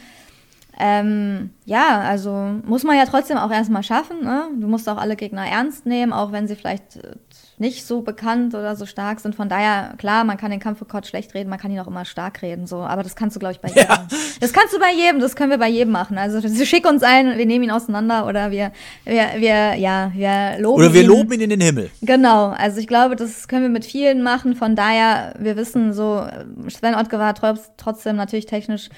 Ähm, 0.80 1.52
ja, 1.66 2.00
also 2.00 2.32
muss 2.66 2.84
man 2.84 2.98
ja 2.98 3.06
trotzdem 3.06 3.38
auch 3.38 3.52
erstmal 3.52 3.84
schaffen. 3.84 4.24
Ne? 4.24 4.46
Du 4.60 4.68
musst 4.68 4.90
auch 4.90 4.98
alle 4.98 5.16
Gegner 5.16 5.46
ernst 5.46 5.86
nehmen, 5.86 6.14
auch 6.14 6.32
wenn 6.32 6.48
sie 6.48 6.56
vielleicht 6.56 6.96
äh, 6.98 7.12
nicht 7.60 7.86
so 7.86 8.02
bekannt 8.02 8.56
oder 8.56 8.76
so 8.76 8.88
stark 8.88 9.20
sind. 9.20 9.36
Von 9.36 9.50
daher, 9.50 9.94
klar, 9.98 10.24
man 10.24 10.38
kann 10.38 10.50
den 10.50 10.60
Kampfrekord 10.60 11.06
schlecht 11.06 11.36
reden, 11.36 11.50
man 11.50 11.60
kann 11.60 11.72
ihn 11.72 11.80
auch 11.80 11.88
immer 11.88 12.06
stark 12.06 12.42
reden, 12.42 12.66
so. 12.66 12.78
Aber 12.78 13.04
das 13.04 13.16
kannst 13.16 13.36
du, 13.36 13.40
glaube 13.40 13.54
ich, 13.54 13.60
bei 13.60 13.70
jedem. 13.70 13.84
Ja. 13.84 14.08
Das 14.40 14.52
kannst 14.52 14.74
du 14.74 14.80
bei 14.80 14.92
jedem, 14.94 15.22
das 15.22 15.36
können 15.36 15.52
wir 15.52 15.60
bei 15.60 15.70
jedem 15.70 15.94
machen. 15.94 16.18
Also, 16.18 16.42
schick 16.66 16.90
uns 16.90 17.04
ein, 17.04 17.38
wir 17.38 17.46
nehmen 17.46 17.66
ihn 17.66 17.72
auseinander 17.72 18.28
oder 18.28 18.50
wir, 18.50 18.72
wir, 19.06 19.30
wir, 19.38 19.76
ja, 19.76 20.12
wir 20.14 20.60
loben 20.60 20.82
ihn. 20.82 20.86
Oder 20.86 20.94
wir 20.94 21.02
ihn. 21.02 21.08
loben 21.08 21.34
ihn 21.34 21.42
in 21.42 21.50
den 21.52 21.62
Himmel. 21.62 21.92
Genau. 22.02 22.48
Also, 22.50 22.80
ich 22.80 22.88
glaube, 22.88 23.16
das 23.16 23.48
können 23.48 23.62
wir 23.62 23.70
mit 23.70 23.86
vielen 23.86 24.24
machen. 24.24 24.56
Von 24.56 24.76
daher, 24.76 25.36
wir 25.38 25.56
wissen 25.56 25.94
so, 25.94 26.26
Sven 26.68 26.96
Ottke 26.96 27.20
war 27.20 27.36
trotzdem 27.78 28.16
natürlich 28.16 28.48
technisch 28.48 28.90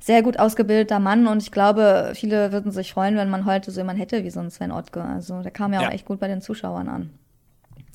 sehr 0.00 0.22
gut 0.22 0.38
ausgebildeter 0.38 0.98
Mann 0.98 1.26
und 1.26 1.42
ich 1.42 1.50
glaube, 1.50 2.12
viele 2.14 2.52
würden 2.52 2.72
sich 2.72 2.92
freuen, 2.92 3.16
wenn 3.16 3.30
man 3.30 3.44
heute 3.44 3.70
so 3.70 3.80
jemanden 3.80 4.00
hätte 4.00 4.24
wie 4.24 4.30
so 4.30 4.40
ein 4.40 4.50
Sven 4.50 4.72
Ottke. 4.72 5.02
Also 5.02 5.42
der 5.42 5.50
kam 5.50 5.72
ja, 5.72 5.82
ja. 5.82 5.88
auch 5.88 5.92
echt 5.92 6.06
gut 6.06 6.20
bei 6.20 6.28
den 6.28 6.40
Zuschauern 6.40 6.88
an. 6.88 7.10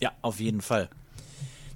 Ja, 0.02 0.12
auf 0.22 0.40
jeden 0.40 0.62
Fall. 0.62 0.90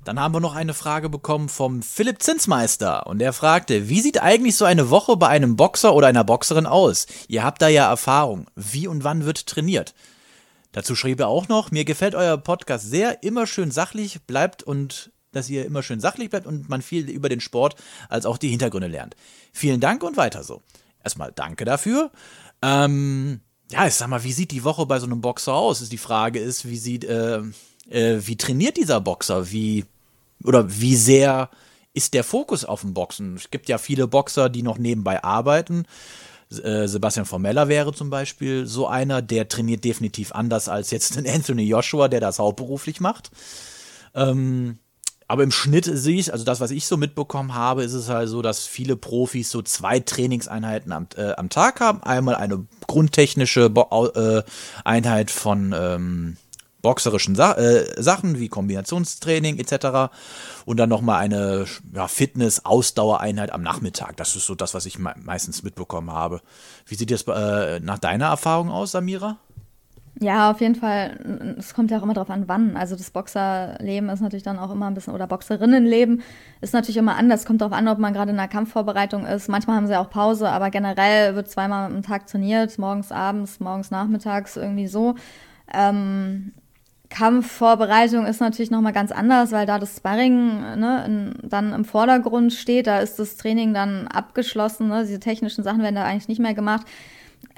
Dann 0.03 0.21
haben 0.21 0.33
wir 0.33 0.39
noch 0.39 0.55
eine 0.55 0.73
Frage 0.73 1.09
bekommen 1.09 1.49
vom 1.49 1.81
Philipp 1.81 2.21
Zinsmeister 2.21 3.07
und 3.07 3.19
der 3.19 3.33
fragte, 3.33 3.89
wie 3.89 3.99
sieht 3.99 4.21
eigentlich 4.21 4.55
so 4.55 4.63
eine 4.63 4.89
Woche 4.89 5.17
bei 5.17 5.27
einem 5.27 5.57
Boxer 5.57 5.93
oder 5.93 6.07
einer 6.07 6.23
Boxerin 6.23 6.65
aus? 6.65 7.07
Ihr 7.27 7.43
habt 7.43 7.61
da 7.61 7.67
ja 7.67 7.89
Erfahrung. 7.89 8.45
Wie 8.55 8.87
und 8.87 9.03
wann 9.03 9.25
wird 9.25 9.47
trainiert? 9.47 9.93
Dazu 10.71 10.95
schrieb 10.95 11.19
er 11.19 11.27
auch 11.27 11.49
noch, 11.49 11.71
mir 11.71 11.83
gefällt 11.83 12.15
euer 12.15 12.37
Podcast 12.37 12.89
sehr, 12.89 13.21
immer 13.23 13.47
schön 13.47 13.71
sachlich, 13.71 14.21
bleibt 14.23 14.63
und 14.63 15.11
dass 15.31 15.49
ihr 15.49 15.65
immer 15.65 15.83
schön 15.83 15.99
sachlich 15.99 16.29
bleibt 16.29 16.47
und 16.47 16.69
man 16.69 16.81
viel 16.81 17.09
über 17.09 17.29
den 17.29 17.41
Sport 17.41 17.75
als 18.09 18.25
auch 18.25 18.37
die 18.37 18.49
Hintergründe 18.49 18.87
lernt. 18.87 19.15
Vielen 19.53 19.79
Dank 19.79 20.03
und 20.03 20.17
weiter 20.17 20.43
so. 20.43 20.61
Erstmal 21.03 21.31
danke 21.31 21.65
dafür. 21.65 22.11
Ähm, 22.61 23.41
ja, 23.71 23.87
ich 23.87 23.95
sag 23.95 24.07
mal, 24.07 24.23
wie 24.23 24.33
sieht 24.33 24.51
die 24.51 24.63
Woche 24.63 24.85
bei 24.85 24.99
so 24.99 25.05
einem 25.05 25.21
Boxer 25.21 25.53
aus? 25.53 25.87
Die 25.87 25.97
Frage 25.97 26.39
ist, 26.39 26.67
wie 26.67 26.77
sieht, 26.77 27.03
äh, 27.03 27.41
äh, 27.89 28.19
wie 28.19 28.37
trainiert 28.37 28.77
dieser 28.77 29.01
Boxer? 29.01 29.51
Wie 29.51 29.85
oder 30.43 30.79
wie 30.79 30.95
sehr 30.95 31.49
ist 31.93 32.13
der 32.13 32.23
Fokus 32.23 32.63
auf 32.63 32.81
dem 32.81 32.93
Boxen? 32.93 33.35
Es 33.35 33.49
gibt 33.49 33.69
ja 33.69 33.77
viele 33.77 34.07
Boxer, 34.07 34.49
die 34.49 34.63
noch 34.63 34.77
nebenbei 34.77 35.23
arbeiten. 35.23 35.85
Äh, 36.63 36.87
Sebastian 36.87 37.25
Formella 37.25 37.67
wäre 37.67 37.93
zum 37.93 38.09
Beispiel 38.09 38.65
so 38.65 38.87
einer, 38.87 39.21
der 39.21 39.49
trainiert 39.49 39.83
definitiv 39.83 40.31
anders 40.31 40.69
als 40.69 40.91
jetzt 40.91 41.17
ein 41.17 41.27
Anthony 41.29 41.63
Joshua, 41.63 42.07
der 42.07 42.21
das 42.21 42.39
hauptberuflich 42.39 43.01
macht. 43.01 43.31
Ähm, 44.15 44.79
aber 45.27 45.43
im 45.43 45.51
Schnitt 45.51 45.85
sehe 45.85 46.19
ich, 46.19 46.31
also 46.31 46.45
das, 46.45 46.61
was 46.61 46.71
ich 46.71 46.85
so 46.85 46.95
mitbekommen 46.95 47.53
habe, 47.53 47.83
ist 47.83 47.93
es 47.93 48.07
halt 48.07 48.29
so, 48.29 48.41
dass 48.41 48.65
viele 48.65 48.95
Profis 48.95 49.51
so 49.51 49.61
zwei 49.61 49.99
Trainingseinheiten 49.99 50.91
am, 50.93 51.07
äh, 51.17 51.33
am 51.33 51.49
Tag 51.49 51.81
haben. 51.81 52.01
Einmal 52.01 52.35
eine 52.35 52.65
grundtechnische 52.87 53.69
Bo 53.69 54.07
äh, 54.15 54.43
Einheit 54.85 55.29
von 55.29 55.75
ähm, 55.77 56.37
boxerischen 56.81 57.35
Sa 57.35 57.53
äh, 57.53 58.01
Sachen 58.01 58.39
wie 58.39 58.47
Kombinationstraining 58.47 59.59
etc. 59.59 60.13
Und 60.65 60.77
dann 60.77 60.87
nochmal 60.87 61.19
eine 61.19 61.65
ja, 61.93 62.07
Fitness-Ausdauereinheit 62.07 63.51
am 63.51 63.61
Nachmittag. 63.61 64.15
Das 64.15 64.33
ist 64.37 64.45
so 64.45 64.55
das, 64.55 64.73
was 64.73 64.85
ich 64.85 64.97
me 64.97 65.13
meistens 65.21 65.61
mitbekommen 65.61 66.11
habe. 66.11 66.41
Wie 66.85 66.95
sieht 66.95 67.11
das 67.11 67.23
äh, 67.23 67.81
nach 67.81 67.99
deiner 67.99 68.27
Erfahrung 68.27 68.71
aus, 68.71 68.91
Samira? 68.91 69.37
Ja, 70.19 70.49
auf 70.49 70.61
jeden 70.61 70.73
Fall. 70.73 71.55
Es 71.59 71.75
kommt 71.75 71.91
ja 71.91 71.99
auch 71.99 72.03
immer 72.03 72.15
darauf 72.15 72.31
an, 72.31 72.47
wann. 72.47 72.75
Also 72.75 72.95
das 72.95 73.11
Boxerleben 73.11 74.09
ist 74.09 74.21
natürlich 74.21 74.43
dann 74.43 74.57
auch 74.57 74.71
immer 74.71 74.87
ein 74.87 74.95
bisschen, 74.95 75.13
oder 75.13 75.27
Boxerinnenleben 75.27 76.23
ist 76.61 76.73
natürlich 76.73 76.97
immer 76.97 77.15
anders. 77.15 77.45
Kommt 77.45 77.61
darauf 77.61 77.73
an, 77.73 77.87
ob 77.87 77.99
man 77.99 78.13
gerade 78.13 78.31
in 78.31 78.39
einer 78.39 78.47
Kampfvorbereitung 78.47 79.25
ist. 79.27 79.47
Manchmal 79.47 79.75
haben 79.75 79.85
sie 79.85 79.99
auch 79.99 80.09
Pause, 80.09 80.49
aber 80.49 80.71
generell 80.71 81.35
wird 81.35 81.49
zweimal 81.49 81.91
am 81.91 82.01
Tag 82.01 82.25
trainiert, 82.25 82.79
morgens, 82.79 83.11
abends, 83.11 83.59
morgens, 83.59 83.91
nachmittags, 83.91 84.57
irgendwie 84.57 84.87
so. 84.87 85.13
Ähm, 85.71 86.53
Kampfvorbereitung 87.09 88.25
ist 88.25 88.41
natürlich 88.41 88.71
nochmal 88.71 88.93
ganz 88.93 89.11
anders, 89.11 89.51
weil 89.51 89.67
da 89.67 89.77
das 89.77 89.97
Sparring 89.97 90.61
ne, 90.79 91.03
in, 91.05 91.49
dann 91.49 91.73
im 91.73 91.85
Vordergrund 91.85 92.53
steht. 92.53 92.87
Da 92.87 92.99
ist 92.99 93.19
das 93.19 93.37
Training 93.37 93.73
dann 93.73 94.07
abgeschlossen. 94.07 94.87
Ne? 94.87 95.03
Diese 95.05 95.19
technischen 95.19 95.63
Sachen 95.63 95.83
werden 95.83 95.95
da 95.95 96.05
eigentlich 96.05 96.27
nicht 96.27 96.41
mehr 96.41 96.55
gemacht 96.55 96.87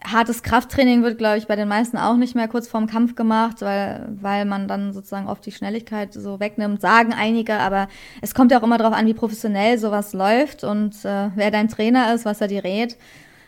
hartes 0.03 0.43
Krafttraining 0.43 1.03
wird, 1.03 1.17
glaube 1.17 1.37
ich, 1.37 1.47
bei 1.47 1.55
den 1.55 1.67
meisten 1.67 1.97
auch 1.97 2.15
nicht 2.15 2.35
mehr 2.35 2.47
kurz 2.47 2.67
vorm 2.67 2.87
Kampf 2.87 3.15
gemacht, 3.15 3.61
weil, 3.61 4.07
weil 4.21 4.45
man 4.45 4.67
dann 4.67 4.93
sozusagen 4.93 5.27
oft 5.27 5.45
die 5.45 5.51
Schnelligkeit 5.51 6.13
so 6.13 6.39
wegnimmt, 6.39 6.81
sagen 6.81 7.13
einige, 7.13 7.55
aber 7.55 7.87
es 8.21 8.33
kommt 8.33 8.51
ja 8.51 8.59
auch 8.59 8.63
immer 8.63 8.77
darauf 8.77 8.93
an, 8.93 9.07
wie 9.07 9.13
professionell 9.13 9.77
sowas 9.77 10.13
läuft 10.13 10.63
und 10.63 10.93
äh, 11.05 11.29
wer 11.35 11.51
dein 11.51 11.67
Trainer 11.67 12.13
ist, 12.13 12.25
was 12.25 12.41
er 12.41 12.47
dir 12.47 12.63
rät. 12.63 12.97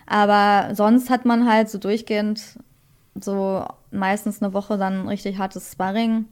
Aber 0.05 0.75
sonst 0.75 1.09
hat 1.09 1.25
man 1.25 1.49
halt 1.49 1.69
so 1.69 1.77
durchgehend 1.77 2.59
so 3.15 3.65
meistens 3.91 4.41
eine 4.41 4.53
Woche 4.53 4.77
dann 4.77 5.07
richtig 5.07 5.37
hartes 5.37 5.71
Sparring. 5.71 6.25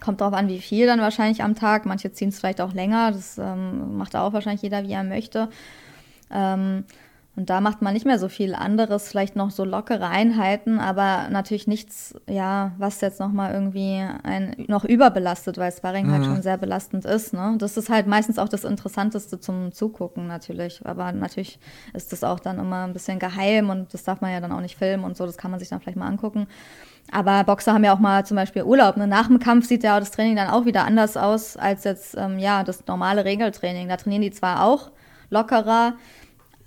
Kommt 0.00 0.20
drauf 0.20 0.34
an, 0.34 0.48
wie 0.48 0.60
viel 0.60 0.86
dann 0.86 1.00
wahrscheinlich 1.00 1.42
am 1.42 1.54
Tag. 1.54 1.86
Manche 1.86 2.12
ziehen 2.12 2.28
es 2.28 2.38
vielleicht 2.38 2.60
auch 2.60 2.72
länger. 2.72 3.12
Das 3.12 3.38
ähm, 3.38 3.96
macht 3.96 4.14
auch 4.14 4.32
wahrscheinlich 4.32 4.62
jeder, 4.62 4.82
wie 4.84 4.92
er 4.92 5.04
möchte. 5.04 5.48
Ähm, 6.30 6.84
und 7.36 7.50
da 7.50 7.60
macht 7.60 7.82
man 7.82 7.92
nicht 7.92 8.06
mehr 8.06 8.18
so 8.18 8.30
viel 8.30 8.54
anderes, 8.54 9.08
vielleicht 9.08 9.36
noch 9.36 9.50
so 9.50 9.66
lockere 9.66 10.08
Einheiten, 10.08 10.78
aber 10.78 11.28
natürlich 11.28 11.66
nichts, 11.66 12.14
ja, 12.26 12.72
was 12.78 13.02
jetzt 13.02 13.20
nochmal 13.20 13.52
irgendwie 13.52 14.02
ein, 14.22 14.64
noch 14.68 14.86
überbelastet, 14.86 15.58
weil 15.58 15.70
Sparring 15.70 16.10
halt 16.10 16.22
mhm. 16.22 16.26
halt 16.26 16.34
schon 16.34 16.42
sehr 16.42 16.56
belastend 16.56 17.04
ist. 17.04 17.34
Ne? 17.34 17.56
Das 17.58 17.76
ist 17.76 17.90
halt 17.90 18.06
meistens 18.06 18.38
auch 18.38 18.48
das 18.48 18.64
Interessanteste 18.64 19.38
zum 19.38 19.70
Zugucken 19.72 20.26
natürlich. 20.26 20.80
Aber 20.84 21.12
natürlich 21.12 21.58
ist 21.92 22.10
das 22.12 22.24
auch 22.24 22.40
dann 22.40 22.58
immer 22.58 22.84
ein 22.84 22.94
bisschen 22.94 23.18
geheim 23.18 23.68
und 23.68 23.92
das 23.92 24.04
darf 24.04 24.22
man 24.22 24.32
ja 24.32 24.40
dann 24.40 24.52
auch 24.52 24.62
nicht 24.62 24.78
filmen 24.78 25.04
und 25.04 25.18
so, 25.18 25.26
das 25.26 25.36
kann 25.36 25.50
man 25.50 25.60
sich 25.60 25.68
dann 25.68 25.80
vielleicht 25.80 25.98
mal 25.98 26.08
angucken. 26.08 26.46
Aber 27.12 27.44
Boxer 27.44 27.74
haben 27.74 27.84
ja 27.84 27.94
auch 27.94 28.00
mal 28.00 28.24
zum 28.24 28.36
Beispiel 28.36 28.62
Urlaub. 28.62 28.96
Ne? 28.96 29.06
Nach 29.06 29.26
dem 29.26 29.40
Kampf 29.40 29.66
sieht 29.66 29.84
ja 29.84 30.00
das 30.00 30.10
Training 30.10 30.36
dann 30.36 30.48
auch 30.48 30.64
wieder 30.64 30.84
anders 30.84 31.18
aus 31.18 31.58
als 31.58 31.84
jetzt 31.84 32.16
ähm, 32.16 32.38
ja 32.38 32.64
das 32.64 32.86
normale 32.86 33.26
Regeltraining. 33.26 33.88
Da 33.88 33.98
trainieren 33.98 34.22
die 34.22 34.30
zwar 34.30 34.64
auch 34.64 34.90
lockerer, 35.28 35.94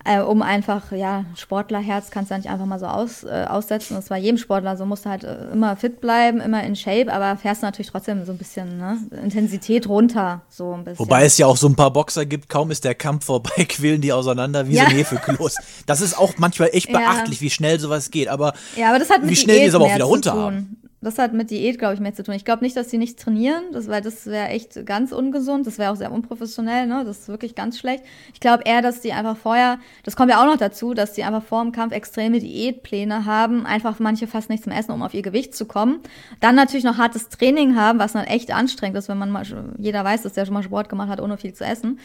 äh, 0.05 0.21
um 0.21 0.41
einfach, 0.41 0.91
ja, 0.91 1.25
Sportlerherz 1.35 2.09
kannst 2.09 2.31
du 2.31 2.35
ja 2.35 2.37
nicht 2.37 2.49
einfach 2.49 2.65
mal 2.65 2.79
so 2.79 2.85
aus, 2.85 3.23
äh, 3.23 3.45
aussetzen. 3.47 3.95
Das 3.95 4.09
war 4.09 4.17
jedem 4.17 4.37
Sportler 4.37 4.77
so, 4.77 4.85
musst 4.85 5.05
du 5.05 5.09
halt 5.09 5.23
äh, 5.23 5.49
immer 5.51 5.75
fit 5.75 5.99
bleiben, 5.99 6.39
immer 6.39 6.63
in 6.63 6.75
Shape, 6.75 7.11
aber 7.11 7.37
fährst 7.37 7.61
natürlich 7.63 7.91
trotzdem 7.91 8.23
so 8.25 8.31
ein 8.31 8.37
bisschen 8.37 8.77
ne? 8.77 8.97
Intensität 9.21 9.87
runter, 9.89 10.41
so 10.49 10.73
ein 10.73 10.85
bisschen. 10.85 10.99
Wobei 10.99 11.25
es 11.25 11.37
ja 11.37 11.47
auch 11.47 11.57
so 11.57 11.67
ein 11.67 11.75
paar 11.75 11.91
Boxer 11.91 12.25
gibt, 12.25 12.47
kaum 12.47 12.71
ist 12.71 12.85
der 12.85 12.95
Kampf 12.95 13.25
vorbei, 13.25 13.65
quälen 13.67 14.01
die 14.01 14.13
auseinander 14.13 14.67
wie 14.67 14.75
ja. 14.75 14.85
so 14.85 14.95
Hefeklos. 14.95 15.55
Das 15.85 16.01
ist 16.01 16.17
auch 16.17 16.33
manchmal 16.37 16.69
echt 16.71 16.91
beachtlich, 16.91 17.39
ja. 17.39 17.45
wie 17.45 17.49
schnell 17.49 17.79
sowas 17.79 18.09
geht, 18.09 18.29
aber, 18.29 18.53
ja, 18.77 18.89
aber 18.89 18.99
das 18.99 19.09
hat 19.09 19.21
wie 19.23 19.35
schnell 19.35 19.59
die 19.59 19.65
es 19.65 19.75
aber 19.75 19.85
auch 19.85 19.95
wieder 19.95 20.05
runter 20.05 20.33
haben 20.33 20.77
das 21.01 21.17
hat 21.17 21.33
mit 21.33 21.49
Diät, 21.49 21.79
glaube 21.79 21.93
ich, 21.93 22.01
mehr 22.01 22.13
zu 22.13 22.23
tun. 22.23 22.35
Ich 22.35 22.43
glaube 22.43 22.63
nicht, 22.63 22.75
dass 22.75 22.89
sie 22.89 22.97
nicht 22.97 23.17
trainieren, 23.17 23.63
das, 23.71 23.87
weil 23.87 24.01
das 24.01 24.25
wäre 24.25 24.49
echt 24.49 24.85
ganz 24.85 25.13
ungesund. 25.13 25.65
Das 25.65 25.77
wäre 25.77 25.91
auch 25.91 25.95
sehr 25.95 26.11
unprofessionell, 26.11 26.87
ne? 26.87 27.03
Das 27.05 27.19
ist 27.19 27.27
wirklich 27.29 27.55
ganz 27.55 27.79
schlecht. 27.79 28.03
Ich 28.33 28.41
glaube 28.41 28.63
eher, 28.65 28.81
dass 28.81 28.99
die 28.99 29.13
einfach 29.13 29.37
vorher, 29.37 29.79
das 30.03 30.17
kommt 30.17 30.29
ja 30.29 30.41
auch 30.41 30.45
noch 30.45 30.57
dazu, 30.57 30.93
dass 30.93 31.13
die 31.13 31.23
einfach 31.23 31.43
vor 31.43 31.63
dem 31.63 31.71
Kampf 31.71 31.93
extreme 31.93 32.39
Diätpläne 32.39 33.25
haben, 33.25 33.65
einfach 33.65 33.99
manche 33.99 34.27
fast 34.27 34.49
nicht 34.49 34.63
zum 34.63 34.73
Essen, 34.73 34.91
um 34.91 35.01
auf 35.01 35.13
ihr 35.13 35.21
Gewicht 35.21 35.55
zu 35.55 35.65
kommen. 35.65 35.99
Dann 36.41 36.55
natürlich 36.55 36.83
noch 36.83 36.97
hartes 36.97 37.29
Training 37.29 37.77
haben, 37.77 37.97
was 37.97 38.13
dann 38.13 38.25
echt 38.25 38.51
anstrengend 38.51 38.97
ist, 38.97 39.07
wenn 39.07 39.17
man 39.17 39.31
mal, 39.31 39.45
jeder 39.77 40.03
weiß, 40.03 40.23
dass 40.23 40.33
der 40.33 40.45
schon 40.45 40.53
mal 40.53 40.63
Sport 40.63 40.89
gemacht 40.89 41.07
hat, 41.07 41.21
ohne 41.21 41.37
viel 41.37 41.53
zu 41.53 41.63
essen. 41.63 41.99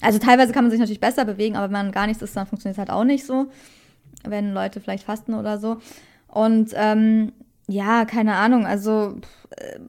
Also 0.00 0.18
teilweise 0.18 0.54
kann 0.54 0.64
man 0.64 0.70
sich 0.70 0.80
natürlich 0.80 1.00
besser 1.00 1.26
bewegen, 1.26 1.56
aber 1.56 1.66
wenn 1.66 1.72
man 1.72 1.92
gar 1.92 2.06
nichts 2.06 2.22
ist, 2.22 2.34
dann 2.34 2.46
funktioniert 2.46 2.76
es 2.76 2.78
halt 2.78 2.90
auch 2.90 3.04
nicht 3.04 3.26
so. 3.26 3.46
Wenn 4.24 4.54
Leute 4.54 4.80
vielleicht 4.80 5.04
fasten 5.04 5.34
oder 5.34 5.58
so. 5.58 5.78
Und 6.28 6.70
ähm, 6.74 7.32
ja, 7.68 8.04
keine 8.04 8.34
Ahnung. 8.36 8.66
Also 8.66 9.16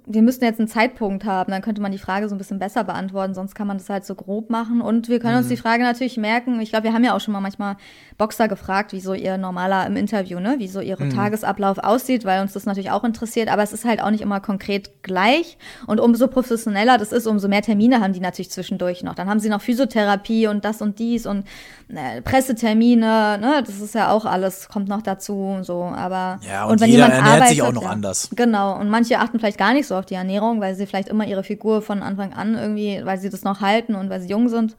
wir 0.05 0.21
müssten 0.21 0.45
jetzt 0.45 0.59
einen 0.59 0.69
Zeitpunkt 0.69 1.25
haben, 1.25 1.51
dann 1.51 1.61
könnte 1.61 1.81
man 1.81 1.91
die 1.91 1.97
Frage 1.97 2.29
so 2.29 2.35
ein 2.35 2.37
bisschen 2.37 2.59
besser 2.59 2.83
beantworten, 2.85 3.33
sonst 3.33 3.55
kann 3.55 3.67
man 3.67 3.77
das 3.77 3.89
halt 3.89 4.05
so 4.05 4.15
grob 4.15 4.49
machen. 4.49 4.81
Und 4.81 5.09
wir 5.09 5.19
können 5.19 5.33
mhm. 5.33 5.39
uns 5.39 5.47
die 5.49 5.57
Frage 5.57 5.83
natürlich 5.83 6.17
merken, 6.17 6.59
ich 6.61 6.69
glaube, 6.69 6.85
wir 6.85 6.93
haben 6.93 7.03
ja 7.03 7.15
auch 7.15 7.19
schon 7.19 7.33
mal 7.33 7.41
manchmal 7.41 7.75
Boxer 8.17 8.47
gefragt, 8.47 8.93
wie 8.93 9.01
so 9.01 9.13
ihr 9.13 9.37
normaler 9.37 9.85
im 9.85 9.97
Interview, 9.97 10.39
ne, 10.39 10.55
wie 10.59 10.67
so 10.67 10.79
ihre 10.79 11.05
mhm. 11.05 11.09
Tagesablauf 11.11 11.77
aussieht, 11.79 12.25
weil 12.25 12.41
uns 12.41 12.53
das 12.53 12.65
natürlich 12.65 12.91
auch 12.91 13.03
interessiert, 13.03 13.49
aber 13.49 13.61
es 13.61 13.73
ist 13.73 13.85
halt 13.85 14.01
auch 14.01 14.11
nicht 14.11 14.21
immer 14.21 14.39
konkret 14.39 15.03
gleich. 15.03 15.57
Und 15.87 15.99
umso 15.99 16.27
professioneller 16.27 16.97
das 16.97 17.11
ist, 17.11 17.27
umso 17.27 17.47
mehr 17.47 17.61
Termine 17.61 17.99
haben 17.99 18.13
die 18.13 18.21
natürlich 18.21 18.51
zwischendurch 18.51 19.03
noch. 19.03 19.15
Dann 19.15 19.29
haben 19.29 19.39
sie 19.39 19.49
noch 19.49 19.61
Physiotherapie 19.61 20.47
und 20.47 20.63
das 20.63 20.81
und 20.81 20.99
dies 20.99 21.25
und 21.25 21.45
äh, 21.89 22.21
Pressetermine, 22.21 23.37
ne, 23.39 23.63
das 23.65 23.81
ist 23.81 23.93
ja 23.93 24.11
auch 24.11 24.25
alles, 24.25 24.69
kommt 24.69 24.87
noch 24.87 25.01
dazu 25.01 25.57
so. 25.63 25.83
Aber 25.83 26.39
ja, 26.47 26.63
und, 26.65 26.73
und 26.73 26.81
wenn 26.81 26.89
jemand 26.91 27.13
ernährt 27.13 27.33
arbeitet, 27.33 27.49
sich 27.49 27.61
auch 27.61 27.73
noch 27.73 27.83
ja, 27.83 27.89
anders. 27.89 28.29
Genau. 28.35 28.79
Und 28.79 28.89
manche 28.89 29.19
achten 29.19 29.39
vielleicht 29.39 29.48
gar 29.57 29.73
nicht 29.73 29.87
so 29.87 29.95
auf 29.95 30.05
die 30.05 30.15
Ernährung, 30.15 30.61
weil 30.61 30.75
sie 30.75 30.85
vielleicht 30.85 31.09
immer 31.09 31.25
ihre 31.25 31.43
Figur 31.43 31.81
von 31.81 32.01
Anfang 32.03 32.33
an 32.33 32.55
irgendwie, 32.55 33.01
weil 33.03 33.19
sie 33.19 33.29
das 33.29 33.43
noch 33.43 33.61
halten 33.61 33.95
und 33.95 34.09
weil 34.09 34.21
sie 34.21 34.29
jung 34.29 34.49
sind. 34.49 34.75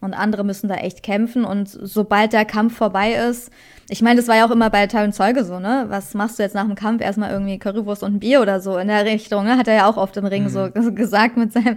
Und 0.00 0.12
andere 0.12 0.44
müssen 0.44 0.68
da 0.68 0.74
echt 0.74 1.02
kämpfen. 1.02 1.44
Und 1.46 1.68
sobald 1.68 2.34
der 2.34 2.44
Kampf 2.44 2.76
vorbei 2.76 3.14
ist, 3.14 3.50
ich 3.88 4.02
meine, 4.02 4.20
das 4.20 4.28
war 4.28 4.36
ja 4.36 4.46
auch 4.46 4.50
immer 4.50 4.70
bei 4.70 4.86
Teil 4.86 5.06
und 5.06 5.12
Zeuge 5.12 5.44
so, 5.44 5.58
ne? 5.58 5.86
Was 5.88 6.14
machst 6.14 6.38
du 6.38 6.42
jetzt 6.42 6.54
nach 6.54 6.66
dem 6.66 6.74
Kampf? 6.74 7.02
Erstmal 7.02 7.30
irgendwie 7.30 7.58
Currywurst 7.58 8.02
und 8.02 8.14
ein 8.14 8.20
Bier 8.20 8.40
oder 8.40 8.60
so 8.60 8.78
in 8.78 8.88
der 8.88 9.04
Richtung, 9.04 9.44
ne? 9.44 9.56
Hat 9.56 9.68
er 9.68 9.74
ja 9.74 9.86
auch 9.88 9.96
oft 9.96 10.16
im 10.16 10.26
Ring 10.26 10.44
mhm. 10.44 10.48
so 10.48 10.70
gesagt 10.94 11.36
mit 11.36 11.52
seinem, 11.52 11.76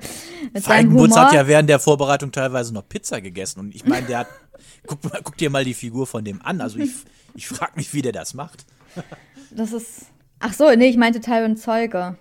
mit 0.54 0.64
seinem 0.64 0.94
Humor. 0.94 1.16
hat 1.16 1.34
ja 1.34 1.48
während 1.48 1.70
der 1.70 1.80
Vorbereitung 1.80 2.32
teilweise 2.32 2.74
noch 2.74 2.88
Pizza 2.88 3.22
gegessen. 3.22 3.60
Und 3.60 3.76
ich 3.76 3.86
meine, 3.86 4.08
der 4.08 4.20
hat, 4.20 4.28
guck, 4.88 5.00
guck 5.24 5.38
dir 5.38 5.50
mal 5.50 5.64
die 5.64 5.74
Figur 5.74 6.08
von 6.08 6.24
dem 6.24 6.42
an. 6.42 6.62
Also 6.62 6.80
ich, 6.80 6.92
ich 7.34 7.48
frage 7.48 7.74
mich, 7.76 7.94
wie 7.94 8.02
der 8.02 8.14
das 8.14 8.34
macht. 8.34 8.66
Das 9.52 9.74
ist, 9.74 10.08
ach 10.40 10.54
so, 10.54 10.70
nee, 10.76 10.88
ich 10.88 10.98
meinte 10.98 11.22
Teil 11.22 11.46
und 11.46 11.58
Zeuge. 11.58 12.18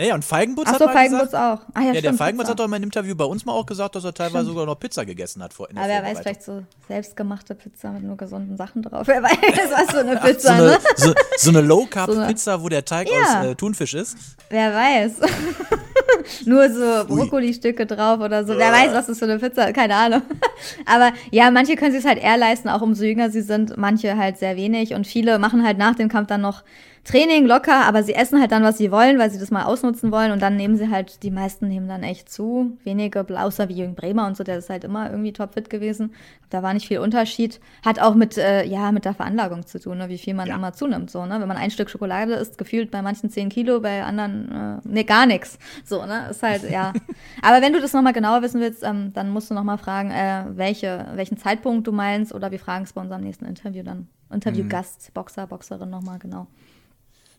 Ja, 0.00 0.06
ja, 0.06 0.14
und 0.14 0.24
Feigenbutz 0.24 0.66
Ach 0.66 0.72
hat 0.72 0.78
so, 0.78 0.86
mal 0.86 0.92
Feigenbutz 0.94 1.26
gesagt, 1.26 1.60
auch. 1.60 1.66
Ah, 1.74 1.80
ja, 1.80 1.86
ja 1.86 1.90
stimmt, 1.90 2.04
der 2.04 2.14
Feigenbutz 2.14 2.48
hat 2.48 2.58
doch 2.58 2.64
in 2.64 2.70
meinem 2.70 2.84
Interview 2.84 3.14
bei 3.14 3.26
uns 3.26 3.44
mal 3.44 3.52
auch 3.52 3.66
gesagt, 3.66 3.94
dass 3.96 4.04
er 4.04 4.14
teilweise 4.14 4.44
stimmt. 4.44 4.48
sogar 4.48 4.64
noch 4.64 4.80
Pizza 4.80 5.04
gegessen 5.04 5.42
hat 5.42 5.52
vor 5.52 5.68
Aber 5.68 5.86
wer 5.86 6.02
weiß, 6.02 6.20
vielleicht 6.20 6.42
so 6.42 6.62
selbstgemachte 6.88 7.54
Pizza 7.54 7.92
mit 7.92 8.04
nur 8.04 8.16
gesunden 8.16 8.56
Sachen 8.56 8.80
drauf. 8.80 9.06
Wer 9.10 9.22
weiß, 9.22 9.70
was 9.70 9.92
so 9.92 9.98
eine 9.98 10.16
Pizza, 10.16 10.56
so 10.56 10.62
eine, 10.62 10.72
ne? 10.72 10.78
So, 10.96 11.14
so 11.36 11.50
eine 11.50 11.60
Low-Carb-Pizza, 11.60 12.56
so 12.56 12.64
wo 12.64 12.70
der 12.70 12.82
Teig 12.82 13.08
ja. 13.10 13.40
aus 13.40 13.46
äh, 13.46 13.54
Thunfisch 13.54 13.92
ist. 13.92 14.16
Wer 14.48 14.72
weiß. 14.72 15.12
nur 16.46 16.70
so 16.70 17.04
Brokkoli-Stücke 17.06 17.84
drauf 17.84 18.20
oder 18.20 18.46
so. 18.46 18.56
Wer 18.56 18.72
weiß, 18.72 18.92
was 18.94 19.06
das 19.06 19.18
für 19.18 19.26
eine 19.26 19.38
Pizza 19.38 19.72
Keine 19.72 19.96
Ahnung. 19.96 20.22
Aber 20.86 21.12
ja, 21.30 21.50
manche 21.50 21.76
können 21.76 21.92
sich 21.92 22.00
es 22.00 22.08
halt 22.08 22.22
eher 22.22 22.38
leisten, 22.38 22.70
auch 22.70 22.80
umso 22.80 23.04
jünger 23.04 23.30
sie 23.30 23.42
sind. 23.42 23.76
Manche 23.76 24.16
halt 24.16 24.38
sehr 24.38 24.56
wenig. 24.56 24.94
Und 24.94 25.06
viele 25.06 25.38
machen 25.38 25.64
halt 25.64 25.76
nach 25.76 25.94
dem 25.94 26.08
Kampf 26.08 26.28
dann 26.28 26.40
noch 26.40 26.62
Training 27.04 27.46
locker, 27.46 27.86
aber 27.86 28.02
sie 28.02 28.14
essen 28.14 28.40
halt 28.40 28.52
dann, 28.52 28.62
was 28.62 28.76
sie 28.76 28.92
wollen, 28.92 29.18
weil 29.18 29.30
sie 29.30 29.38
das 29.38 29.50
mal 29.50 29.64
ausnutzen 29.64 30.12
wollen 30.12 30.32
und 30.32 30.42
dann 30.42 30.56
nehmen 30.56 30.76
sie 30.76 30.90
halt, 30.90 31.22
die 31.22 31.30
meisten 31.30 31.66
nehmen 31.66 31.88
dann 31.88 32.02
echt 32.02 32.30
zu. 32.30 32.76
Wenige, 32.84 33.24
außer 33.38 33.68
wie 33.68 33.74
Jürgen 33.74 33.94
Bremer 33.94 34.26
und 34.26 34.36
so, 34.36 34.44
der 34.44 34.58
ist 34.58 34.68
halt 34.68 34.84
immer 34.84 35.10
irgendwie 35.10 35.32
topfit 35.32 35.70
gewesen. 35.70 36.12
Da 36.50 36.62
war 36.62 36.74
nicht 36.74 36.88
viel 36.88 36.98
Unterschied. 36.98 37.60
Hat 37.84 38.00
auch 38.00 38.14
mit, 38.14 38.36
äh, 38.36 38.64
ja, 38.64 38.92
mit 38.92 39.06
der 39.06 39.14
Veranlagung 39.14 39.66
zu 39.66 39.80
tun, 39.80 39.98
ne, 39.98 40.08
wie 40.08 40.18
viel 40.18 40.34
man 40.34 40.48
ja. 40.48 40.56
immer 40.56 40.72
zunimmt, 40.72 41.10
so, 41.10 41.24
ne. 41.24 41.40
Wenn 41.40 41.48
man 41.48 41.56
ein 41.56 41.70
Stück 41.70 41.88
Schokolade 41.88 42.34
isst, 42.34 42.58
gefühlt 42.58 42.90
bei 42.90 43.00
manchen 43.00 43.30
10 43.30 43.48
Kilo, 43.48 43.80
bei 43.80 44.04
anderen, 44.04 44.80
äh, 44.84 44.88
ne, 44.88 45.04
gar 45.04 45.24
nichts. 45.24 45.58
So, 45.84 46.04
ne, 46.04 46.28
ist 46.30 46.42
halt, 46.42 46.68
ja. 46.70 46.92
aber 47.42 47.62
wenn 47.62 47.72
du 47.72 47.80
das 47.80 47.94
nochmal 47.94 48.12
genauer 48.12 48.42
wissen 48.42 48.60
willst, 48.60 48.82
ähm, 48.82 49.12
dann 49.14 49.30
musst 49.30 49.50
du 49.50 49.54
nochmal 49.54 49.78
fragen, 49.78 50.10
äh, 50.10 50.44
welche, 50.50 51.06
welchen 51.14 51.38
Zeitpunkt 51.38 51.86
du 51.86 51.92
meinst 51.92 52.34
oder 52.34 52.50
wir 52.50 52.58
fragen 52.58 52.84
es 52.84 52.92
bei 52.92 53.00
unserem 53.00 53.22
nächsten 53.22 53.46
Interview 53.46 53.82
dann. 53.82 54.08
Interviewgast, 54.32 55.08
mhm. 55.08 55.14
Boxer, 55.14 55.46
Boxerin 55.46 55.90
nochmal, 55.90 56.18
genau. 56.18 56.46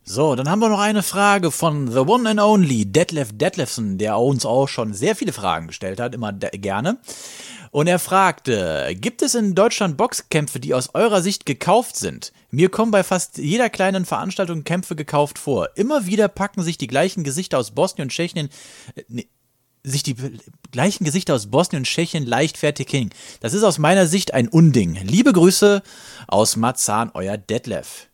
So, 0.04 0.36
dann 0.36 0.50
haben 0.50 0.60
wir 0.60 0.70
noch 0.70 0.80
eine 0.80 1.04
Frage 1.04 1.52
von 1.52 1.92
The 1.92 2.00
One 2.00 2.28
and 2.28 2.40
Only 2.40 2.86
Detlef 2.86 3.30
Detlefsen, 3.34 4.00
der 4.00 4.18
uns 4.18 4.46
auch 4.46 4.68
schon 4.68 4.94
sehr 4.94 5.16
viele 5.16 5.32
Fragen 5.32 5.68
gestellt 5.68 6.00
hat, 6.00 6.16
immer 6.16 6.34
gerne. 6.34 6.98
Und 7.70 7.88
er 7.88 8.00
fragte, 8.00 8.90
gibt 8.96 9.22
es 9.22 9.36
in 9.36 9.54
Deutschland 9.54 9.98
Boxkämpfe, 9.98 10.60
die 10.60 10.74
aus 10.74 10.90
eurer 10.96 11.22
Sicht 11.22 11.46
gekauft 11.46 11.96
sind? 11.96 12.34
Mir 12.50 12.70
kommen 12.70 12.92
bei 12.92 13.04
fast 13.04 13.38
jeder 13.38 13.70
kleinen 13.70 14.06
Veranstaltung 14.06 14.64
Kämpfe 14.64 14.96
gekauft 14.96 15.38
vor. 15.38 15.70
Immer 15.76 16.06
wieder 16.08 16.28
packen 16.28 16.64
sich 16.64 16.78
die 16.78 16.88
gleichen 16.88 17.24
Gesichter 17.24 17.60
aus 17.60 17.72
Bosnien 17.72 18.08
und 18.08 18.12
Tschechien, 18.12 18.50
äh, 18.96 19.04
nee, 19.08 19.30
sich 19.84 20.04
die 20.04 20.16
gleichen 20.72 21.06
Gesichter 21.06 21.36
aus 21.36 21.48
Bosnien 21.48 21.82
und 21.82 21.86
Tschechien 21.86 22.26
leichtfertig 22.26 22.90
hin. 22.90 23.12
Das 23.40 23.54
ist 23.54 23.64
aus 23.64 23.78
meiner 23.78 24.08
Sicht 24.08 24.34
ein 24.34 24.48
Unding. 24.48 24.96
Liebe 25.04 25.32
Grüße 25.32 25.82
aus 26.28 26.56
Marzahn, 26.56 27.12
euer 27.14 27.38
Detlef. 27.38 28.11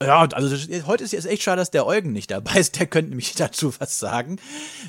Ja, 0.00 0.20
also 0.32 0.56
heute 0.86 1.02
ist 1.02 1.12
es 1.12 1.24
echt 1.24 1.42
schade, 1.42 1.60
dass 1.60 1.72
der 1.72 1.84
Eugen 1.84 2.12
nicht 2.12 2.30
dabei 2.30 2.60
ist. 2.60 2.78
Der 2.78 2.86
könnte 2.86 3.10
nämlich 3.10 3.34
dazu 3.36 3.72
was 3.80 3.98
sagen. 3.98 4.38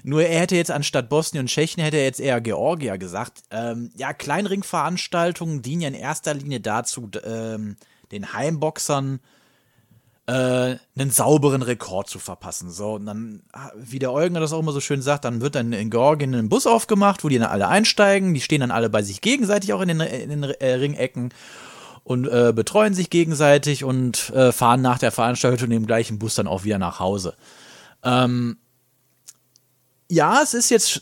Nur 0.04 0.22
er 0.22 0.42
hätte 0.42 0.56
jetzt 0.56 0.70
anstatt 0.70 1.10
Bosnien 1.10 1.44
und 1.44 1.48
Tschechien 1.48 1.84
hätte 1.84 1.98
er 1.98 2.04
jetzt 2.04 2.20
eher 2.20 2.40
Georgia 2.42 2.98
gesagt. 2.98 3.42
Ähm, 3.50 3.92
ja, 3.96 4.14
Kleinringveranstaltungen 4.14 5.64
dienen 5.64 5.82
ja 5.82 5.88
in 5.88 5.96
erster 5.96 6.36
Linie 6.36 6.60
dazu, 6.60 7.10
ähm, 7.24 7.76
den 8.12 8.34
Heimboxern 8.34 9.20
äh, 10.28 10.78
einen 10.96 11.10
sauberen 11.10 11.64
Rekord 11.64 12.08
zu 12.08 12.20
verpassen. 12.20 12.70
So, 12.70 12.94
und 12.94 13.08
dann, 13.08 13.42
wie 13.76 13.98
der 13.98 14.14
Eugen 14.14 14.36
das 14.36 14.54
auch 14.54 14.60
immer 14.60 14.74
so 14.74 14.80
schön 14.80 15.02
sagt, 15.02 15.26
dann 15.26 15.42
wird 15.42 15.56
dann 15.56 15.74
in 15.74 15.90
Georgien 15.90 16.36
ein 16.36 16.50
Bus 16.50 16.68
aufgemacht, 16.68 17.24
wo 17.24 17.30
die 17.30 17.40
dann 17.40 17.50
alle 17.50 17.68
einsteigen. 17.68 18.36
Die 18.36 18.42
stehen 18.42 18.62
dann 18.62 18.70
alle 18.70 18.92
bei 18.92 19.02
sich 19.02 19.22
gegenseitig 19.22 19.74
auch 19.74 19.82
in 19.82 19.88
den, 19.88 20.02
in 20.02 20.30
den 20.30 20.44
äh, 20.44 20.74
Ringecken 20.74 21.34
und 22.10 22.28
äh, 22.28 22.52
betreuen 22.56 22.96
sich 22.96 23.12
gegenseitig 23.12 23.84
und 23.84 24.32
äh, 24.32 24.52
fahren 24.52 24.82
nach 24.82 24.98
der 24.98 25.12
Veranstaltung 25.12 25.70
im 25.70 25.86
gleichen 25.86 26.18
Bus 26.18 26.34
dann 26.34 26.48
auch 26.48 26.64
wieder 26.64 26.80
nach 26.80 27.00
Hause. 27.00 27.36
Ähm, 28.04 28.58
ja, 30.10 30.42
es 30.42 30.56
ist 30.56 30.72
jetzt, 30.72 31.02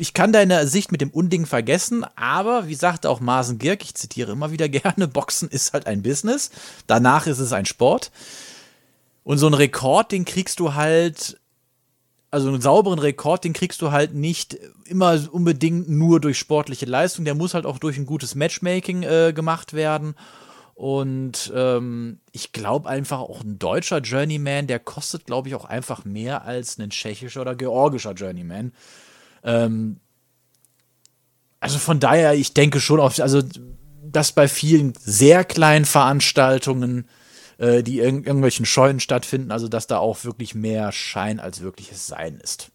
ich 0.00 0.12
kann 0.12 0.32
deine 0.32 0.66
Sicht 0.66 0.90
mit 0.90 1.02
dem 1.02 1.10
Unding 1.10 1.46
vergessen, 1.46 2.04
aber 2.16 2.66
wie 2.66 2.74
sagt 2.74 3.06
auch 3.06 3.20
Marsen 3.20 3.58
Girk, 3.58 3.84
ich 3.84 3.94
zitiere 3.94 4.32
immer 4.32 4.50
wieder 4.50 4.68
gerne, 4.68 5.06
Boxen 5.06 5.48
ist 5.48 5.72
halt 5.72 5.86
ein 5.86 6.02
Business, 6.02 6.50
danach 6.88 7.28
ist 7.28 7.38
es 7.38 7.52
ein 7.52 7.64
Sport. 7.64 8.10
Und 9.22 9.38
so 9.38 9.46
einen 9.46 9.54
Rekord, 9.54 10.10
den 10.10 10.24
kriegst 10.24 10.58
du 10.58 10.74
halt, 10.74 11.38
also 12.30 12.48
einen 12.48 12.60
sauberen 12.60 12.98
Rekord, 12.98 13.44
den 13.44 13.52
kriegst 13.52 13.82
du 13.82 13.90
halt 13.90 14.14
nicht 14.14 14.58
immer 14.84 15.20
unbedingt 15.32 15.88
nur 15.88 16.20
durch 16.20 16.38
sportliche 16.38 16.86
Leistung, 16.86 17.24
der 17.24 17.34
muss 17.34 17.54
halt 17.54 17.66
auch 17.66 17.78
durch 17.78 17.98
ein 17.98 18.06
gutes 18.06 18.34
Matchmaking 18.34 19.02
äh, 19.02 19.32
gemacht 19.34 19.72
werden. 19.72 20.14
Und 20.74 21.52
ähm, 21.54 22.20
ich 22.32 22.52
glaube 22.52 22.88
einfach 22.88 23.18
auch 23.18 23.42
ein 23.42 23.58
deutscher 23.58 23.98
Journeyman, 23.98 24.66
der 24.66 24.78
kostet, 24.78 25.26
glaube 25.26 25.48
ich, 25.48 25.54
auch 25.54 25.66
einfach 25.66 26.04
mehr 26.04 26.44
als 26.44 26.78
ein 26.78 26.88
tschechischer 26.88 27.42
oder 27.42 27.54
georgischer 27.54 28.12
Journeyman. 28.12 28.72
Ähm, 29.44 30.00
also 31.58 31.78
von 31.78 32.00
daher, 32.00 32.34
ich 32.34 32.54
denke 32.54 32.80
schon 32.80 33.00
auf, 33.00 33.20
also 33.20 33.42
dass 34.02 34.32
bei 34.32 34.48
vielen 34.48 34.94
sehr 34.98 35.44
kleinen 35.44 35.84
Veranstaltungen, 35.84 37.06
äh, 37.60 37.82
die 37.84 38.00
in 38.00 38.24
irgendwelchen 38.24 38.66
Scheunen 38.66 38.98
stattfinden, 38.98 39.52
also 39.52 39.68
dass 39.68 39.86
da 39.86 39.98
auch 39.98 40.24
wirklich 40.24 40.54
mehr 40.56 40.90
Schein 40.90 41.38
als 41.38 41.60
wirkliches 41.60 42.06
Sein 42.08 42.40
ist. 42.42 42.70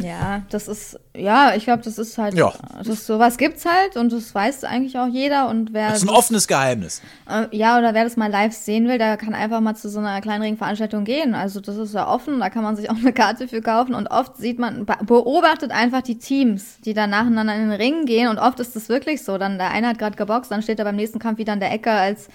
Ja, 0.00 0.42
das 0.50 0.66
ist, 0.66 0.98
ja, 1.16 1.54
ich 1.54 1.64
glaube, 1.64 1.84
das 1.84 1.98
ist 1.98 2.18
halt, 2.18 2.34
Ja. 2.34 2.52
das 2.84 3.06
sowas 3.06 3.38
gibt's 3.38 3.64
halt 3.64 3.96
und 3.96 4.12
das 4.12 4.34
weiß 4.34 4.64
eigentlich 4.64 4.98
auch 4.98 5.06
jeder 5.06 5.48
und 5.48 5.72
wer 5.72 5.90
Das 5.90 5.98
ist 5.98 6.08
ein 6.08 6.14
offenes 6.14 6.48
Geheimnis. 6.48 7.00
Äh, 7.30 7.46
ja, 7.56 7.78
oder 7.78 7.94
wer 7.94 8.02
das 8.02 8.16
mal 8.16 8.28
live 8.28 8.52
sehen 8.54 8.88
will, 8.88 8.98
der 8.98 9.16
kann 9.16 9.34
einfach 9.34 9.60
mal 9.60 9.76
zu 9.76 9.88
so 9.88 10.00
einer 10.00 10.20
kleineren 10.20 10.56
Veranstaltung 10.56 11.04
gehen. 11.04 11.36
Also 11.36 11.60
das 11.60 11.76
ist 11.76 11.94
ja 11.94 12.08
offen, 12.08 12.40
da 12.40 12.50
kann 12.50 12.64
man 12.64 12.74
sich 12.74 12.90
auch 12.90 12.96
eine 12.96 13.12
Karte 13.12 13.46
für 13.46 13.62
kaufen 13.62 13.94
und 13.94 14.08
oft 14.08 14.36
sieht 14.36 14.58
man, 14.58 14.84
be- 14.84 14.98
beobachtet 15.04 15.70
einfach 15.70 16.02
die 16.02 16.18
Teams, 16.18 16.80
die 16.84 16.94
dann 16.94 17.10
nacheinander 17.10 17.54
in 17.54 17.68
den 17.70 17.80
Ring 17.80 18.04
gehen 18.04 18.26
und 18.26 18.38
oft 18.40 18.58
ist 18.58 18.74
das 18.74 18.88
wirklich 18.88 19.22
so. 19.22 19.38
Dann 19.38 19.58
der 19.58 19.70
eine 19.70 19.86
hat 19.86 19.98
gerade 20.00 20.16
geboxt, 20.16 20.50
dann 20.50 20.62
steht 20.62 20.80
er 20.80 20.84
beim 20.86 20.96
nächsten 20.96 21.20
Kampf 21.20 21.38
wieder 21.38 21.52
in 21.52 21.60
der 21.60 21.70
Ecke 21.70 21.92
als 21.92 22.28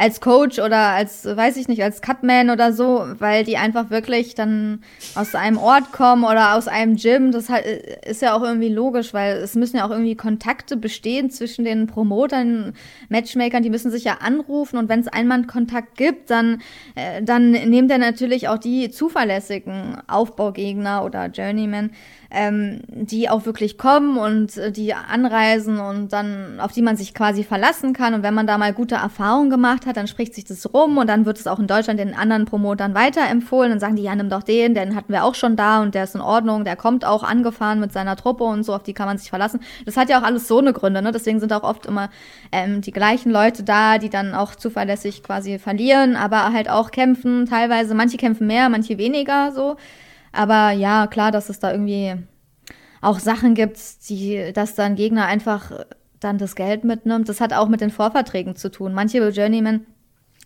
als 0.00 0.22
Coach 0.22 0.58
oder 0.58 0.78
als, 0.78 1.26
weiß 1.26 1.58
ich 1.58 1.68
nicht, 1.68 1.82
als 1.82 2.00
Cutman 2.00 2.48
oder 2.48 2.72
so, 2.72 3.04
weil 3.18 3.44
die 3.44 3.58
einfach 3.58 3.90
wirklich 3.90 4.34
dann 4.34 4.80
aus 5.14 5.34
einem 5.34 5.58
Ort 5.58 5.92
kommen 5.92 6.24
oder 6.24 6.54
aus 6.54 6.68
einem 6.68 6.96
Gym. 6.96 7.32
Das 7.32 7.48
ist 8.06 8.22
ja 8.22 8.34
auch 8.34 8.42
irgendwie 8.42 8.70
logisch, 8.70 9.12
weil 9.12 9.36
es 9.36 9.54
müssen 9.56 9.76
ja 9.76 9.86
auch 9.86 9.90
irgendwie 9.90 10.16
Kontakte 10.16 10.78
bestehen 10.78 11.28
zwischen 11.28 11.66
den 11.66 11.86
Promotern, 11.86 12.72
Matchmakern, 13.10 13.62
die 13.62 13.68
müssen 13.68 13.90
sich 13.90 14.04
ja 14.04 14.18
anrufen 14.22 14.78
und 14.78 14.88
wenn 14.88 15.00
es 15.00 15.08
Einmannkontakt 15.08 15.98
gibt, 15.98 16.30
dann, 16.30 16.62
äh, 16.94 17.22
dann 17.22 17.50
nimmt 17.50 17.90
er 17.90 17.98
natürlich 17.98 18.48
auch 18.48 18.58
die 18.58 18.90
zuverlässigen 18.90 19.98
Aufbaugegner 20.08 21.04
oder 21.04 21.26
Journeymen, 21.26 21.90
ähm, 22.30 22.80
die 22.88 23.28
auch 23.28 23.44
wirklich 23.44 23.76
kommen 23.76 24.16
und 24.16 24.56
äh, 24.56 24.70
die 24.70 24.94
anreisen 24.94 25.78
und 25.80 26.12
dann, 26.12 26.60
auf 26.60 26.72
die 26.72 26.82
man 26.82 26.96
sich 26.96 27.12
quasi 27.12 27.42
verlassen 27.42 27.92
kann. 27.92 28.14
Und 28.14 28.22
wenn 28.22 28.34
man 28.34 28.46
da 28.46 28.56
mal 28.56 28.72
gute 28.72 28.94
Erfahrungen 28.94 29.50
gemacht 29.50 29.86
hat, 29.86 29.89
dann 29.96 30.06
spricht 30.06 30.34
sich 30.34 30.44
das 30.44 30.72
rum 30.72 30.98
und 30.98 31.06
dann 31.06 31.26
wird 31.26 31.38
es 31.38 31.46
auch 31.46 31.58
in 31.58 31.66
Deutschland 31.66 31.98
den 32.00 32.14
anderen 32.14 32.44
Promotern 32.44 32.94
weiterempfohlen. 32.94 33.70
Dann 33.70 33.80
sagen 33.80 33.96
die, 33.96 34.02
ja, 34.02 34.14
nimm 34.14 34.30
doch 34.30 34.42
den, 34.42 34.74
den 34.74 34.96
hatten 34.96 35.12
wir 35.12 35.24
auch 35.24 35.34
schon 35.34 35.56
da 35.56 35.82
und 35.82 35.94
der 35.94 36.04
ist 36.04 36.14
in 36.14 36.20
Ordnung, 36.20 36.64
der 36.64 36.76
kommt 36.76 37.04
auch 37.04 37.22
angefahren 37.22 37.80
mit 37.80 37.92
seiner 37.92 38.16
Truppe 38.16 38.44
und 38.44 38.64
so, 38.64 38.74
auf 38.74 38.82
die 38.82 38.94
kann 38.94 39.06
man 39.06 39.18
sich 39.18 39.30
verlassen. 39.30 39.60
Das 39.84 39.96
hat 39.96 40.08
ja 40.08 40.20
auch 40.20 40.24
alles 40.24 40.48
so 40.48 40.58
eine 40.58 40.72
Gründe, 40.72 41.02
ne? 41.02 41.12
Deswegen 41.12 41.40
sind 41.40 41.52
auch 41.52 41.62
oft 41.62 41.86
immer 41.86 42.10
ähm, 42.52 42.80
die 42.80 42.92
gleichen 42.92 43.30
Leute 43.30 43.62
da, 43.62 43.98
die 43.98 44.10
dann 44.10 44.34
auch 44.34 44.54
zuverlässig 44.54 45.22
quasi 45.22 45.58
verlieren, 45.58 46.16
aber 46.16 46.52
halt 46.52 46.68
auch 46.68 46.90
kämpfen. 46.90 47.46
Teilweise, 47.46 47.94
manche 47.94 48.16
kämpfen 48.16 48.46
mehr, 48.46 48.68
manche 48.68 48.98
weniger 48.98 49.52
so. 49.52 49.76
Aber 50.32 50.70
ja, 50.70 51.06
klar, 51.06 51.32
dass 51.32 51.48
es 51.48 51.58
da 51.58 51.72
irgendwie 51.72 52.14
auch 53.00 53.18
Sachen 53.18 53.54
gibt, 53.54 53.78
die, 54.08 54.52
dass 54.52 54.74
dann 54.74 54.94
Gegner 54.94 55.26
einfach 55.26 55.72
dann 56.20 56.38
das 56.38 56.54
Geld 56.54 56.84
mitnimmt. 56.84 57.28
Das 57.28 57.40
hat 57.40 57.52
auch 57.52 57.68
mit 57.68 57.80
den 57.80 57.90
Vorverträgen 57.90 58.56
zu 58.56 58.70
tun. 58.70 58.92
Manche 58.94 59.26
Journeymen 59.28 59.86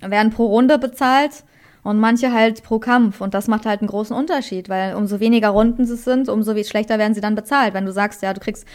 werden 0.00 0.30
pro 0.32 0.46
Runde 0.46 0.78
bezahlt 0.78 1.44
und 1.82 1.98
manche 1.98 2.32
halt 2.32 2.62
pro 2.62 2.78
Kampf. 2.78 3.20
Und 3.20 3.34
das 3.34 3.48
macht 3.48 3.66
halt 3.66 3.80
einen 3.80 3.88
großen 3.88 4.16
Unterschied, 4.16 4.68
weil 4.68 4.94
umso 4.94 5.20
weniger 5.20 5.50
Runden 5.50 5.82
es 5.82 6.04
sind, 6.04 6.28
umso 6.28 6.54
schlechter 6.64 6.98
werden 6.98 7.14
sie 7.14 7.20
dann 7.20 7.34
bezahlt. 7.34 7.74
Wenn 7.74 7.86
du 7.86 7.92
sagst, 7.92 8.22
ja, 8.22 8.32
du 8.32 8.40
kriegst 8.40 8.66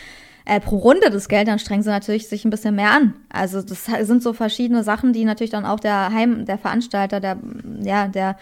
äh, 0.45 0.59
pro 0.59 0.77
Runde 0.77 1.09
das 1.09 1.27
Geld, 1.27 1.47
dann 1.47 1.59
strengen 1.59 1.83
sie 1.83 1.89
natürlich 1.89 2.27
sich 2.27 2.45
ein 2.45 2.49
bisschen 2.49 2.75
mehr 2.75 2.91
an. 2.91 3.15
Also 3.29 3.61
das 3.61 3.85
sind 3.85 4.23
so 4.23 4.33
verschiedene 4.33 4.83
Sachen, 4.83 5.13
die 5.13 5.25
natürlich 5.25 5.51
dann 5.51 5.65
auch 5.65 5.79
der 5.79 6.13
Heim, 6.13 6.45
der 6.45 6.57
Veranstalter, 6.57 7.19
der, 7.19 7.37
ja, 7.81 8.07
der 8.07 8.37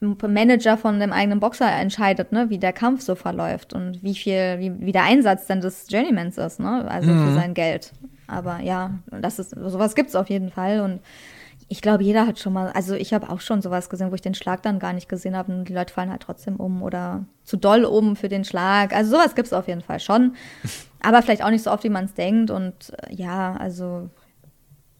Manager 0.00 0.76
von 0.76 1.00
dem 1.00 1.12
eigenen 1.12 1.40
Boxer 1.40 1.70
entscheidet, 1.70 2.32
ne, 2.32 2.50
wie 2.50 2.58
der 2.58 2.72
Kampf 2.72 3.02
so 3.02 3.14
verläuft 3.14 3.72
und 3.72 4.02
wie 4.02 4.14
viel, 4.14 4.58
wie, 4.58 4.72
wie 4.80 4.92
der 4.92 5.04
Einsatz 5.04 5.46
denn 5.46 5.60
des 5.60 5.86
Journeymans 5.88 6.38
ist, 6.38 6.60
ne, 6.60 6.86
also 6.88 7.12
für 7.12 7.34
sein 7.34 7.54
Geld. 7.54 7.92
Aber 8.26 8.60
ja, 8.60 8.98
das 9.10 9.38
ist, 9.38 9.50
sowas 9.50 9.94
gibt's 9.94 10.14
auf 10.14 10.28
jeden 10.28 10.50
Fall 10.50 10.80
und 10.80 11.00
ich 11.70 11.82
glaube, 11.82 12.02
jeder 12.02 12.26
hat 12.26 12.38
schon 12.38 12.54
mal, 12.54 12.70
also 12.72 12.94
ich 12.94 13.12
habe 13.12 13.28
auch 13.28 13.40
schon 13.40 13.60
sowas 13.60 13.90
gesehen, 13.90 14.10
wo 14.10 14.14
ich 14.14 14.22
den 14.22 14.34
Schlag 14.34 14.62
dann 14.62 14.78
gar 14.78 14.94
nicht 14.94 15.08
gesehen 15.08 15.36
habe 15.36 15.52
und 15.52 15.68
die 15.68 15.74
Leute 15.74 15.92
fallen 15.92 16.10
halt 16.10 16.22
trotzdem 16.22 16.56
um 16.56 16.82
oder 16.82 17.26
zu 17.44 17.58
doll 17.58 17.84
um 17.84 18.16
für 18.16 18.30
den 18.30 18.44
Schlag. 18.44 18.94
Also 18.94 19.10
sowas 19.10 19.34
gibt's 19.34 19.52
auf 19.52 19.68
jeden 19.68 19.82
Fall 19.82 20.00
schon. 20.00 20.34
Aber 21.00 21.22
vielleicht 21.22 21.44
auch 21.44 21.50
nicht 21.50 21.62
so 21.62 21.70
oft, 21.70 21.84
wie 21.84 21.90
man 21.90 22.06
es 22.06 22.14
denkt. 22.14 22.50
Und 22.50 22.92
äh, 23.02 23.14
ja, 23.14 23.54
also 23.56 24.08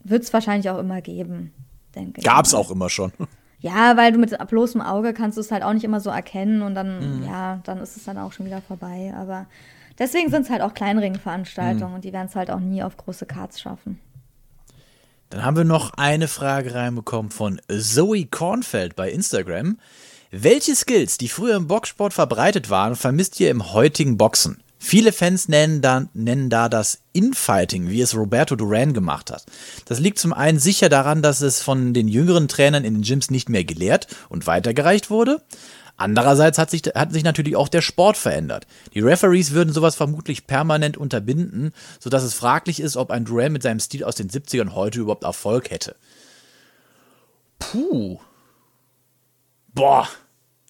wird's 0.04 0.32
wahrscheinlich 0.32 0.68
auch 0.68 0.78
immer 0.78 1.00
geben, 1.00 1.54
denke 1.94 2.20
ich. 2.20 2.24
Gab's 2.24 2.52
auch 2.52 2.70
immer 2.70 2.90
schon. 2.90 3.12
Ja, 3.60 3.96
weil 3.96 4.12
du 4.12 4.18
mit 4.18 4.36
bloßem 4.48 4.80
Auge 4.80 5.12
kannst 5.12 5.36
du 5.36 5.40
es 5.40 5.50
halt 5.50 5.64
auch 5.64 5.72
nicht 5.72 5.84
immer 5.84 6.00
so 6.00 6.10
erkennen 6.10 6.62
und 6.62 6.74
dann, 6.74 7.24
ja, 7.26 7.60
dann 7.64 7.78
ist 7.78 7.96
es 7.96 8.04
dann 8.04 8.18
auch 8.18 8.32
schon 8.32 8.46
wieder 8.46 8.62
vorbei. 8.62 9.12
Aber 9.16 9.46
deswegen 9.98 10.30
sind 10.30 10.42
es 10.42 10.50
halt 10.50 10.62
auch 10.62 10.74
Kleinringveranstaltungen 10.74 11.94
und 11.94 12.04
die 12.04 12.12
werden 12.12 12.28
es 12.28 12.36
halt 12.36 12.50
auch 12.50 12.60
nie 12.60 12.82
auf 12.82 12.96
große 12.96 13.26
Cards 13.26 13.60
schaffen. 13.60 13.98
Dann 15.30 15.44
haben 15.44 15.56
wir 15.56 15.64
noch 15.64 15.92
eine 15.96 16.28
Frage 16.28 16.74
reinbekommen 16.74 17.30
von 17.30 17.60
Zoe 17.68 18.26
Kornfeld 18.26 18.96
bei 18.96 19.10
Instagram. 19.10 19.78
Welche 20.30 20.74
Skills, 20.74 21.18
die 21.18 21.28
früher 21.28 21.56
im 21.56 21.66
Boxsport 21.66 22.14
verbreitet 22.14 22.70
waren, 22.70 22.96
vermisst 22.96 23.38
ihr 23.40 23.50
im 23.50 23.72
heutigen 23.72 24.16
Boxen? 24.16 24.62
Viele 24.78 25.12
Fans 25.12 25.48
nennen 25.48 25.80
da, 25.82 26.06
nennen 26.14 26.50
da 26.50 26.68
das 26.68 27.00
Infighting, 27.12 27.88
wie 27.88 28.00
es 28.00 28.14
Roberto 28.14 28.54
Duran 28.54 28.94
gemacht 28.94 29.30
hat. 29.30 29.44
Das 29.86 29.98
liegt 29.98 30.18
zum 30.18 30.32
einen 30.32 30.58
sicher 30.60 30.88
daran, 30.88 31.20
dass 31.20 31.40
es 31.40 31.60
von 31.62 31.92
den 31.94 32.06
jüngeren 32.08 32.46
Trainern 32.48 32.84
in 32.84 32.94
den 32.94 33.02
Gyms 33.02 33.30
nicht 33.30 33.48
mehr 33.48 33.64
gelehrt 33.64 34.06
und 34.28 34.46
weitergereicht 34.46 35.10
wurde. 35.10 35.42
Andererseits 35.96 36.58
hat 36.58 36.70
sich, 36.70 36.82
hat 36.94 37.12
sich 37.12 37.24
natürlich 37.24 37.56
auch 37.56 37.66
der 37.66 37.82
Sport 37.82 38.16
verändert. 38.16 38.68
Die 38.94 39.00
Referees 39.00 39.50
würden 39.50 39.74
sowas 39.74 39.96
vermutlich 39.96 40.46
permanent 40.46 40.96
unterbinden, 40.96 41.72
sodass 41.98 42.22
es 42.22 42.34
fraglich 42.34 42.78
ist, 42.78 42.96
ob 42.96 43.10
ein 43.10 43.24
Duran 43.24 43.52
mit 43.52 43.64
seinem 43.64 43.80
Stil 43.80 44.04
aus 44.04 44.14
den 44.14 44.30
70ern 44.30 44.74
heute 44.74 45.00
überhaupt 45.00 45.24
Erfolg 45.24 45.70
hätte. 45.70 45.96
Puh. 47.58 48.20
Boah. 49.74 50.08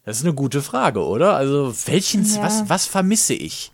Das 0.07 0.17
ist 0.17 0.25
eine 0.25 0.33
gute 0.33 0.63
Frage, 0.63 1.05
oder? 1.05 1.37
Also, 1.37 1.75
welchen, 1.87 2.25
Ja. 2.25 2.43
was, 2.43 2.69
was 2.71 2.87
vermisse 2.87 3.35
ich? 3.35 3.71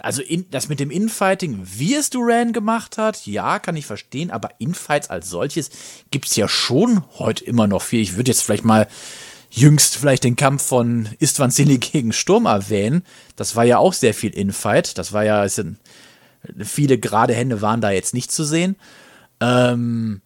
Also, 0.00 0.22
in, 0.22 0.48
das 0.50 0.68
mit 0.68 0.80
dem 0.80 0.90
Infighting, 0.90 1.60
wie 1.64 1.94
es 1.94 2.10
Duran 2.10 2.52
gemacht 2.52 2.98
hat, 2.98 3.26
ja, 3.26 3.58
kann 3.58 3.76
ich 3.76 3.86
verstehen, 3.86 4.30
aber 4.30 4.50
Infights 4.58 5.10
als 5.10 5.28
solches 5.28 5.70
gibt 6.10 6.26
es 6.26 6.36
ja 6.36 6.48
schon 6.48 7.04
heute 7.18 7.44
immer 7.44 7.66
noch 7.66 7.82
viel. 7.82 8.00
Ich 8.00 8.16
würde 8.16 8.30
jetzt 8.30 8.42
vielleicht 8.42 8.64
mal 8.64 8.88
jüngst 9.50 9.96
vielleicht 9.96 10.24
den 10.24 10.36
Kampf 10.36 10.62
von 10.62 11.08
Istvan 11.18 11.50
Sili 11.50 11.78
gegen 11.78 12.12
Sturm 12.12 12.46
erwähnen. 12.46 13.04
Das 13.36 13.54
war 13.54 13.64
ja 13.64 13.78
auch 13.78 13.92
sehr 13.92 14.14
viel 14.14 14.30
Infight. 14.30 14.96
Das 14.98 15.12
war 15.12 15.24
ja, 15.24 15.44
es 15.44 15.56
sind, 15.56 15.78
viele 16.58 16.98
gerade 16.98 17.34
Hände 17.34 17.60
waren 17.60 17.80
da 17.80 17.90
jetzt 17.90 18.14
nicht 18.14 18.32
zu 18.32 18.44
sehen. 18.44 18.76
Ähm, 19.40 20.22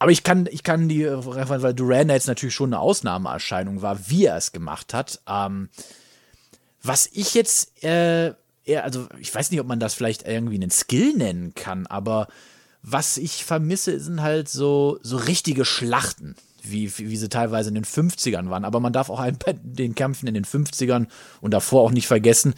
aber 0.00 0.10
ich 0.10 0.22
kann, 0.22 0.48
ich 0.50 0.62
kann 0.62 0.88
die, 0.88 1.06
weil 1.06 1.74
Duran 1.74 2.08
jetzt 2.08 2.28
natürlich 2.28 2.54
schon 2.54 2.72
eine 2.72 2.80
Ausnahmeerscheinung 2.80 3.82
war, 3.82 4.08
wie 4.08 4.26
er 4.26 4.36
es 4.36 4.52
gemacht 4.52 4.94
hat. 4.94 5.20
Ähm, 5.28 5.70
was 6.82 7.08
ich 7.12 7.34
jetzt, 7.34 7.82
äh, 7.84 8.34
eher, 8.64 8.84
also 8.84 9.06
ich 9.20 9.34
weiß 9.34 9.50
nicht, 9.50 9.60
ob 9.60 9.66
man 9.66 9.80
das 9.80 9.94
vielleicht 9.94 10.26
irgendwie 10.26 10.56
einen 10.56 10.70
Skill 10.70 11.14
nennen 11.14 11.54
kann, 11.54 11.86
aber 11.86 12.28
was 12.82 13.16
ich 13.16 13.44
vermisse, 13.44 13.98
sind 14.00 14.22
halt 14.22 14.48
so, 14.48 14.98
so 15.02 15.16
richtige 15.16 15.64
Schlachten, 15.64 16.36
wie, 16.62 16.96
wie, 16.98 17.16
sie 17.16 17.28
teilweise 17.28 17.70
in 17.70 17.74
den 17.74 17.84
50ern 17.84 18.50
waren. 18.50 18.64
Aber 18.64 18.80
man 18.80 18.92
darf 18.92 19.10
auch 19.10 19.24
den 19.62 19.94
Kämpfen 19.94 20.26
in 20.26 20.34
den 20.34 20.44
50ern 20.44 21.06
und 21.40 21.52
davor 21.52 21.82
auch 21.82 21.90
nicht 21.90 22.06
vergessen, 22.06 22.54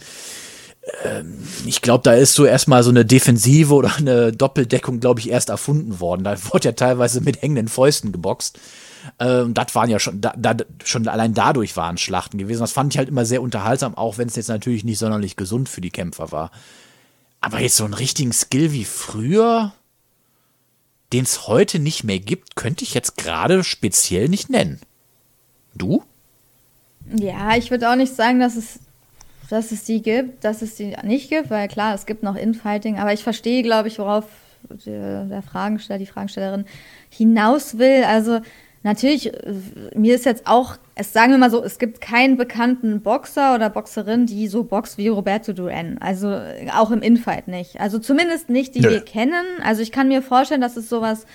ich 1.65 1.81
glaube, 1.81 2.03
da 2.03 2.13
ist 2.13 2.33
so 2.33 2.45
erstmal 2.45 2.83
so 2.83 2.89
eine 2.89 3.05
Defensive 3.05 3.73
oder 3.73 3.95
eine 3.97 4.31
Doppeldeckung, 4.31 4.99
glaube 4.99 5.19
ich, 5.19 5.29
erst 5.29 5.49
erfunden 5.49 5.99
worden. 5.99 6.23
Da 6.23 6.35
wurde 6.51 6.69
ja 6.69 6.71
teilweise 6.71 7.21
mit 7.21 7.41
hängenden 7.41 7.67
Fäusten 7.67 8.11
geboxt. 8.11 8.59
Ähm, 9.19 9.53
das 9.53 9.73
waren 9.75 9.89
ja 9.89 9.99
schon, 9.99 10.21
da, 10.21 10.33
da, 10.37 10.55
schon 10.83 11.07
allein 11.07 11.33
dadurch 11.33 11.75
waren 11.77 11.97
Schlachten 11.97 12.37
gewesen. 12.37 12.61
Das 12.61 12.71
fand 12.71 12.93
ich 12.93 12.97
halt 12.97 13.09
immer 13.09 13.25
sehr 13.25 13.41
unterhaltsam, 13.41 13.95
auch 13.95 14.17
wenn 14.17 14.27
es 14.27 14.35
jetzt 14.35 14.49
natürlich 14.49 14.83
nicht 14.83 14.99
sonderlich 14.99 15.35
gesund 15.35 15.69
für 15.69 15.81
die 15.81 15.91
Kämpfer 15.91 16.31
war. 16.31 16.51
Aber 17.39 17.59
jetzt 17.59 17.77
so 17.77 17.85
einen 17.85 17.93
richtigen 17.93 18.33
Skill 18.33 18.71
wie 18.71 18.85
früher, 18.85 19.73
den 21.11 21.23
es 21.23 21.47
heute 21.47 21.79
nicht 21.79 22.03
mehr 22.03 22.19
gibt, 22.19 22.55
könnte 22.55 22.83
ich 22.83 22.93
jetzt 22.93 23.17
gerade 23.17 23.63
speziell 23.63 24.29
nicht 24.29 24.49
nennen. 24.49 24.79
Du? 25.73 26.03
Ja, 27.15 27.55
ich 27.55 27.71
würde 27.71 27.89
auch 27.89 27.95
nicht 27.95 28.15
sagen, 28.15 28.39
dass 28.39 28.55
es, 28.55 28.79
dass 29.49 29.71
es 29.71 29.83
die 29.83 30.01
gibt, 30.01 30.43
dass 30.43 30.61
es 30.61 30.75
die 30.75 30.95
nicht 31.03 31.29
gibt, 31.29 31.49
weil 31.49 31.67
klar, 31.67 31.95
es 31.95 32.05
gibt 32.05 32.23
noch 32.23 32.35
Infighting, 32.35 32.99
aber 32.99 33.11
ich 33.13 33.23
verstehe, 33.23 33.63
glaube 33.63 33.87
ich, 33.87 33.97
worauf 33.97 34.25
der, 34.85 35.25
der 35.25 35.41
Fragensteller, 35.41 35.99
die 35.99 36.05
Fragestellerin 36.05 36.65
hinaus 37.09 37.77
will. 37.77 38.03
Also 38.03 38.41
natürlich, 38.83 39.33
äh, 39.33 39.53
mir 39.95 40.15
ist 40.15 40.25
jetzt 40.25 40.47
auch, 40.47 40.77
es 40.95 41.13
sagen 41.13 41.31
wir 41.31 41.37
mal 41.37 41.51
so, 41.51 41.63
es 41.63 41.79
gibt 41.79 42.01
keinen 42.01 42.37
bekannten 42.37 43.01
Boxer 43.01 43.55
oder 43.55 43.69
Boxerin, 43.69 44.25
die 44.25 44.47
so 44.47 44.63
boxt 44.63 44.97
wie 44.97 45.07
Roberto 45.07 45.53
Duran. 45.53 45.97
Also 45.99 46.29
äh, 46.31 46.69
auch 46.75 46.91
im 46.91 47.01
Infight 47.01 47.47
nicht. 47.47 47.79
Also 47.79 47.99
zumindest 47.99 48.49
nicht, 48.49 48.75
die 48.75 48.81
Nö. 48.81 48.89
wir 48.89 49.01
kennen. 49.01 49.45
Also 49.63 49.81
ich 49.81 49.91
kann 49.91 50.07
mir 50.07 50.21
vorstellen, 50.21 50.61
dass 50.61 50.77
es 50.77 50.89
sowas 50.89 51.25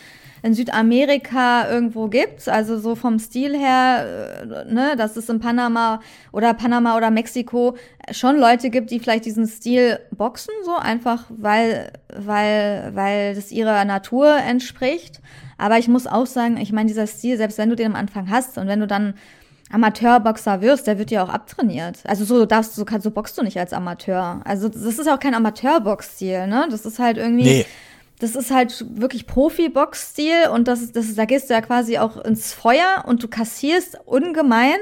in 0.46 0.54
Südamerika 0.54 1.68
irgendwo 1.68 2.06
gibt, 2.08 2.48
also 2.48 2.78
so 2.78 2.94
vom 2.94 3.18
Stil 3.18 3.58
her, 3.58 4.36
äh, 4.42 4.72
ne, 4.72 4.94
dass 4.96 5.16
es 5.16 5.28
in 5.28 5.40
Panama 5.40 6.00
oder 6.32 6.54
Panama 6.54 6.96
oder 6.96 7.10
Mexiko 7.10 7.76
schon 8.12 8.38
Leute 8.38 8.70
gibt, 8.70 8.92
die 8.92 9.00
vielleicht 9.00 9.24
diesen 9.24 9.48
Stil 9.48 9.98
boxen, 10.12 10.54
so 10.64 10.76
einfach, 10.76 11.24
weil, 11.28 11.92
weil, 12.08 12.92
weil 12.94 13.34
das 13.34 13.50
ihrer 13.50 13.84
Natur 13.84 14.36
entspricht. 14.36 15.20
Aber 15.58 15.78
ich 15.78 15.88
muss 15.88 16.06
auch 16.06 16.26
sagen, 16.26 16.58
ich 16.58 16.72
meine, 16.72 16.86
dieser 16.86 17.08
Stil, 17.08 17.36
selbst 17.36 17.58
wenn 17.58 17.70
du 17.70 17.76
den 17.76 17.88
am 17.88 17.96
Anfang 17.96 18.30
hast 18.30 18.56
und 18.56 18.68
wenn 18.68 18.80
du 18.80 18.86
dann 18.86 19.14
Amateurboxer 19.72 20.60
wirst, 20.60 20.86
der 20.86 20.98
wird 20.98 21.10
dir 21.10 21.24
auch 21.24 21.28
abtrainiert. 21.28 21.98
Also 22.04 22.24
so 22.24 22.46
darfst 22.46 22.78
du, 22.78 22.84
so, 22.84 22.98
so 23.00 23.10
boxst 23.10 23.36
du 23.36 23.42
nicht 23.42 23.58
als 23.58 23.72
Amateur. 23.72 24.42
Also 24.44 24.68
das 24.68 24.82
ist 24.82 25.08
auch 25.08 25.18
kein 25.18 25.34
Amateurbox-Stil, 25.34 26.46
ne? 26.46 26.68
Das 26.70 26.86
ist 26.86 27.00
halt 27.00 27.16
irgendwie. 27.16 27.42
Nee. 27.42 27.66
Das 28.18 28.34
ist 28.34 28.50
halt 28.50 28.84
wirklich 28.98 29.26
Profi-Box-Stil 29.26 30.48
und 30.52 30.68
das, 30.68 30.80
ist- 30.82 30.96
das, 30.96 31.06
ist- 31.06 31.18
da 31.18 31.24
gehst 31.26 31.50
du 31.50 31.54
ja 31.54 31.60
quasi 31.60 31.98
auch 31.98 32.16
ins 32.24 32.52
Feuer 32.52 33.04
und 33.06 33.22
du 33.22 33.28
kassierst 33.28 33.98
ungemein. 34.06 34.78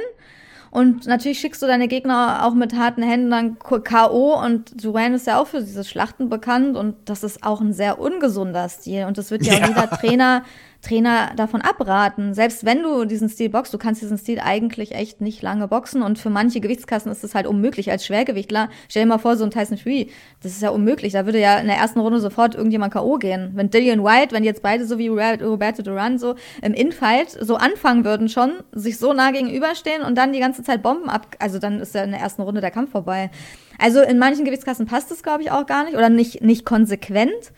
Und 0.70 1.06
natürlich 1.06 1.38
schickst 1.38 1.62
du 1.62 1.66
deine 1.66 1.86
Gegner 1.86 2.44
auch 2.44 2.52
mit 2.54 2.74
harten 2.74 3.02
Händen 3.04 3.30
dann 3.30 3.58
K.O. 3.60 4.34
und 4.44 4.82
Duran 4.84 5.14
ist 5.14 5.28
ja 5.28 5.38
auch 5.40 5.46
für 5.46 5.60
diese 5.60 5.84
Schlachten 5.84 6.28
bekannt 6.28 6.76
und 6.76 6.96
das 7.04 7.22
ist 7.22 7.44
auch 7.44 7.60
ein 7.60 7.72
sehr 7.72 8.00
ungesunder 8.00 8.68
Stil 8.68 9.04
und 9.04 9.16
das 9.16 9.30
wird 9.30 9.44
ja, 9.46 9.54
Ja. 9.54 9.64
auch 9.64 9.68
jeder 9.68 9.90
Trainer, 9.90 10.42
Trainer 10.84 11.32
davon 11.36 11.62
abraten. 11.62 12.34
Selbst 12.34 12.64
wenn 12.64 12.82
du 12.82 13.04
diesen 13.04 13.28
Stil 13.28 13.48
boxst, 13.48 13.72
du 13.72 13.78
kannst 13.78 14.02
diesen 14.02 14.18
Stil 14.18 14.38
eigentlich 14.40 14.94
echt 14.94 15.20
nicht 15.20 15.42
lange 15.42 15.66
boxen 15.66 16.02
und 16.02 16.18
für 16.18 16.30
manche 16.30 16.60
Gewichtskassen 16.60 17.10
ist 17.10 17.24
es 17.24 17.34
halt 17.34 17.46
unmöglich 17.46 17.90
als 17.90 18.06
Schwergewichtler. 18.06 18.68
Stell 18.88 19.04
dir 19.04 19.08
mal 19.08 19.18
vor, 19.18 19.36
so 19.36 19.44
ein 19.44 19.50
Tyson 19.50 19.78
Fury, 19.78 20.10
das 20.42 20.52
ist 20.52 20.62
ja 20.62 20.70
unmöglich. 20.70 21.12
Da 21.12 21.24
würde 21.24 21.40
ja 21.40 21.58
in 21.58 21.66
der 21.66 21.76
ersten 21.76 22.00
Runde 22.00 22.20
sofort 22.20 22.54
irgendjemand 22.54 22.92
K.O. 22.92 23.16
gehen. 23.18 23.52
Wenn 23.54 23.70
Dillian 23.70 24.04
White, 24.04 24.34
wenn 24.34 24.44
jetzt 24.44 24.62
beide 24.62 24.86
so 24.86 24.98
wie 24.98 25.08
Robert- 25.08 25.42
Roberto 25.42 25.82
Duran 25.82 26.18
so 26.18 26.34
im 26.62 26.74
Infight 26.74 27.30
so 27.30 27.56
anfangen 27.56 28.04
würden 28.04 28.28
schon, 28.28 28.52
sich 28.72 28.98
so 28.98 29.12
nah 29.12 29.30
gegenüberstehen 29.30 30.02
und 30.02 30.16
dann 30.16 30.32
die 30.32 30.40
ganze 30.40 30.62
Zeit 30.62 30.82
Bomben 30.82 31.08
ab, 31.08 31.26
also 31.38 31.58
dann 31.58 31.80
ist 31.80 31.94
ja 31.94 32.04
in 32.04 32.10
der 32.10 32.20
ersten 32.20 32.42
Runde 32.42 32.60
der 32.60 32.70
Kampf 32.70 32.90
vorbei. 32.92 33.30
Also 33.78 34.02
in 34.02 34.18
manchen 34.18 34.44
Gewichtskassen 34.44 34.86
passt 34.86 35.10
es, 35.10 35.22
glaube 35.22 35.42
ich, 35.42 35.50
auch 35.50 35.66
gar 35.66 35.84
nicht 35.84 35.96
oder 35.96 36.08
nicht, 36.08 36.42
nicht 36.42 36.64
konsequent. 36.64 37.52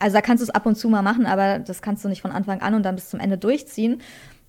Also 0.00 0.14
da 0.14 0.22
kannst 0.22 0.40
du 0.40 0.44
es 0.44 0.50
ab 0.50 0.66
und 0.66 0.76
zu 0.76 0.88
mal 0.88 1.02
machen, 1.02 1.26
aber 1.26 1.60
das 1.60 1.82
kannst 1.82 2.04
du 2.04 2.08
nicht 2.08 2.22
von 2.22 2.32
Anfang 2.32 2.60
an 2.62 2.74
und 2.74 2.82
dann 2.82 2.96
bis 2.96 3.10
zum 3.10 3.20
Ende 3.20 3.38
durchziehen. 3.38 4.00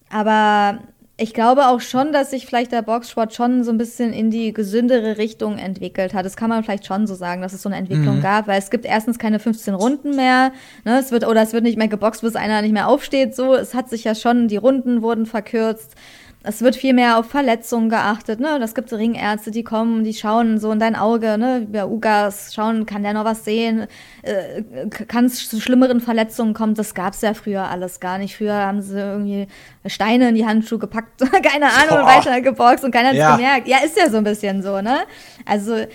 Aber 0.10 0.80
ich 1.18 1.36
glaube 1.36 1.68
auch 1.68 1.82
schon, 1.82 2.14
dass 2.14 2.32
sich 2.32 2.48
vielleicht 2.48 2.72
der 2.72 2.82
Boxsport 2.82 3.36
schon 3.36 3.64
so 3.64 3.72
ein 3.72 3.78
bisschen 3.78 4.12
in 4.12 4.32
die 4.32 4.54
gesündere 4.54 5.20
Richtung 5.20 5.60
entwickelt 5.60 6.16
hat. 6.16 6.26
Das 6.26 6.36
kann 6.36 6.50
man 6.50 6.64
vielleicht 6.64 6.88
schon 6.88 7.06
so 7.06 7.14
sagen, 7.14 7.44
dass 7.44 7.54
es 7.54 7.62
so 7.62 7.70
eine 7.70 7.78
Entwicklung 7.78 8.22
gab, 8.22 8.48
weil 8.48 8.58
es 8.58 8.72
gibt 8.72 8.86
erstens 8.86 9.20
keine 9.20 9.38
15 9.38 9.76
Runden 9.76 10.16
mehr, 10.16 10.52
ne, 10.84 10.98
es 10.98 11.12
wird 11.12 11.28
oder 11.28 11.44
es 11.44 11.54
wird 11.54 11.64
nicht 11.64 11.78
mehr 11.78 11.90
geboxt, 11.90 12.22
bis 12.22 12.36
einer 12.36 12.64
nicht 12.64 12.72
mehr 12.72 12.88
aufsteht. 12.88 13.36
So, 13.36 13.54
es 13.54 13.76
hat 13.76 13.90
sich 13.90 14.04
ja 14.04 14.16
schon, 14.16 14.48
die 14.48 14.58
Runden 14.58 15.04
wurden 15.04 15.28
verkürzt. 15.28 15.96
Es 16.44 16.64
wird 16.64 16.76
viel 16.76 16.94
mehr 16.94 17.20
auf 17.20 17.28
Verletzungen 17.28 17.90
geachtet, 17.90 18.40
ne? 18.40 18.58
Das 18.60 18.74
gibt 18.74 18.92
Ringärzte, 18.92 19.52
die 19.52 19.64
kommen, 19.64 20.04
die 20.04 20.14
schauen 20.16 20.58
so 20.58 20.72
in 20.72 20.80
dein 20.80 20.96
Auge, 20.96 21.38
ne? 21.38 21.68
Bei 21.72 21.86
Ugas 21.86 22.56
schauen, 22.56 22.88
kann 22.88 23.04
der 23.04 23.14
noch 23.14 23.26
was 23.26 23.46
sehen? 23.46 23.86
Äh, 24.24 24.64
kann 24.90 25.26
es 25.26 25.48
zu 25.48 25.62
schlimmeren 25.62 26.02
Verletzungen 26.02 26.56
kommen? 26.56 26.74
Das 26.74 26.96
gab's 26.96 27.22
ja 27.22 27.36
früher 27.36 27.70
alles 27.70 28.00
gar 28.00 28.18
nicht. 28.18 28.36
Früher 28.36 28.56
haben 28.56 28.82
sie 28.82 28.98
irgendwie 29.00 29.48
Steine 29.86 30.30
in 30.30 30.36
die 30.36 30.46
Handschuhe 30.48 30.80
gepackt, 30.80 31.20
keine 31.44 31.68
Ahnung, 31.68 32.00
Boah. 32.00 32.08
weiter 32.08 32.42
geboxt 32.42 32.84
und 32.84 32.92
keiner 32.92 33.10
hat's 33.10 33.18
Ja. 33.20 33.36
gemerkt. 33.36 33.68
Ja, 33.68 33.78
ist 33.86 33.96
ja 33.98 34.10
so 34.10 34.18
ein 34.18 34.24
bisschen 34.24 34.64
so, 34.64 34.82
ne? 34.82 35.02
Also, 35.46 35.76
äh, 35.76 35.88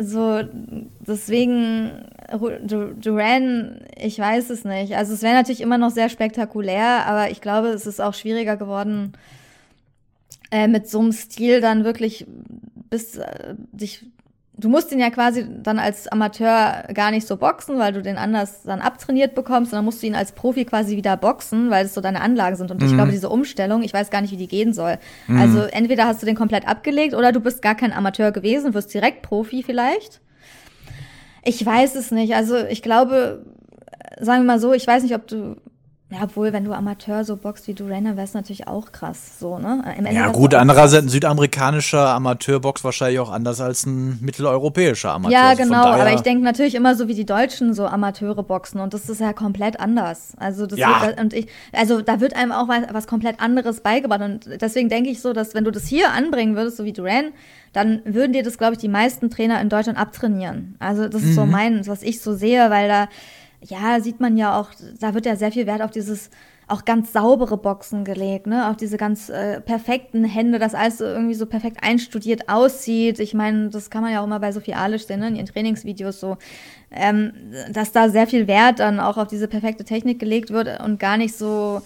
so, 0.00 0.42
deswegen, 1.06 1.90
Duran, 3.00 3.80
ich 3.96 4.18
weiß 4.18 4.50
es 4.50 4.64
nicht. 4.64 4.94
Also, 4.96 5.14
es 5.14 5.22
wäre 5.22 5.34
natürlich 5.34 5.60
immer 5.60 5.78
noch 5.78 5.90
sehr 5.90 6.08
spektakulär, 6.08 7.04
aber 7.06 7.30
ich 7.30 7.40
glaube, 7.40 7.68
es 7.68 7.86
ist 7.86 8.00
auch 8.00 8.14
schwieriger 8.14 8.56
geworden, 8.56 9.12
äh, 10.50 10.68
mit 10.68 10.88
so 10.88 11.00
einem 11.00 11.12
Stil 11.12 11.60
dann 11.60 11.84
wirklich 11.84 12.26
bis 12.90 13.16
äh, 13.16 13.54
dich. 13.72 14.06
Du 14.56 14.68
musst 14.68 14.90
ihn 14.90 14.98
ja 14.98 15.10
quasi 15.10 15.46
dann 15.62 15.78
als 15.78 16.08
Amateur 16.08 16.82
gar 16.92 17.12
nicht 17.12 17.28
so 17.28 17.36
boxen, 17.36 17.78
weil 17.78 17.92
du 17.92 18.02
den 18.02 18.16
anders 18.16 18.64
dann 18.64 18.80
abtrainiert 18.80 19.36
bekommst. 19.36 19.72
Und 19.72 19.76
dann 19.76 19.84
musst 19.84 20.02
du 20.02 20.08
ihn 20.08 20.16
als 20.16 20.32
Profi 20.32 20.64
quasi 20.64 20.96
wieder 20.96 21.16
boxen, 21.16 21.70
weil 21.70 21.86
es 21.86 21.94
so 21.94 22.00
deine 22.00 22.20
Anlagen 22.20 22.56
sind. 22.56 22.72
Und 22.72 22.82
ich 22.82 22.92
glaube, 22.92 23.12
diese 23.12 23.28
Umstellung, 23.28 23.84
ich 23.84 23.94
weiß 23.94 24.10
gar 24.10 24.20
nicht, 24.20 24.32
wie 24.32 24.36
die 24.36 24.48
gehen 24.48 24.72
soll. 24.72 24.98
Also 25.28 25.60
entweder 25.60 26.06
hast 26.06 26.22
du 26.22 26.26
den 26.26 26.34
komplett 26.34 26.66
abgelegt 26.66 27.14
oder 27.14 27.30
du 27.30 27.38
bist 27.38 27.62
gar 27.62 27.76
kein 27.76 27.92
Amateur 27.92 28.32
gewesen, 28.32 28.74
wirst 28.74 28.92
direkt 28.92 29.22
Profi 29.22 29.62
vielleicht. 29.62 30.20
Ich 31.44 31.64
weiß 31.64 31.94
es 31.94 32.10
nicht. 32.10 32.34
Also 32.34 32.56
ich 32.56 32.82
glaube, 32.82 33.44
sagen 34.20 34.42
wir 34.42 34.46
mal 34.46 34.60
so, 34.60 34.72
ich 34.72 34.86
weiß 34.86 35.02
nicht, 35.02 35.14
ob 35.14 35.26
du, 35.26 35.56
ja, 36.10 36.20
obwohl, 36.22 36.54
wenn 36.54 36.64
du 36.64 36.72
Amateur 36.72 37.22
so 37.22 37.36
boxt 37.36 37.68
wie 37.68 37.74
du 37.74 37.84
Renner, 37.84 38.16
wäre 38.16 38.24
es 38.24 38.32
natürlich 38.32 38.66
auch 38.66 38.92
krass, 38.92 39.38
so, 39.38 39.58
ne? 39.58 39.84
Ja, 40.10 40.28
gut, 40.30 40.54
andererseits 40.54 41.04
ein 41.04 41.08
südamerikanischer 41.10 42.08
Amateurbox 42.14 42.82
wahrscheinlich 42.82 43.20
auch 43.20 43.30
anders 43.30 43.60
als 43.60 43.84
ein 43.84 44.18
mitteleuropäischer 44.22 45.12
Amateur. 45.12 45.38
Ja, 45.38 45.48
Also 45.50 45.62
genau, 45.64 45.84
aber 45.84 46.14
ich 46.14 46.22
denke 46.22 46.42
natürlich 46.44 46.74
immer 46.74 46.94
so 46.94 47.08
wie 47.08 47.14
die 47.14 47.26
Deutschen 47.26 47.74
so 47.74 47.86
Amateure 47.86 48.42
boxen 48.42 48.80
und 48.80 48.94
das 48.94 49.10
ist 49.10 49.20
ja 49.20 49.34
komplett 49.34 49.78
anders. 49.80 50.32
Also 50.38 50.66
das 50.66 50.78
Ja. 50.78 50.98
wird, 51.02 51.20
und 51.20 51.34
ich, 51.34 51.48
also 51.72 52.00
da 52.00 52.20
wird 52.20 52.34
einem 52.34 52.52
auch 52.52 52.68
was, 52.68 52.84
was 52.92 53.06
komplett 53.06 53.40
anderes 53.40 53.80
beigebracht 53.80 54.22
und 54.22 54.48
deswegen 54.62 54.88
denke 54.88 55.10
ich 55.10 55.20
so, 55.20 55.34
dass 55.34 55.54
wenn 55.54 55.64
du 55.64 55.70
das 55.70 55.86
hier 55.86 56.12
anbringen 56.12 56.56
würdest, 56.56 56.78
so 56.78 56.84
wie 56.84 56.94
Duran, 56.94 57.32
dann 57.74 58.00
würden 58.06 58.32
dir 58.32 58.42
das, 58.42 58.56
glaube 58.56 58.72
ich, 58.72 58.78
die 58.78 58.88
meisten 58.88 59.28
Trainer 59.28 59.60
in 59.60 59.68
Deutschland 59.68 59.98
abtrainieren. 59.98 60.76
Also 60.78 61.06
das 61.06 61.22
ist 61.22 61.34
so 61.34 61.44
Mhm. 61.44 61.50
mein, 61.52 61.86
was 61.86 62.02
ich 62.02 62.22
so 62.22 62.34
sehe, 62.34 62.70
weil 62.70 62.88
da, 62.88 63.08
ja, 63.62 64.00
sieht 64.00 64.20
man 64.20 64.36
ja 64.36 64.58
auch, 64.58 64.70
da 65.00 65.14
wird 65.14 65.26
ja 65.26 65.36
sehr 65.36 65.52
viel 65.52 65.66
Wert 65.66 65.82
auf 65.82 65.90
dieses 65.90 66.30
auch 66.68 66.84
ganz 66.84 67.14
saubere 67.14 67.56
Boxen 67.56 68.04
gelegt, 68.04 68.46
ne? 68.46 68.68
Auf 68.68 68.76
diese 68.76 68.98
ganz 68.98 69.30
äh, 69.30 69.58
perfekten 69.60 70.24
Hände, 70.24 70.58
dass 70.58 70.74
alles 70.74 70.98
so 70.98 71.04
irgendwie 71.04 71.34
so 71.34 71.46
perfekt 71.46 71.78
einstudiert 71.82 72.48
aussieht. 72.50 73.20
Ich 73.20 73.32
meine, 73.32 73.70
das 73.70 73.88
kann 73.88 74.02
man 74.02 74.12
ja 74.12 74.20
auch 74.20 74.24
immer 74.26 74.38
bei 74.38 74.52
Sophie 74.52 74.74
Alisch 74.74 75.06
sehen, 75.06 75.20
ne? 75.20 75.28
in 75.28 75.36
ihren 75.36 75.46
Trainingsvideos 75.46 76.20
so, 76.20 76.36
ähm, 76.90 77.32
dass 77.72 77.92
da 77.92 78.10
sehr 78.10 78.26
viel 78.26 78.46
Wert 78.46 78.80
dann 78.80 79.00
auch 79.00 79.16
auf 79.16 79.28
diese 79.28 79.48
perfekte 79.48 79.84
Technik 79.84 80.18
gelegt 80.18 80.50
wird 80.50 80.82
und 80.84 81.00
gar 81.00 81.16
nicht 81.16 81.34
so, 81.34 81.80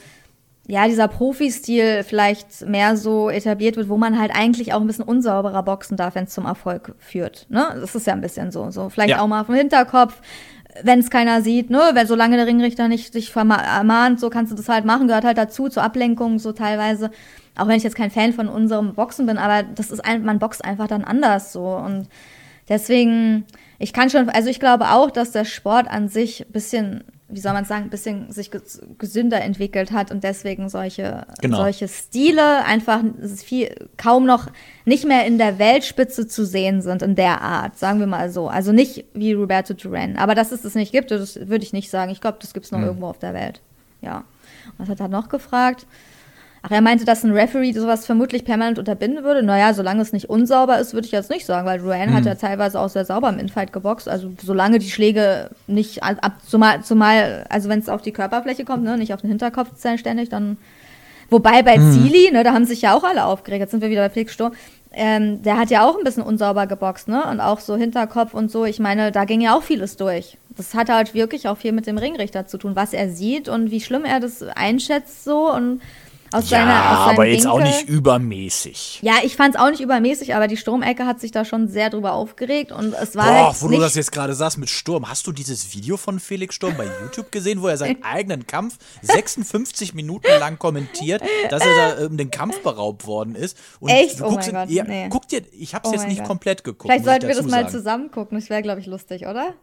ja, 0.66 0.88
dieser 0.88 1.06
Profi-Stil 1.06 2.02
vielleicht 2.02 2.66
mehr 2.66 2.96
so 2.96 3.30
etabliert 3.30 3.76
wird, 3.76 3.88
wo 3.88 3.96
man 3.96 4.18
halt 4.18 4.32
eigentlich 4.34 4.74
auch 4.74 4.80
ein 4.80 4.86
bisschen 4.88 5.04
unsauberer 5.04 5.62
boxen 5.62 5.96
darf, 5.96 6.16
wenn 6.16 6.24
es 6.24 6.34
zum 6.34 6.44
Erfolg 6.44 6.96
führt. 6.98 7.46
Ne? 7.50 7.66
Das 7.80 7.94
ist 7.94 8.08
ja 8.08 8.14
ein 8.14 8.20
bisschen 8.20 8.50
so. 8.50 8.70
so 8.72 8.88
vielleicht 8.88 9.10
Ja. 9.10 9.20
auch 9.20 9.28
mal 9.28 9.44
vom 9.44 9.54
Hinterkopf, 9.54 10.20
wenn 10.82 11.00
es 11.00 11.10
keiner 11.10 11.42
sieht, 11.42 11.70
ne? 11.70 11.90
Wenn 11.92 12.06
solange 12.06 12.36
der 12.36 12.46
Ringrichter 12.46 12.88
nicht 12.88 13.12
sich 13.12 13.34
ermahnt, 13.34 14.20
so 14.20 14.30
kannst 14.30 14.52
du 14.52 14.56
das 14.56 14.68
halt 14.68 14.84
machen, 14.84 15.08
gehört 15.08 15.24
halt 15.24 15.38
dazu, 15.38 15.68
zur 15.68 15.82
Ablenkung 15.82 16.38
so 16.38 16.52
teilweise. 16.52 17.10
Auch 17.56 17.68
wenn 17.68 17.76
ich 17.76 17.82
jetzt 17.82 17.96
kein 17.96 18.10
Fan 18.10 18.32
von 18.32 18.48
unserem 18.48 18.94
Boxen 18.94 19.26
bin, 19.26 19.36
aber 19.36 19.62
das 19.62 19.90
ist 19.90 20.00
ein, 20.00 20.24
man 20.24 20.38
boxt 20.38 20.64
einfach 20.64 20.88
dann 20.88 21.04
anders 21.04 21.52
so. 21.52 21.66
Und 21.66 22.08
deswegen, 22.68 23.44
ich 23.78 23.92
kann 23.92 24.08
schon, 24.08 24.30
also 24.30 24.48
ich 24.48 24.60
glaube 24.60 24.90
auch, 24.90 25.10
dass 25.10 25.32
der 25.32 25.44
Sport 25.44 25.88
an 25.88 26.08
sich 26.08 26.46
bisschen, 26.48 27.04
wie 27.34 27.40
soll 27.40 27.52
man 27.54 27.64
sagen, 27.64 27.84
ein 27.84 27.90
bisschen 27.90 28.30
sich 28.30 28.50
ges- 28.50 28.80
gesünder 28.98 29.40
entwickelt 29.40 29.90
hat 29.90 30.10
und 30.10 30.22
deswegen 30.22 30.68
solche, 30.68 31.26
Genau. 31.40 31.56
solche 31.56 31.88
Stile 31.88 32.64
einfach 32.64 33.00
viel, 33.44 33.74
kaum 33.96 34.26
noch 34.26 34.48
nicht 34.84 35.04
mehr 35.06 35.24
in 35.26 35.38
der 35.38 35.58
Weltspitze 35.58 36.26
zu 36.28 36.44
sehen 36.44 36.82
sind 36.82 37.02
in 37.02 37.14
der 37.16 37.40
Art, 37.40 37.78
sagen 37.78 38.00
wir 38.00 38.06
mal 38.06 38.30
so. 38.30 38.48
Also 38.48 38.72
nicht 38.72 39.04
wie 39.14 39.32
Roberto 39.32 39.74
Duran. 39.74 40.16
Aber 40.16 40.34
dass 40.34 40.52
es 40.52 40.62
das 40.62 40.74
nicht 40.74 40.92
gibt, 40.92 41.10
das 41.10 41.36
würde 41.48 41.64
ich 41.64 41.72
nicht 41.72 41.90
sagen. 41.90 42.12
Ich 42.12 42.20
glaube, 42.20 42.38
das 42.40 42.52
gibt 42.52 42.66
es 42.66 42.72
noch 42.72 42.80
irgendwo 42.80 43.06
auf 43.06 43.18
der 43.18 43.34
Welt. 43.34 43.60
Ja. 44.02 44.24
Was 44.78 44.88
hat 44.88 45.00
er 45.00 45.08
noch 45.08 45.28
gefragt? 45.28 45.86
Ach, 46.64 46.70
er 46.70 46.80
meinte, 46.80 47.04
dass 47.04 47.24
ein 47.24 47.32
Referee 47.32 47.72
sowas 47.72 48.06
vermutlich 48.06 48.44
permanent 48.44 48.78
unterbinden 48.78 49.24
würde. 49.24 49.42
Naja, 49.42 49.74
solange 49.74 50.00
es 50.00 50.12
nicht 50.12 50.30
unsauber 50.30 50.78
ist, 50.78 50.94
würde 50.94 51.06
ich 51.06 51.12
jetzt 51.12 51.28
nicht 51.28 51.44
sagen, 51.44 51.66
weil 51.66 51.80
Duran 51.80 52.14
hat 52.14 52.24
ja 52.24 52.36
teilweise 52.36 52.78
auch 52.78 52.88
sehr 52.88 53.04
sauber 53.04 53.30
im 53.30 53.38
Infight 53.40 53.72
geboxt. 53.72 54.08
Also 54.08 54.30
solange 54.40 54.78
die 54.78 54.90
Schläge 54.90 55.50
nicht 55.66 56.04
ab, 56.04 56.34
zumal, 56.46 56.82
zumal 56.84 57.44
also 57.48 57.68
wenn 57.68 57.80
es 57.80 57.88
auf 57.88 58.02
die 58.02 58.12
Körperfläche 58.12 58.64
kommt, 58.64 58.84
ne, 58.84 58.96
nicht 58.96 59.12
auf 59.12 59.22
den 59.22 59.30
Hinterkopf 59.30 59.70
ständig, 59.96 60.28
dann 60.28 60.56
Wobei 61.32 61.62
bei 61.62 61.78
Zili, 61.78 62.30
ne, 62.30 62.44
da 62.44 62.52
haben 62.52 62.66
sich 62.66 62.82
ja 62.82 62.94
auch 62.94 63.04
alle 63.04 63.24
aufgeregt. 63.24 63.62
Jetzt 63.62 63.70
sind 63.70 63.80
wir 63.80 63.88
wieder 63.88 64.02
bei 64.02 64.10
Felix 64.10 64.34
Sturm. 64.34 64.52
Ähm, 64.92 65.42
der 65.42 65.56
hat 65.56 65.70
ja 65.70 65.88
auch 65.88 65.96
ein 65.96 66.04
bisschen 66.04 66.22
unsauber 66.22 66.66
geboxt, 66.66 67.08
ne? 67.08 67.24
Und 67.24 67.40
auch 67.40 67.58
so 67.58 67.74
Hinterkopf 67.74 68.34
und 68.34 68.50
so. 68.50 68.66
Ich 68.66 68.78
meine, 68.78 69.10
da 69.10 69.24
ging 69.24 69.40
ja 69.40 69.56
auch 69.56 69.62
vieles 69.62 69.96
durch. 69.96 70.36
Das 70.50 70.74
hat 70.74 70.90
halt 70.90 71.14
wirklich 71.14 71.48
auch 71.48 71.56
viel 71.56 71.72
mit 71.72 71.86
dem 71.86 71.96
Ringrichter 71.96 72.46
zu 72.46 72.58
tun, 72.58 72.76
was 72.76 72.92
er 72.92 73.08
sieht 73.08 73.48
und 73.48 73.70
wie 73.70 73.80
schlimm 73.80 74.04
er 74.04 74.20
das 74.20 74.42
einschätzt 74.42 75.24
so 75.24 75.50
und 75.50 75.80
aus 76.34 76.50
Ja, 76.50 76.58
seiner 76.58 77.00
aus 77.04 77.10
aber 77.12 77.26
jetzt 77.26 77.46
auch 77.46 77.58
Winkel. 77.58 77.72
nicht 77.72 77.88
übermäßig. 77.88 79.00
Ja, 79.02 79.14
ich 79.22 79.36
fand 79.36 79.54
es 79.54 79.60
auch 79.60 79.70
nicht 79.70 79.80
übermäßig, 79.80 80.34
aber 80.34 80.48
die 80.48 80.56
Stromecke 80.56 81.06
hat 81.06 81.20
sich 81.20 81.30
da 81.30 81.44
schon 81.44 81.68
sehr 81.68 81.90
drüber 81.90 82.12
aufgeregt 82.14 82.72
und 82.72 82.94
es 82.94 83.14
war 83.16 83.26
Boah, 83.26 83.46
halt 83.48 83.62
wo 83.62 83.68
du 83.68 83.78
das 83.78 83.94
jetzt 83.94 84.12
gerade 84.12 84.34
sagst 84.34 84.58
mit 84.58 84.70
Sturm. 84.70 85.08
Hast 85.08 85.26
du 85.26 85.32
dieses 85.32 85.72
Video 85.74 85.96
von 85.96 86.20
Felix 86.20 86.54
Sturm 86.54 86.76
bei 86.76 86.86
YouTube 87.02 87.30
gesehen, 87.32 87.62
wo 87.62 87.68
er 87.68 87.76
seinen 87.76 88.02
eigenen 88.04 88.46
Kampf 88.46 88.76
56 89.02 89.94
Minuten 89.94 90.28
lang 90.40 90.58
kommentiert, 90.58 91.22
dass 91.50 91.62
er 91.64 91.96
da 91.98 92.06
um 92.06 92.16
den 92.16 92.30
Kampf 92.30 92.60
beraubt 92.62 93.06
worden 93.06 93.34
ist? 93.34 93.56
Und 93.80 93.90
Echt? 93.90 94.20
Du 94.20 94.24
Oh 94.24 94.30
guckst 94.30 94.52
mein 94.52 94.68
ihn- 94.68 94.68
Gott, 94.68 94.74
ja, 94.76 94.84
nee. 94.84 95.08
guck 95.10 95.28
dir, 95.28 95.42
ich 95.52 95.74
hab's 95.74 95.88
Oh 95.88 95.92
jetzt 95.92 96.08
nicht 96.08 96.18
Gott. 96.18 96.26
komplett 96.28 96.64
geguckt. 96.64 96.90
Vielleicht 96.90 97.04
sollten 97.04 97.28
wir 97.28 97.34
das 97.34 97.44
mal 97.46 97.62
sagen. 97.62 97.68
zusammen 97.70 98.10
gucken. 98.10 98.38
Das 98.38 98.48
wäre, 98.50 98.62
glaube 98.62 98.80
ich, 98.80 98.86
lustig, 98.86 99.26
oder? 99.26 99.54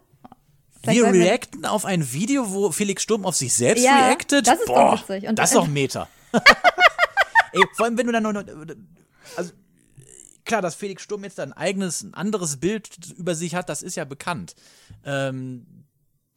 Wir 0.83 1.05
reacten 1.07 1.65
auf 1.65 1.83
ein 1.83 2.13
Video, 2.13 2.53
wo 2.53 2.71
Felix 2.71 3.03
Sturm 3.03 3.25
auf 3.25 3.35
sich 3.35 3.53
selbst 3.53 3.83
Ja, 3.83 4.07
reactet. 4.07 4.47
das 4.47 4.59
ist 4.59 4.69
doch 4.69 4.75
Boah, 4.75 4.93
witzig. 4.99 5.27
Und- 5.27 5.37
das 5.37 5.49
ist 5.51 5.57
doch 5.57 5.67
Meter. 5.67 6.07
Ey, 7.53 7.63
vor 7.73 7.85
allem, 7.85 7.97
wenn 7.97 8.05
du 8.07 8.11
dann 8.13 8.23
noch. 8.23 8.43
Also, 9.37 9.51
klar, 10.45 10.61
dass 10.61 10.75
Felix 10.75 11.01
Sturm 11.03 11.23
jetzt 11.23 11.39
ein 11.39 11.53
eigenes, 11.53 12.03
ein 12.03 12.13
anderes 12.13 12.57
Bild 12.57 12.89
über 13.17 13.35
sich 13.35 13.55
hat, 13.55 13.69
das 13.69 13.81
ist 13.81 13.95
ja 13.95 14.05
bekannt. 14.05 14.55
Ähm, 15.05 15.65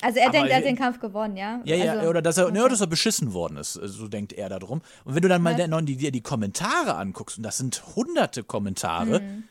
Also 0.02 0.18
er 0.18 0.30
denkt, 0.30 0.50
er 0.50 0.56
hat 0.58 0.64
den 0.64 0.76
Kampf 0.76 1.00
gewonnen, 1.00 1.36
ja? 1.36 1.60
ja, 1.64 1.76
ja, 1.76 1.92
also, 1.92 2.08
oder 2.08 2.22
dass 2.22 2.36
er, 2.38 2.50
ne, 2.50 2.66
dass 2.68 2.80
er 2.80 2.86
beschissen 2.86 3.32
worden 3.34 3.56
ist, 3.56 3.74
so 3.74 4.08
denkt 4.08 4.32
er 4.32 4.48
darum. 4.48 4.82
Und 5.04 5.14
wenn 5.14 5.22
du 5.22 5.28
dann 5.28 5.42
mal 5.42 5.68
noch 5.68 5.80
die, 5.82 5.96
dir 5.96 6.10
die 6.12 6.22
Kommentare 6.22 6.96
anguckst, 6.96 7.36
und 7.38 7.42
das 7.44 7.58
sind 7.58 7.82
hunderte 7.94 8.42
Kommentare, 8.42 9.20
Mhm. 9.20 9.44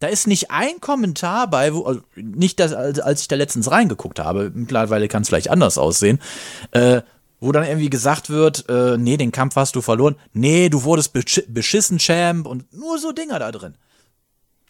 da 0.00 0.06
ist 0.06 0.26
nicht 0.28 0.50
ein 0.50 0.80
Kommentar 0.80 1.48
bei, 1.50 1.74
wo, 1.74 1.82
also 1.84 2.00
nicht 2.16 2.58
das, 2.60 2.72
als, 2.72 3.00
als 3.00 3.22
ich 3.22 3.28
da 3.28 3.36
letztens 3.36 3.70
reingeguckt 3.70 4.18
habe, 4.20 4.50
mittlerweile 4.54 5.08
kann 5.08 5.22
es 5.22 5.28
vielleicht 5.28 5.50
anders 5.50 5.76
aussehen, 5.78 6.20
äh, 6.70 7.02
wo 7.40 7.52
dann 7.52 7.64
irgendwie 7.64 7.90
gesagt 7.90 8.30
wird, 8.30 8.68
äh, 8.68 8.96
nee, 8.98 9.16
den 9.16 9.32
Kampf 9.32 9.56
hast 9.56 9.76
du 9.76 9.80
verloren, 9.80 10.16
nee, 10.32 10.68
du 10.68 10.84
wurdest 10.84 11.12
beschi 11.12 11.42
beschissen, 11.48 11.98
Champ, 11.98 12.46
und 12.46 12.72
nur 12.72 12.98
so 12.98 13.12
Dinger 13.12 13.38
da 13.38 13.52
drin. 13.52 13.74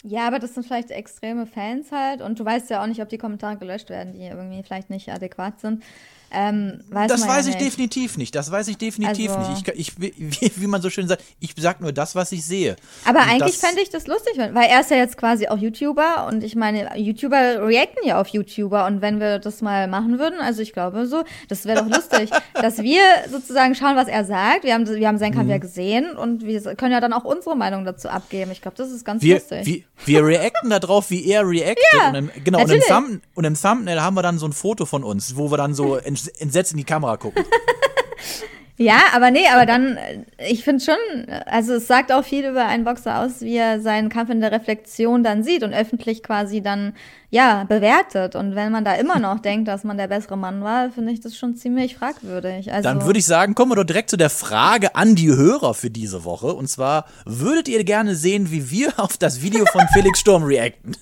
Ja, 0.05 0.27
aber 0.29 0.39
das 0.39 0.55
sind 0.55 0.65
vielleicht 0.65 0.91
extreme 0.91 1.47
Fans 1.47 1.91
halt 1.91 2.23
und 2.23 2.39
du 2.39 2.45
weißt 2.45 2.71
ja 2.71 2.83
auch 2.83 2.87
nicht, 2.87 3.03
ob 3.03 3.09
die 3.09 3.19
Kommentare 3.19 3.57
gelöscht 3.57 3.91
werden, 3.91 4.13
die 4.13 4.23
irgendwie 4.23 4.63
vielleicht 4.63 4.91
nicht 4.91 5.09
adäquat 5.09 5.61
sind. 5.61 5.83
Ähm, 6.31 6.81
weiß 6.91 7.09
Das 7.09 7.21
man 7.21 7.29
ja 7.31 7.35
weiß 7.37 7.47
ich 7.47 7.55
nicht. 7.55 7.67
definitiv 7.67 8.19
nicht. 8.19 8.35
Das 8.35 8.51
weiß 8.51 8.69
ich 8.69 8.77
definitiv 8.79 9.31
Also- 9.31 9.51
nicht. 9.51 9.69
Ich, 9.69 9.93
ich, 9.99 10.01
wie, 10.01 10.53
wie 10.57 10.67
man 10.67 10.83
so 10.83 10.91
schön 10.91 11.09
sagt, 11.09 11.23
ich 11.41 11.55
sag 11.59 11.81
nur 11.81 11.93
das, 11.93 12.15
was 12.15 12.33
ich 12.33 12.45
sehe. 12.45 12.77
Aber 13.05 13.21
Und 13.21 13.29
eigentlich 13.31 13.57
fände 13.57 13.81
ich 13.81 13.91
das 13.91 14.07
lustig, 14.07 14.35
weil 14.37 14.69
er 14.69 14.81
ist 14.81 14.91
ja 14.91 14.97
jetzt 14.99 15.17
quasi 15.17 15.49
auch 15.49 15.57
YouTuber 15.59 16.27
und 16.29 16.45
ich 16.45 16.55
meine, 16.55 16.91
YouTuber 16.97 17.67
reacten 17.67 18.07
ja 18.07 18.21
auf 18.21 18.29
YouTuber 18.29 18.87
und 18.87 19.01
wenn 19.01 19.21
wir 19.21 19.39
das 19.39 19.63
mal 19.63 19.89
machen 19.89 20.19
würden, 20.19 20.41
also 20.41 20.61
ich 20.63 20.73
glaube 20.73 21.07
so, 21.07 21.25
das 21.49 21.65
wäre 21.65 21.83
doch 21.85 21.89
lustig, 21.97 22.31
dass 22.55 22.79
wir 22.79 23.01
sozusagen 23.31 23.75
schauen, 23.75 23.97
was 23.97 24.09
er 24.09 24.25
sagt. 24.25 24.65
Wir 24.65 24.75
haben, 24.75 24.87
wir 24.89 25.09
haben 25.09 25.19
seinen 25.19 25.33
Kampf 25.33 25.45
Mhm. 25.45 25.51
ja 25.51 25.59
gesehen 25.59 26.17
und 26.17 26.45
wir 26.45 26.61
können 26.75 26.93
ja 26.93 27.01
dann 27.01 27.13
auch 27.13 27.25
unsere 27.25 27.57
Meinung 27.57 27.85
dazu 27.85 28.09
abgeben. 28.09 28.51
Ich 28.51 28.61
glaube, 28.61 28.77
das 28.77 28.91
ist 28.91 29.05
ganz 29.05 29.23
Wir, 29.23 29.37
lustig. 29.37 29.87
wir, 30.05 30.21
wir 30.23 30.27
reacten 30.27 30.69
darauf, 30.71 31.11
wie 31.11 31.25
er 31.27 31.49
reactet. 31.49 31.79
Ja, 31.95 32.09
und 32.11 32.15
im, 32.17 32.31
genau, 32.45 32.61
und 32.63 32.71
im. 32.71 32.81
Thumb, 32.83 33.23
und 33.35 33.45
im 33.45 33.55
Thumbnail 33.55 34.03
haben 34.03 34.15
wir 34.15 34.23
dann 34.23 34.39
so 34.39 34.47
ein 34.47 34.53
Foto 34.53 34.85
von 34.85 35.05
uns, 35.05 35.37
wo 35.37 35.51
wir 35.51 35.57
dann 35.57 35.73
so 35.75 35.97
ents- 35.97 36.18
entsetzt 36.39 36.73
in 36.73 36.79
die 36.79 36.85
Kamera 36.85 37.17
gucken. 37.17 37.45
Ja, 38.81 39.01
aber 39.13 39.33
nee, 39.33 39.49
aber 39.53 39.67
dann, 39.67 39.97
äh, 39.97 40.23
ich 40.49 40.63
finde 40.63 40.85
schon, 40.85 41.29
also 41.47 41.75
es 41.75 41.89
sagt 41.89 42.13
auch 42.13 42.25
viel 42.25 42.47
über 42.47 42.65
einen 42.65 42.85
Boxer 42.85 43.19
aus, 43.19 43.41
wie 43.41 43.57
er 43.57 43.81
seinen 43.81 44.09
Kampf 44.09 44.31
in 44.31 44.41
der 44.41 44.53
Reflexion 44.53 45.25
dann 45.25 45.43
sieht 45.43 45.65
und 45.65 45.75
öffentlich 45.75 46.23
quasi 46.23 46.63
dann, 46.63 46.95
ja, 47.31 47.65
bewertet. 47.65 48.37
Und 48.37 48.55
wenn 48.55 48.73
man 48.73 48.85
da 48.85 48.95
immer 48.95 49.19
noch 49.19 49.39
denkt, 49.43 49.69
dass 49.69 49.85
man 49.85 49.99
der 49.99 50.09
bessere 50.09 50.37
Mann 50.37 50.63
war, 50.63 50.91
finde 50.91 51.13
ich 51.13 51.21
das 51.21 51.37
schon 51.37 51.57
ziemlich 51.57 51.97
fragwürdig. 51.97 52.73
Also, 52.73 52.89
Dann 52.89 53.05
würde 53.05 53.19
ich 53.19 53.27
sagen, 53.27 53.55
kommen 53.55 53.73
wir 53.73 53.77
doch 53.77 53.85
direkt 53.85 54.11
zu 54.11 54.17
der 54.17 54.31
Frage 54.31 54.95
an 54.95 55.15
die 55.15 55.29
Hörer 55.29 55.75
für 55.75 55.91
diese 55.91 56.25
Woche. 56.25 56.55
Und 56.55 56.69
zwar, 56.69 57.07
würdet 57.27 57.69
ihr 57.69 57.85
gerne 57.85 58.15
sehen, 58.15 58.51
wie 58.51 58.71
wir 58.71 58.93
auf 58.99 59.17
das 59.17 59.43
Video 59.43 59.67
von 59.67 59.87
Felix 59.93 60.21
Sturm 60.21 60.45
reacten? 60.45 60.97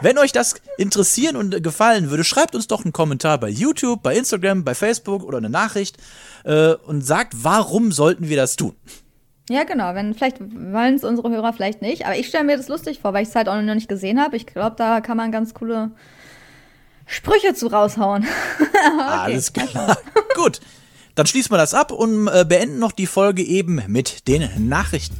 Wenn 0.00 0.18
euch 0.18 0.32
das 0.32 0.54
interessieren 0.78 1.36
und 1.36 1.62
gefallen 1.62 2.10
würde, 2.10 2.24
schreibt 2.24 2.54
uns 2.54 2.66
doch 2.66 2.84
einen 2.84 2.92
Kommentar 2.92 3.38
bei 3.38 3.48
YouTube, 3.48 4.02
bei 4.02 4.16
Instagram, 4.16 4.64
bei 4.64 4.74
Facebook 4.74 5.22
oder 5.24 5.38
eine 5.38 5.50
Nachricht 5.50 5.98
äh, 6.44 6.74
und 6.86 7.02
sagt, 7.02 7.34
warum 7.42 7.92
sollten 7.92 8.28
wir 8.28 8.36
das 8.36 8.56
tun? 8.56 8.74
Ja, 9.50 9.64
genau, 9.64 9.94
wenn, 9.94 10.14
vielleicht 10.14 10.40
wollen 10.40 10.94
es 10.94 11.04
unsere 11.04 11.30
Hörer 11.30 11.52
vielleicht 11.52 11.82
nicht, 11.82 12.06
aber 12.06 12.16
ich 12.16 12.28
stelle 12.28 12.44
mir 12.44 12.56
das 12.56 12.68
lustig 12.68 13.00
vor, 13.00 13.12
weil 13.12 13.24
ich 13.24 13.28
es 13.28 13.34
halt 13.34 13.48
auch 13.48 13.60
noch 13.60 13.74
nicht 13.74 13.88
gesehen 13.88 14.20
habe. 14.20 14.36
Ich 14.36 14.46
glaube, 14.46 14.76
da 14.76 15.00
kann 15.00 15.16
man 15.16 15.32
ganz 15.32 15.52
coole 15.52 15.90
Sprüche 17.06 17.52
zu 17.54 17.66
raushauen. 17.66 18.24
Alles 19.08 19.52
klar. 19.52 19.98
Gut. 20.34 20.60
Dann 21.14 21.26
schließen 21.26 21.50
wir 21.50 21.58
das 21.58 21.74
ab 21.74 21.92
und 21.92 22.28
äh, 22.28 22.46
beenden 22.48 22.78
noch 22.78 22.92
die 22.92 23.06
Folge 23.06 23.42
eben 23.42 23.82
mit 23.86 24.28
den 24.28 24.68
Nachrichten. 24.68 25.18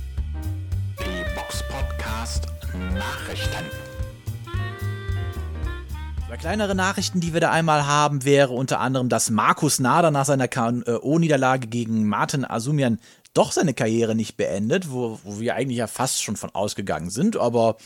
Die 0.99 1.35
Box 1.35 1.63
Podcast 1.69 2.47
Nachrichten. 2.95 3.67
Zwei 6.29 6.37
kleinere 6.39 6.75
Nachrichten, 6.75 7.21
die 7.21 7.35
wir 7.35 7.41
da 7.41 7.51
einmal 7.51 7.87
haben, 7.87 8.25
wäre 8.25 8.55
unter 8.55 8.81
anderem, 8.81 9.11
dass 9.11 9.29
Markus 9.29 9.81
Nader 9.81 10.11
nach 10.11 10.25
seiner 10.25 10.49
K.O.-Niederlage 10.49 11.67
gegen 11.67 12.09
Martin 12.09 12.47
Asumian 12.47 12.99
doch 13.35 13.53
seine 13.53 13.75
Karriere 13.75 14.15
nicht 14.15 14.37
beendet, 14.37 14.91
wo, 14.91 15.19
wo 15.25 15.41
wir 15.41 15.55
eigentlich 15.55 15.79
ja 15.79 15.87
fast 15.87 16.23
schon 16.23 16.37
von 16.37 16.51
ausgegangen 16.55 17.11
sind, 17.11 17.37
aber 17.37 17.77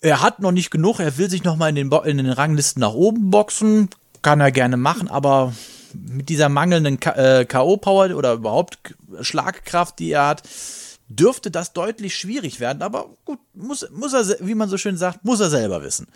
er 0.00 0.22
hat 0.22 0.40
noch 0.40 0.52
nicht 0.52 0.70
genug, 0.70 1.00
er 1.00 1.18
will 1.18 1.28
sich 1.28 1.44
noch 1.44 1.56
mal 1.56 1.68
in 1.68 1.74
den, 1.74 1.90
Bo 1.90 2.00
in 2.02 2.18
den 2.18 2.30
Ranglisten 2.30 2.80
nach 2.80 2.94
oben 2.94 3.30
boxen, 3.30 3.88
kann 4.22 4.40
er 4.40 4.52
gerne 4.52 4.76
machen, 4.76 5.08
aber 5.08 5.52
mit 5.94 6.28
dieser 6.28 6.48
mangelnden 6.48 7.00
K- 7.00 7.40
äh, 7.40 7.44
K.O.-Power 7.46 8.14
oder 8.14 8.34
überhaupt 8.34 8.78
Schlagkraft, 9.20 9.98
die 9.98 10.12
er 10.12 10.26
hat, 10.28 10.42
dürfte 11.08 11.50
das 11.50 11.72
deutlich 11.72 12.14
schwierig 12.16 12.60
werden, 12.60 12.82
aber 12.82 13.08
gut, 13.24 13.38
muss, 13.54 13.88
muss 13.90 14.12
er, 14.12 14.36
wie 14.46 14.54
man 14.54 14.68
so 14.68 14.76
schön 14.76 14.96
sagt, 14.96 15.24
muss 15.24 15.40
er 15.40 15.50
selber 15.50 15.82
wissen. 15.82 16.06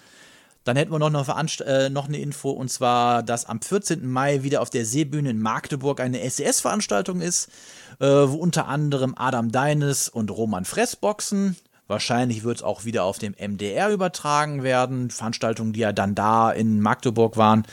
Dann 0.65 0.77
hätten 0.77 0.93
wir 0.93 0.99
noch 0.99 1.09
eine, 1.09 1.25
Veranst 1.25 1.61
äh, 1.63 1.91
noch 1.91 2.09
eine 2.09 2.19
Info, 2.19 2.51
und 2.51 2.71
zwar, 2.71 3.23
dass 3.23 3.47
am 3.47 3.61
14. 3.61 4.09
Mai 4.09 4.43
wieder 4.43 4.61
auf 4.61 4.71
der 4.71 4.85
Seebühne 4.85 5.31
in 5.31 5.41
Magdeburg 5.41 6.01
eine 6.01 6.19
SES-Veranstaltung 6.29 7.21
ist, 7.21 7.49
äh, 7.99 8.07
wo 8.07 8.37
unter 8.37 8.69
anderem 8.69 9.15
Adam 9.17 9.51
Deines 9.51 10.09
und 10.09 10.31
Roman 10.31 10.65
Fress 10.65 10.97
boxen. 10.97 11.57
Wahrscheinlich 11.89 12.45
wird 12.45 12.59
es 12.59 12.63
auch 12.63 12.85
wieder 12.85 13.05
auf 13.05 13.19
dem 13.19 13.35
MDR 13.39 13.91
übertragen 13.91 14.63
werden. 14.63 15.11
Veranstaltungen, 15.11 15.73
die 15.73 15.81
ja 15.81 15.93
dann 15.93 16.15
da 16.15 16.51
in 16.51 16.81
Magdeburg 16.81 17.37
waren, 17.37 17.65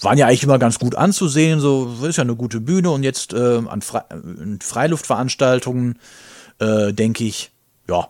waren 0.00 0.18
ja 0.18 0.26
eigentlich 0.26 0.44
immer 0.44 0.58
ganz 0.58 0.78
gut 0.78 0.94
anzusehen. 0.94 1.60
So 1.60 1.92
ist 2.06 2.16
ja 2.16 2.22
eine 2.22 2.36
gute 2.36 2.60
Bühne 2.60 2.90
und 2.90 3.02
jetzt 3.02 3.32
äh, 3.32 3.62
an 3.66 3.82
Fre 3.82 4.04
in 4.12 4.60
Freiluftveranstaltungen 4.60 5.98
äh, 6.60 6.92
denke 6.92 7.24
ich, 7.24 7.50
ja, 7.88 8.08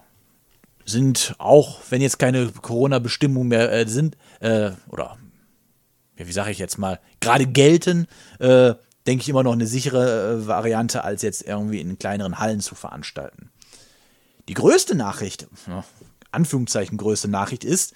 sind 0.85 1.35
auch, 1.39 1.81
wenn 1.91 2.03
jetzt 2.03 2.19
keine 2.19 2.49
Corona-Bestimmungen 2.49 3.49
mehr 3.49 3.73
äh, 3.73 3.87
sind, 3.89 4.17
äh, 4.41 4.73
oder 4.89 5.17
ja, 6.19 6.27
wie 6.27 6.33
sage 6.33 6.51
ich 6.51 6.59
jetzt 6.59 6.79
mal, 6.79 7.01
gerade 7.21 7.47
gelten, 7.47 8.07
äh, 8.39 8.75
denke 9.07 9.23
ich 9.23 9.29
immer 9.29 9.43
noch 9.43 9.53
eine 9.53 9.67
sichere 9.67 10.43
äh, 10.43 10.47
Variante, 10.47 11.05
als 11.05 11.23
jetzt 11.23 11.43
irgendwie 11.43 11.81
in 11.81 11.99
kleineren 11.99 12.39
Hallen 12.39 12.61
zu 12.61 12.75
veranstalten. 12.75 13.51
Die 14.49 14.55
größte 14.55 14.95
Nachricht, 14.95 15.47
ja, 15.67 15.85
Anführungszeichen 16.31 16.99
größte 16.99 17.29
Nachricht 17.29 17.65
ist, 17.65 17.95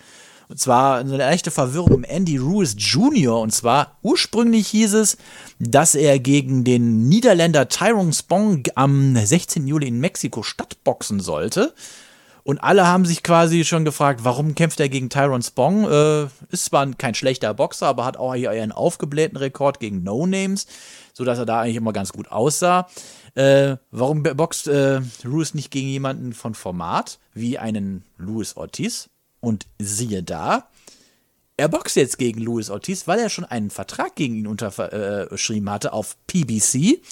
und 0.49 0.59
zwar 0.59 0.99
eine 0.99 1.18
leichte 1.18 1.51
Verwirrung 1.51 1.93
um 1.93 2.05
Andy 2.05 2.39
Ruiz 2.39 2.74
Jr. 2.78 3.39
Und 3.39 3.51
zwar 3.53 3.99
ursprünglich 4.03 4.68
hieß 4.68 4.95
es, 4.95 5.18
dass 5.59 5.95
er 5.95 6.18
gegen 6.18 6.64
den 6.64 7.07
Niederländer 7.07 7.68
Tyrone 7.68 8.14
Spong 8.14 8.62
am 8.74 9.14
16. 9.14 9.66
Juli 9.66 9.89
in 9.89 10.01
Mexiko 10.01 10.43
Stadtboxen 10.43 11.20
sollte. 11.20 11.74
Und 12.49 12.65
alle 12.65 12.87
haben 12.87 13.05
sich 13.05 13.23
quasi 13.23 13.63
schon 13.67 13.85
gefragt, 13.85 14.21
warum 14.23 14.55
kämpft 14.55 14.81
er 14.81 14.89
gegen 14.89 15.11
Tyrone 15.11 15.43
Spong? 15.43 15.85
Äh, 15.85 16.29
ist 16.49 16.65
zwar 16.65 16.91
kein 16.93 17.15
schlechter 17.15 17.53
Boxer, 17.53 17.89
aber 17.89 18.07
hat 18.07 18.17
auch 18.17 18.35
hier 18.35 18.51
einen 18.53 18.73
aufgeblähten 18.73 19.37
Rekord 19.37 19.81
gegen 19.81 20.03
No-Names, 20.03 20.67
sodass 21.13 21.39
er 21.39 21.45
da 21.45 21.61
eigentlich 21.61 21.77
immer 21.77 21.93
ganz 21.93 22.11
gut 22.11 22.33
aussah. 22.33 22.89
Äh, 23.35 23.77
warum 23.91 24.23
boxt 24.23 24.67
äh, 24.67 25.03
Ruiz 25.27 25.53
nicht 25.53 25.71
gegen 25.71 25.89
jemanden 25.89 26.33
von 26.33 26.55
Format, 26.55 27.19
wie 27.35 27.59
einen 27.59 28.03
Luis 28.17 28.57
Ortiz? 28.57 29.11
Und 29.41 29.67
siehe 29.79 30.23
da, 30.23 30.71
er 31.59 31.69
boxt 31.69 31.97
jetzt 31.97 32.17
gegen 32.17 32.41
Luis 32.41 32.71
Ortiz, 32.71 33.07
weil 33.07 33.19
er 33.19 33.29
schon 33.29 33.45
einen 33.45 33.69
Vertrag 33.69 34.15
gegen 34.15 34.37
ihn 34.37 34.47
unterschrieben 34.47 35.69
hatte 35.69 35.93
auf 35.93 36.17
PBC. 36.27 37.03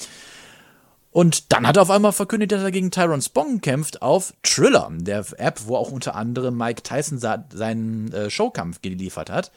Und 1.16 1.50
dann 1.50 1.66
hat 1.66 1.76
er 1.76 1.82
auf 1.82 1.90
einmal 1.90 2.12
verkündet, 2.12 2.52
dass 2.52 2.62
er 2.62 2.70
gegen 2.70 2.90
Tyron 2.90 3.22
Spong 3.22 3.62
kämpft 3.62 4.02
auf 4.02 4.34
Triller, 4.42 4.90
der 4.92 5.24
App, 5.38 5.62
wo 5.64 5.74
auch 5.76 5.90
unter 5.90 6.14
anderem 6.14 6.58
Mike 6.58 6.82
Tyson 6.82 7.18
seinen 7.18 8.12
äh, 8.12 8.28
Showkampf 8.28 8.82
geliefert 8.82 9.30
hat. 9.30 9.50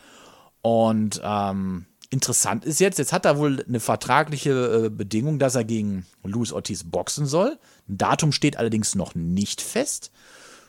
Und 0.62 1.20
ähm, 1.22 1.86
interessant 2.12 2.64
ist 2.64 2.80
jetzt, 2.80 2.98
jetzt 2.98 3.12
hat 3.12 3.26
er 3.26 3.38
wohl 3.38 3.62
eine 3.68 3.82
vertragliche 3.82 4.86
äh, 4.86 4.90
Bedingung, 4.90 5.38
dass 5.38 5.56
er 5.56 5.66
gegen 5.66 6.06
Luis 6.24 6.54
Ortiz 6.54 6.86
boxen 6.86 7.26
soll. 7.26 7.60
Ein 7.90 7.98
Datum 7.98 8.32
steht 8.32 8.56
allerdings 8.56 8.96
noch 8.96 9.14
nicht 9.14 9.60
fest. 9.60 10.12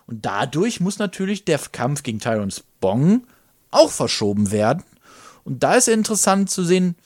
Und 0.08 0.26
dadurch 0.26 0.80
muss 0.80 0.98
natürlich 0.98 1.44
der 1.44 1.60
Kampf 1.70 2.02
gegen 2.02 2.18
Tyron 2.18 2.50
Spong 2.50 3.28
auch 3.70 3.92
verschoben 3.92 4.50
werden. 4.50 4.82
Und 5.44 5.62
da 5.62 5.74
ist 5.74 5.86
interessant 5.86 6.50
zu 6.50 6.64
sehen, 6.64 6.96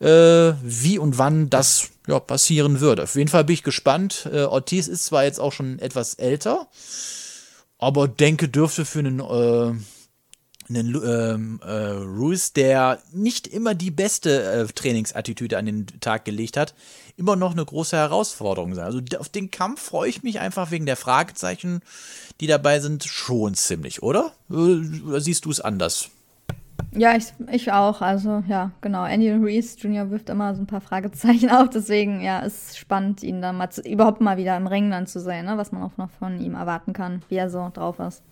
äh, 0.00 0.54
wie 0.62 0.98
und 0.98 1.18
wann 1.18 1.50
das 1.50 1.90
ja, 2.06 2.20
passieren 2.20 2.80
wird. 2.80 3.00
Auf 3.00 3.14
jeden 3.14 3.28
Fall 3.28 3.44
bin 3.44 3.54
ich 3.54 3.62
gespannt. 3.62 4.28
Äh, 4.32 4.42
Ortiz 4.42 4.88
ist 4.88 5.04
zwar 5.06 5.24
jetzt 5.24 5.40
auch 5.40 5.52
schon 5.52 5.78
etwas 5.78 6.14
älter, 6.14 6.68
aber 7.78 8.08
denke, 8.08 8.48
dürfte 8.48 8.84
für 8.84 8.98
einen, 9.00 9.20
äh, 9.20 9.74
einen 10.68 10.94
ähm, 11.04 11.60
äh, 11.64 11.72
Ruiz, 11.72 12.52
der 12.52 13.02
nicht 13.12 13.46
immer 13.46 13.74
die 13.74 13.90
beste 13.90 14.42
äh, 14.42 14.66
Trainingsattitüde 14.66 15.56
an 15.58 15.66
den 15.66 15.86
Tag 16.00 16.24
gelegt 16.24 16.56
hat, 16.56 16.74
immer 17.16 17.36
noch 17.36 17.52
eine 17.52 17.64
große 17.64 17.96
Herausforderung 17.96 18.74
sein. 18.74 18.86
Also 18.86 19.00
auf 19.18 19.28
den 19.28 19.50
Kampf 19.50 19.82
freue 19.82 20.08
ich 20.08 20.22
mich 20.22 20.40
einfach 20.40 20.70
wegen 20.70 20.86
der 20.86 20.96
Fragezeichen, 20.96 21.80
die 22.40 22.46
dabei 22.46 22.80
sind, 22.80 23.04
schon 23.04 23.54
ziemlich, 23.54 24.02
oder? 24.02 24.32
Äh, 24.50 24.54
oder 24.54 25.20
siehst 25.20 25.44
du 25.46 25.50
es 25.50 25.60
anders? 25.60 26.10
Ja, 26.96 27.16
ich, 27.16 27.32
ich 27.50 27.72
auch. 27.72 28.00
Also, 28.00 28.42
ja, 28.46 28.70
genau. 28.80 29.04
Andy 29.04 29.32
Ruiz 29.32 29.76
Jr. 29.80 30.10
wirft 30.10 30.28
immer 30.28 30.54
so 30.54 30.62
ein 30.62 30.66
paar 30.66 30.80
Fragezeichen 30.80 31.50
auf. 31.50 31.70
Deswegen, 31.70 32.20
ja, 32.20 32.40
ist 32.40 32.78
spannend, 32.78 33.22
ihn 33.22 33.42
dann 33.42 33.56
mal 33.56 33.70
zu, 33.70 33.82
überhaupt 33.82 34.20
mal 34.20 34.36
wieder 34.36 34.56
im 34.56 34.66
Ring 34.66 34.90
dann 34.90 35.06
zu 35.06 35.20
sehen, 35.20 35.46
ne? 35.46 35.56
was 35.56 35.72
man 35.72 35.82
auch 35.82 35.96
noch 35.96 36.10
von 36.10 36.40
ihm 36.40 36.54
erwarten 36.54 36.92
kann, 36.92 37.22
wie 37.28 37.36
er 37.36 37.50
so 37.50 37.70
drauf 37.72 37.98
ist. 37.98 38.22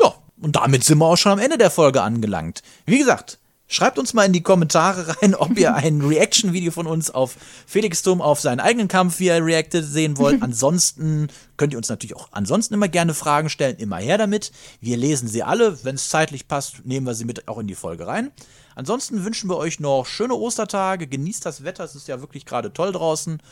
Ja, 0.00 0.14
und 0.40 0.56
damit 0.56 0.84
sind 0.84 0.98
wir 0.98 1.06
auch 1.06 1.16
schon 1.16 1.32
am 1.32 1.38
Ende 1.38 1.58
der 1.58 1.70
Folge 1.70 2.02
angelangt. 2.02 2.62
Wie 2.84 2.98
gesagt, 2.98 3.38
Schreibt 3.68 3.98
uns 3.98 4.14
mal 4.14 4.24
in 4.24 4.32
die 4.32 4.42
Kommentare 4.42 5.16
rein, 5.20 5.34
ob 5.34 5.58
ihr 5.58 5.74
ein 5.74 6.00
Reaction-Video 6.00 6.70
von 6.70 6.86
uns 6.86 7.10
auf 7.10 7.36
Felix 7.66 8.02
Dom 8.02 8.22
auf 8.22 8.40
seinen 8.40 8.60
eigenen 8.60 8.86
Kampf, 8.86 9.18
wie 9.18 9.28
er 9.28 9.44
reacted, 9.44 9.84
sehen 9.84 10.18
wollt. 10.18 10.40
Ansonsten 10.42 11.28
könnt 11.56 11.72
ihr 11.72 11.78
uns 11.78 11.88
natürlich 11.88 12.14
auch 12.14 12.28
ansonsten 12.32 12.74
immer 12.74 12.88
gerne 12.88 13.14
Fragen 13.14 13.48
stellen. 13.48 13.76
Immer 13.78 13.96
her 13.96 14.18
damit. 14.18 14.52
Wir 14.80 14.96
lesen 14.96 15.26
sie 15.26 15.42
alle. 15.42 15.82
Wenn 15.84 15.96
es 15.96 16.10
zeitlich 16.10 16.48
passt, 16.48 16.84
nehmen 16.84 17.06
wir 17.06 17.14
sie 17.14 17.24
mit 17.24 17.48
auch 17.48 17.58
in 17.58 17.66
die 17.66 17.74
Folge 17.74 18.06
rein. 18.06 18.30
Ansonsten 18.74 19.24
wünschen 19.24 19.48
wir 19.48 19.56
euch 19.56 19.80
noch 19.80 20.04
schöne 20.06 20.34
Ostertage. 20.34 21.06
Genießt 21.06 21.44
das 21.44 21.64
Wetter. 21.64 21.82
Es 21.82 21.94
ist 21.94 22.08
ja 22.08 22.20
wirklich 22.20 22.44
gerade 22.44 22.72
toll 22.72 22.92
draußen. 22.92 23.42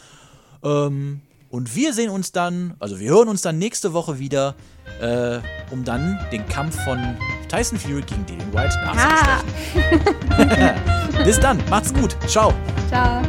Ähm, 0.62 1.22
und 1.54 1.76
wir 1.76 1.92
sehen 1.92 2.10
uns 2.10 2.32
dann, 2.32 2.74
also 2.80 2.98
wir 2.98 3.08
hören 3.10 3.28
uns 3.28 3.42
dann 3.42 3.58
nächste 3.58 3.92
Woche 3.92 4.18
wieder, 4.18 4.56
äh, 5.00 5.38
um 5.70 5.84
dann 5.84 6.18
den 6.32 6.44
Kampf 6.48 6.82
von 6.82 6.98
Tyson 7.48 7.78
Fury 7.78 8.02
gegen 8.02 8.26
Dillian 8.26 8.52
White 8.52 8.76
nachzusprechen. 8.84 9.64
Bis 11.24 11.38
dann, 11.38 11.62
macht's 11.70 11.94
gut. 11.94 12.16
Ciao. 12.26 12.52
Ciao. 12.88 13.22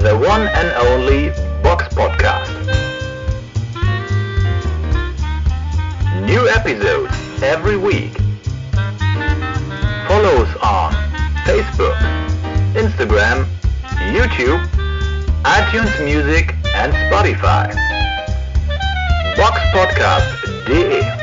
The 0.00 0.14
one 0.14 0.48
and 0.48 0.72
only 0.88 1.32
Box 1.62 1.94
Podcast. 1.94 2.50
New 6.24 6.46
episodes 6.46 7.12
every 7.42 7.76
week. 7.76 8.16
Follow 10.08 10.44
us 10.44 10.56
on 10.62 10.94
Facebook, 11.44 11.94
Instagram, 12.74 13.44
YouTube, 14.14 14.62
iTunes 15.44 15.92
Music 16.04 16.54
and 16.74 16.92
Spotify. 16.92 17.74
Box 19.36 19.58
podcast. 19.74 20.42
Boxpodcast.de 20.66 21.21